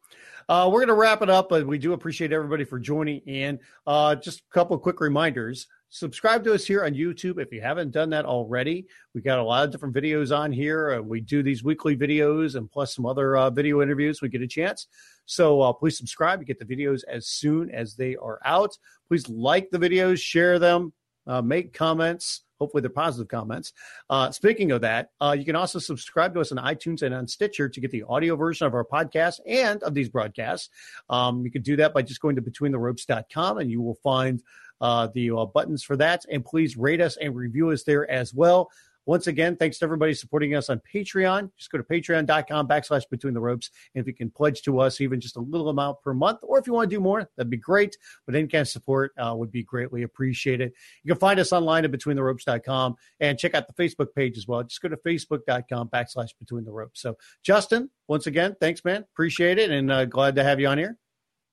uh, 0.49 0.68
we're 0.70 0.81
going 0.81 0.89
to 0.89 0.95
wrap 0.95 1.22
it 1.22 1.31
up, 1.31 1.49
but 1.49 1.66
we 1.66 1.79
do 1.79 1.95
appreciate 1.95 2.31
everybody 2.31 2.64
for 2.64 2.79
joining 2.79 3.20
in. 3.20 3.59
Uh, 3.87 4.14
just 4.14 4.41
a 4.41 4.53
couple 4.53 4.77
of 4.77 4.83
quick 4.83 5.01
reminders. 5.01 5.66
Subscribe 5.89 6.45
to 6.45 6.53
us 6.53 6.66
here 6.66 6.85
on 6.85 6.93
YouTube 6.93 7.41
if 7.41 7.51
you 7.53 7.62
haven't 7.62 7.93
done 7.93 8.11
that 8.11 8.27
already. 8.27 8.87
We 9.14 9.22
got 9.22 9.39
a 9.39 9.43
lot 9.43 9.64
of 9.64 9.70
different 9.70 9.95
videos 9.95 10.37
on 10.37 10.53
here. 10.53 10.95
Uh, 10.95 11.01
we 11.01 11.20
do 11.22 11.43
these 11.43 11.64
weekly 11.64 11.97
videos 11.97 12.57
and 12.57 12.70
plus 12.70 12.95
some 12.95 13.07
other 13.07 13.37
uh, 13.37 13.49
video 13.49 13.81
interviews. 13.81 14.20
We 14.20 14.29
get 14.29 14.43
a 14.43 14.47
chance. 14.47 14.89
So 15.27 15.61
uh, 15.61 15.72
please 15.72 15.97
subscribe. 15.97 16.41
You 16.41 16.47
get 16.47 16.59
the 16.59 16.64
videos 16.64 17.03
as 17.09 17.27
soon 17.27 17.70
as 17.70 17.95
they 17.95 18.16
are 18.16 18.41
out. 18.45 18.77
Please 19.09 19.29
like 19.29 19.70
the 19.70 19.79
videos, 19.79 20.20
share 20.20 20.59
them, 20.59 20.93
uh, 21.27 21.43
make 21.43 21.72
comments. 21.72 22.43
Hopefully, 22.61 22.81
they're 22.83 22.91
positive 22.91 23.29
comments. 23.29 23.72
Uh, 24.09 24.31
speaking 24.31 24.70
of 24.70 24.81
that, 24.81 25.11
uh, 25.20 25.35
you 25.37 25.45
can 25.45 25.57
also 25.57 25.79
subscribe 25.79 26.33
to 26.35 26.41
us 26.41 26.53
on 26.53 26.59
iTunes 26.59 27.03
and 27.03 27.14
on 27.14 27.27
Stitcher 27.27 27.68
to 27.68 27.81
get 27.81 27.91
the 27.91 28.05
audio 28.05 28.37
version 28.37 28.66
of 28.66 28.75
our 28.75 28.85
podcast 28.85 29.41
and 29.47 29.83
of 29.83 29.93
these 29.93 30.09
broadcasts. 30.09 30.70
Um, 31.11 31.45
you 31.45 31.51
can 31.51 31.62
do 31.62 31.77
that 31.77 31.93
by 31.93 32.03
just 32.03 32.20
going 32.20 32.37
to 32.37 32.43
betweentheropes.com 32.43 33.59
and 33.59 33.70
you 33.70 33.83
will 33.83 33.99
find 34.03 34.43
uh, 34.81 35.09
the 35.14 35.31
uh, 35.31 35.45
buttons 35.47 35.83
for 35.83 35.97
that. 35.97 36.25
And 36.31 36.45
please 36.45 36.77
rate 36.77 37.01
us 37.01 37.16
and 37.16 37.35
review 37.35 37.70
us 37.70 37.83
there 37.83 38.09
as 38.11 38.33
well. 38.33 38.70
Once 39.07 39.26
again, 39.26 39.57
thanks 39.57 39.78
to 39.78 39.84
everybody 39.84 40.14
supporting 40.14 40.55
us 40.55 40.70
on 40.70 40.80
Patreon. 40.92 41.50
Just 41.57 41.70
go 41.70 41.78
to 41.78 41.84
patreon.com 41.84 42.66
backslash 42.66 43.02
between 43.11 43.34
the 43.34 43.40
ropes. 43.40 43.70
And 43.94 44.00
if 44.00 44.07
you 44.07 44.14
can 44.14 44.30
pledge 44.30 44.62
to 44.62 44.80
us 44.80 45.00
even 45.00 45.20
just 45.20 45.36
a 45.36 45.40
little 45.40 45.68
amount 45.68 46.00
per 46.02 46.14
month, 46.14 46.38
or 46.42 46.59
if 46.59 46.66
you 46.66 46.72
want 46.72 46.88
to 46.88 46.96
do 46.96 47.00
more, 47.00 47.28
that'd 47.36 47.50
be 47.50 47.57
great. 47.57 47.98
But 48.24 48.34
any 48.34 48.48
kind 48.48 48.62
of 48.62 48.68
support 48.68 49.12
uh, 49.18 49.34
would 49.36 49.50
be 49.50 49.62
greatly 49.62 50.02
appreciated. 50.02 50.72
You 51.02 51.12
can 51.12 51.20
find 51.20 51.38
us 51.38 51.52
online 51.52 51.84
at 51.84 51.92
betweentheropes.com 51.92 52.96
and 53.20 53.38
check 53.38 53.55
out 53.55 53.66
the 53.66 53.82
Facebook 53.82 54.14
page 54.14 54.38
as 54.38 54.48
well. 54.48 54.62
Just 54.62 54.80
go 54.80 54.88
to 54.88 54.96
facebook.com 54.96 55.88
backslash 55.88 56.30
between 56.38 56.64
the 56.64 56.72
ropes. 56.72 57.02
So, 57.02 57.16
Justin, 57.42 57.90
once 58.09 58.26
again, 58.26 58.57
thanks, 58.59 58.84
man. 58.84 59.05
Appreciate 59.12 59.59
it 59.59 59.70
and 59.70 59.92
uh, 59.92 60.07
glad 60.07 60.36
to 60.36 60.44
have 60.44 60.61
you 60.61 60.68
on 60.68 60.78
here. 60.78 60.96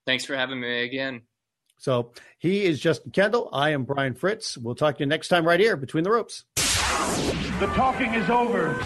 Thanks 0.05 0.25
for 0.25 0.35
having 0.35 0.59
me 0.59 0.83
again. 0.83 1.23
So, 1.77 2.13
he 2.37 2.63
is 2.63 2.79
Justin 2.79 3.11
Kendall. 3.11 3.49
I 3.51 3.71
am 3.71 3.83
Brian 3.83 4.13
Fritz. 4.13 4.57
We'll 4.57 4.75
talk 4.75 4.97
to 4.97 5.03
you 5.03 5.07
next 5.07 5.27
time 5.27 5.45
right 5.45 5.59
here 5.59 5.75
between 5.75 6.03
the 6.03 6.11
ropes. 6.11 6.45
The 7.59 7.67
talking 7.75 8.13
is 8.13 8.29
over. 8.29 8.83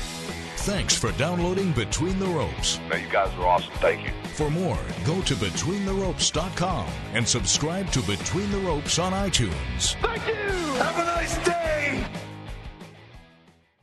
Thanks 0.65 0.97
for 0.97 1.11
downloading 1.13 1.71
Between 1.73 2.17
the 2.17 2.25
Ropes. 2.25 2.79
Man, 2.89 3.03
you 3.03 3.09
guys 3.09 3.31
are 3.35 3.45
awesome. 3.45 3.71
Thank 3.75 4.03
you. 4.03 4.11
For 4.33 4.49
more, 4.49 4.79
go 5.05 5.21
to 5.21 5.35
BetweenTheRopes.com 5.35 6.87
and 7.13 7.27
subscribe 7.27 7.91
to 7.91 8.01
Between 8.01 8.49
the 8.51 8.57
Ropes 8.57 8.97
on 8.97 9.13
iTunes. 9.13 9.95
Thank 10.01 10.27
you. 10.27 10.33
Have 10.33 10.97
a 10.97 11.05
nice 11.05 12.24